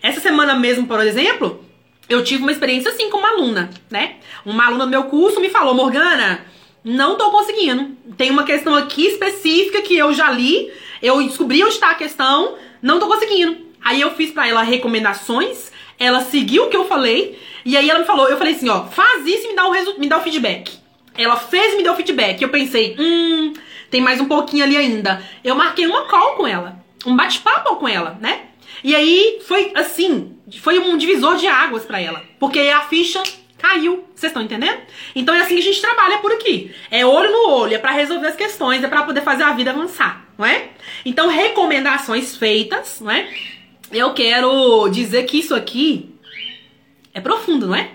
Essa 0.00 0.20
semana 0.20 0.54
mesmo, 0.54 0.86
por 0.86 1.00
exemplo, 1.00 1.64
eu 2.08 2.22
tive 2.22 2.42
uma 2.42 2.52
experiência 2.52 2.92
assim 2.92 3.10
com 3.10 3.18
uma 3.18 3.30
aluna, 3.30 3.68
né? 3.90 4.16
Uma 4.46 4.66
aluna 4.66 4.84
do 4.84 4.90
meu 4.90 5.04
curso 5.04 5.40
me 5.40 5.50
falou, 5.50 5.74
Morgana, 5.74 6.46
não 6.88 7.16
tô 7.16 7.30
conseguindo. 7.30 7.96
Tem 8.16 8.30
uma 8.30 8.44
questão 8.44 8.74
aqui 8.74 9.06
específica 9.06 9.82
que 9.82 9.96
eu 9.96 10.12
já 10.14 10.30
li, 10.30 10.72
eu 11.02 11.22
descobri 11.22 11.62
onde 11.62 11.74
está 11.74 11.90
a 11.90 11.94
questão, 11.94 12.56
não 12.80 12.98
tô 12.98 13.06
conseguindo. 13.06 13.58
Aí 13.84 14.00
eu 14.00 14.14
fiz 14.14 14.30
para 14.30 14.48
ela 14.48 14.62
recomendações, 14.62 15.70
ela 15.98 16.22
seguiu 16.22 16.64
o 16.64 16.68
que 16.70 16.76
eu 16.76 16.86
falei, 16.86 17.38
e 17.64 17.76
aí 17.76 17.90
ela 17.90 18.00
me 18.00 18.06
falou, 18.06 18.28
eu 18.28 18.38
falei 18.38 18.54
assim, 18.54 18.68
ó, 18.70 18.84
faz 18.86 19.26
isso 19.26 19.44
e 19.44 19.48
me 19.48 19.54
dá 19.54 19.68
o, 19.68 20.00
me 20.00 20.08
dá 20.08 20.16
o 20.16 20.22
feedback. 20.22 20.72
Ela 21.16 21.36
fez 21.36 21.74
e 21.74 21.76
me 21.76 21.82
deu 21.82 21.92
o 21.92 21.96
feedback. 21.96 22.40
Eu 22.40 22.48
pensei, 22.48 22.96
hum, 22.98 23.52
tem 23.90 24.00
mais 24.00 24.20
um 24.20 24.26
pouquinho 24.26 24.64
ali 24.64 24.76
ainda. 24.76 25.22
Eu 25.44 25.54
marquei 25.54 25.86
uma 25.86 26.06
call 26.06 26.36
com 26.36 26.46
ela, 26.46 26.82
um 27.04 27.14
bate-papo 27.14 27.76
com 27.76 27.86
ela, 27.86 28.16
né? 28.20 28.46
E 28.82 28.94
aí 28.94 29.40
foi 29.46 29.72
assim, 29.74 30.36
foi 30.60 30.78
um 30.78 30.96
divisor 30.96 31.36
de 31.36 31.46
águas 31.46 31.84
para 31.84 32.00
ela, 32.00 32.22
porque 32.38 32.60
a 32.60 32.80
ficha 32.82 33.22
caiu. 33.58 34.04
Vocês 34.14 34.30
estão 34.30 34.42
entendendo? 34.42 34.78
Então 35.14 35.34
é 35.34 35.40
assim 35.40 35.54
que 35.54 35.60
a 35.60 35.64
gente 35.64 35.80
trabalha 35.80 36.18
por 36.18 36.32
aqui. 36.32 36.74
É 36.90 37.04
olho 37.04 37.30
no 37.30 37.50
olho, 37.50 37.74
é 37.74 37.78
para 37.78 37.90
resolver 37.90 38.28
as 38.28 38.36
questões, 38.36 38.82
é 38.82 38.88
para 38.88 39.02
poder 39.02 39.22
fazer 39.22 39.42
a 39.42 39.52
vida 39.52 39.70
avançar, 39.70 40.26
não 40.38 40.46
é? 40.46 40.68
Então, 41.04 41.28
recomendações 41.28 42.36
feitas, 42.36 43.00
não 43.00 43.10
é? 43.10 43.28
Eu 43.90 44.12
quero 44.14 44.88
dizer 44.88 45.24
que 45.24 45.38
isso 45.38 45.54
aqui 45.54 46.14
é 47.12 47.20
profundo, 47.20 47.66
não 47.66 47.74
é? 47.74 47.90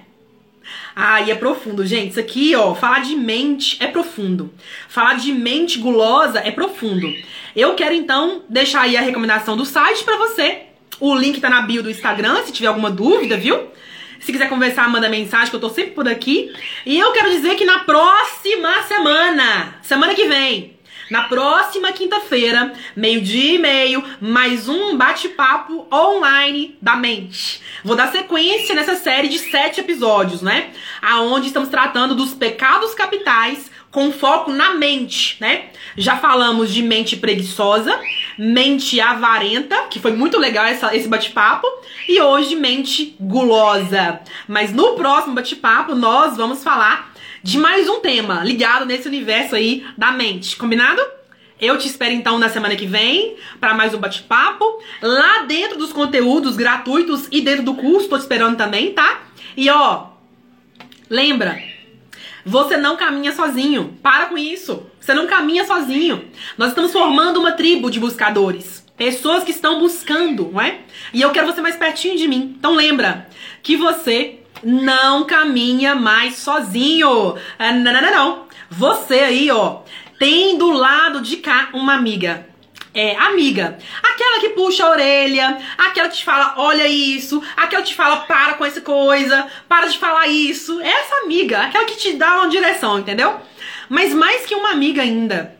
Ai, 0.95 1.31
é 1.31 1.35
profundo, 1.35 1.85
gente. 1.85 2.11
Isso 2.11 2.19
aqui, 2.19 2.55
ó, 2.55 2.75
falar 2.75 2.99
de 2.99 3.15
mente 3.15 3.77
é 3.79 3.87
profundo. 3.87 4.53
Falar 4.87 5.15
de 5.15 5.31
mente 5.31 5.79
gulosa 5.79 6.39
é 6.39 6.51
profundo. 6.51 7.11
Eu 7.55 7.73
quero 7.73 7.95
então 7.95 8.43
deixar 8.47 8.81
aí 8.81 8.95
a 8.95 9.01
recomendação 9.01 9.57
do 9.57 9.65
site 9.65 10.03
para 10.03 10.17
você. 10.17 10.63
O 10.99 11.15
link 11.15 11.41
tá 11.41 11.49
na 11.49 11.61
bio 11.61 11.81
do 11.81 11.89
Instagram, 11.89 12.43
se 12.43 12.51
tiver 12.51 12.67
alguma 12.67 12.91
dúvida, 12.91 13.35
viu? 13.37 13.67
Se 14.23 14.31
quiser 14.31 14.47
conversar, 14.47 14.89
manda 14.89 15.09
mensagem 15.09 15.49
que 15.49 15.55
eu 15.57 15.59
tô 15.59 15.69
sempre 15.69 15.91
por 15.91 16.07
aqui. 16.07 16.53
E 16.85 16.97
eu 16.97 17.11
quero 17.11 17.29
dizer 17.29 17.55
que 17.55 17.65
na 17.65 17.79
próxima 17.79 18.81
semana, 18.83 19.75
semana 19.81 20.15
que 20.15 20.25
vem, 20.29 20.77
na 21.11 21.23
próxima 21.23 21.91
quinta-feira, 21.91 22.71
meio-dia 22.95 23.55
e 23.55 23.59
meio, 23.59 24.01
mais 24.21 24.69
um 24.69 24.95
bate-papo 24.95 25.85
online 25.93 26.77
da 26.81 26.95
mente. 26.95 27.61
Vou 27.83 27.97
dar 27.97 28.13
sequência 28.13 28.73
nessa 28.73 28.95
série 28.95 29.27
de 29.27 29.39
sete 29.39 29.81
episódios, 29.81 30.41
né? 30.41 30.71
Aonde 31.01 31.47
estamos 31.47 31.67
tratando 31.67 32.15
dos 32.15 32.33
pecados 32.33 32.95
capitais 32.95 33.69
com 33.93 34.11
foco 34.11 34.51
na 34.51 34.73
mente, 34.73 35.37
né? 35.39 35.65
Já 35.95 36.17
falamos 36.17 36.73
de 36.73 36.81
mente 36.81 37.15
preguiçosa, 37.15 37.97
mente 38.35 38.99
avarenta, 38.99 39.83
que 39.83 39.99
foi 39.99 40.11
muito 40.11 40.39
legal 40.39 40.65
essa, 40.65 40.95
esse 40.95 41.07
bate-papo, 41.07 41.67
e 42.09 42.19
hoje 42.19 42.55
mente 42.55 43.15
gulosa. 43.19 44.19
Mas 44.47 44.73
no 44.73 44.95
próximo 44.95 45.35
bate-papo 45.35 45.93
nós 45.93 46.35
vamos 46.35 46.63
falar 46.63 47.13
de 47.43 47.59
mais 47.59 47.87
um 47.87 47.99
tema 47.99 48.43
ligado 48.43 48.83
nesse 48.83 49.07
universo 49.07 49.55
aí 49.55 49.85
da 49.95 50.11
mente, 50.11 50.57
combinado? 50.57 51.01
Eu 51.61 51.77
te 51.77 51.87
espero 51.87 52.15
então 52.15 52.39
na 52.39 52.49
semana 52.49 52.75
que 52.75 52.87
vem 52.87 53.35
para 53.59 53.75
mais 53.75 53.93
um 53.93 53.99
bate-papo. 53.99 54.65
Lá 55.03 55.43
dentro 55.43 55.77
dos 55.77 55.93
conteúdos 55.93 56.57
gratuitos 56.57 57.27
e 57.31 57.41
dentro 57.41 57.63
do 57.63 57.75
curso, 57.75 58.09
tô 58.09 58.17
te 58.17 58.21
esperando 58.21 58.57
também, 58.57 58.91
tá? 58.91 59.21
E 59.55 59.69
ó, 59.69 60.07
lembra, 61.07 61.72
você 62.45 62.77
não 62.77 62.97
caminha 62.97 63.31
sozinho. 63.33 63.97
Para 64.01 64.27
com 64.27 64.37
isso. 64.37 64.85
Você 64.99 65.13
não 65.13 65.27
caminha 65.27 65.65
sozinho. 65.65 66.25
Nós 66.57 66.69
estamos 66.69 66.91
formando 66.91 67.39
uma 67.39 67.53
tribo 67.53 67.89
de 67.89 67.99
buscadores. 67.99 68.83
Pessoas 68.97 69.43
que 69.43 69.51
estão 69.51 69.79
buscando, 69.79 70.49
não 70.51 70.61
é? 70.61 70.79
E 71.13 71.21
eu 71.21 71.31
quero 71.31 71.47
você 71.47 71.61
mais 71.61 71.75
pertinho 71.75 72.17
de 72.17 72.27
mim. 72.27 72.55
Então 72.57 72.73
lembra 72.73 73.27
que 73.61 73.75
você 73.75 74.39
não 74.63 75.25
caminha 75.25 75.95
mais 75.95 76.35
sozinho. 76.35 77.35
Ah, 77.57 77.71
não, 77.71 77.93
não, 77.93 78.01
não, 78.01 78.11
não. 78.11 78.43
Você 78.69 79.15
aí, 79.15 79.51
ó, 79.51 79.81
tem 80.19 80.57
do 80.57 80.71
lado 80.71 81.21
de 81.21 81.37
cá 81.37 81.69
uma 81.73 81.95
amiga. 81.95 82.47
É, 82.93 83.15
amiga. 83.15 83.79
Aquela 84.03 84.39
que 84.39 84.49
puxa 84.49 84.85
a 84.85 84.91
orelha, 84.91 85.57
aquela 85.77 86.09
que 86.09 86.17
te 86.17 86.23
fala, 86.23 86.53
olha 86.57 86.87
isso, 86.87 87.41
aquela 87.57 87.81
que 87.81 87.89
te 87.89 87.95
fala, 87.95 88.17
para 88.17 88.53
com 88.53 88.63
essa 88.63 88.81
coisa, 88.81 89.47
para 89.67 89.87
de 89.87 89.97
falar 89.97 90.27
isso. 90.27 90.79
Essa 90.79 91.15
amiga, 91.23 91.63
aquela 91.63 91.85
que 91.85 91.97
te 91.97 92.13
dá 92.13 92.35
uma 92.35 92.49
direção, 92.49 92.99
entendeu? 92.99 93.35
Mas 93.89 94.13
mais 94.13 94.45
que 94.45 94.53
uma 94.53 94.69
amiga 94.69 95.01
ainda, 95.01 95.57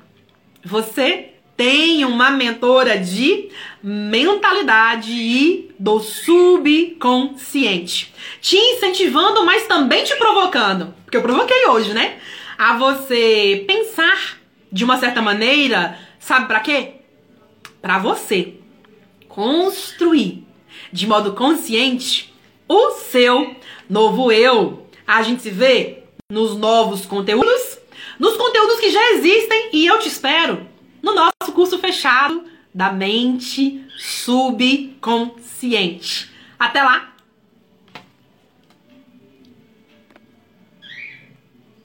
você 0.64 1.32
tem 1.58 2.06
uma 2.06 2.30
mentora 2.30 3.00
de 3.00 3.50
mentalidade 3.82 5.12
e 5.12 5.74
do 5.80 6.00
subconsciente. 6.00 8.14
Te 8.42 8.58
incentivando, 8.58 9.44
mas 9.44 9.66
também 9.68 10.04
te 10.04 10.16
provocando. 10.18 10.94
Porque 11.04 11.18
eu 11.18 11.22
provoquei 11.22 11.66
hoje, 11.68 11.94
né? 11.94 12.18
A 12.58 12.78
você 12.78 13.64
pensar 13.68 14.38
de 14.72 14.84
uma 14.84 14.98
certa 14.98 15.22
maneira, 15.22 16.00
sabe 16.20 16.48
para 16.48 16.60
quê? 16.60 17.03
Para 17.84 18.00
você 18.00 18.56
construir 19.28 20.48
de 20.90 21.06
modo 21.06 21.34
consciente 21.34 22.34
o 22.66 22.92
seu 22.92 23.58
novo 23.90 24.32
eu. 24.32 24.88
A 25.06 25.22
gente 25.22 25.42
se 25.42 25.50
vê 25.50 26.06
nos 26.32 26.56
novos 26.56 27.06
conteúdos, 27.06 27.78
nos 28.18 28.38
conteúdos 28.38 28.80
que 28.80 28.90
já 28.90 29.12
existem 29.12 29.72
e 29.74 29.86
eu 29.86 30.00
te 30.00 30.08
espero 30.08 30.66
no 31.02 31.14
nosso 31.14 31.52
curso 31.54 31.78
fechado 31.78 32.46
da 32.74 32.90
mente 32.90 33.86
subconsciente. 33.98 36.32
Até 36.58 36.82
lá! 36.82 37.13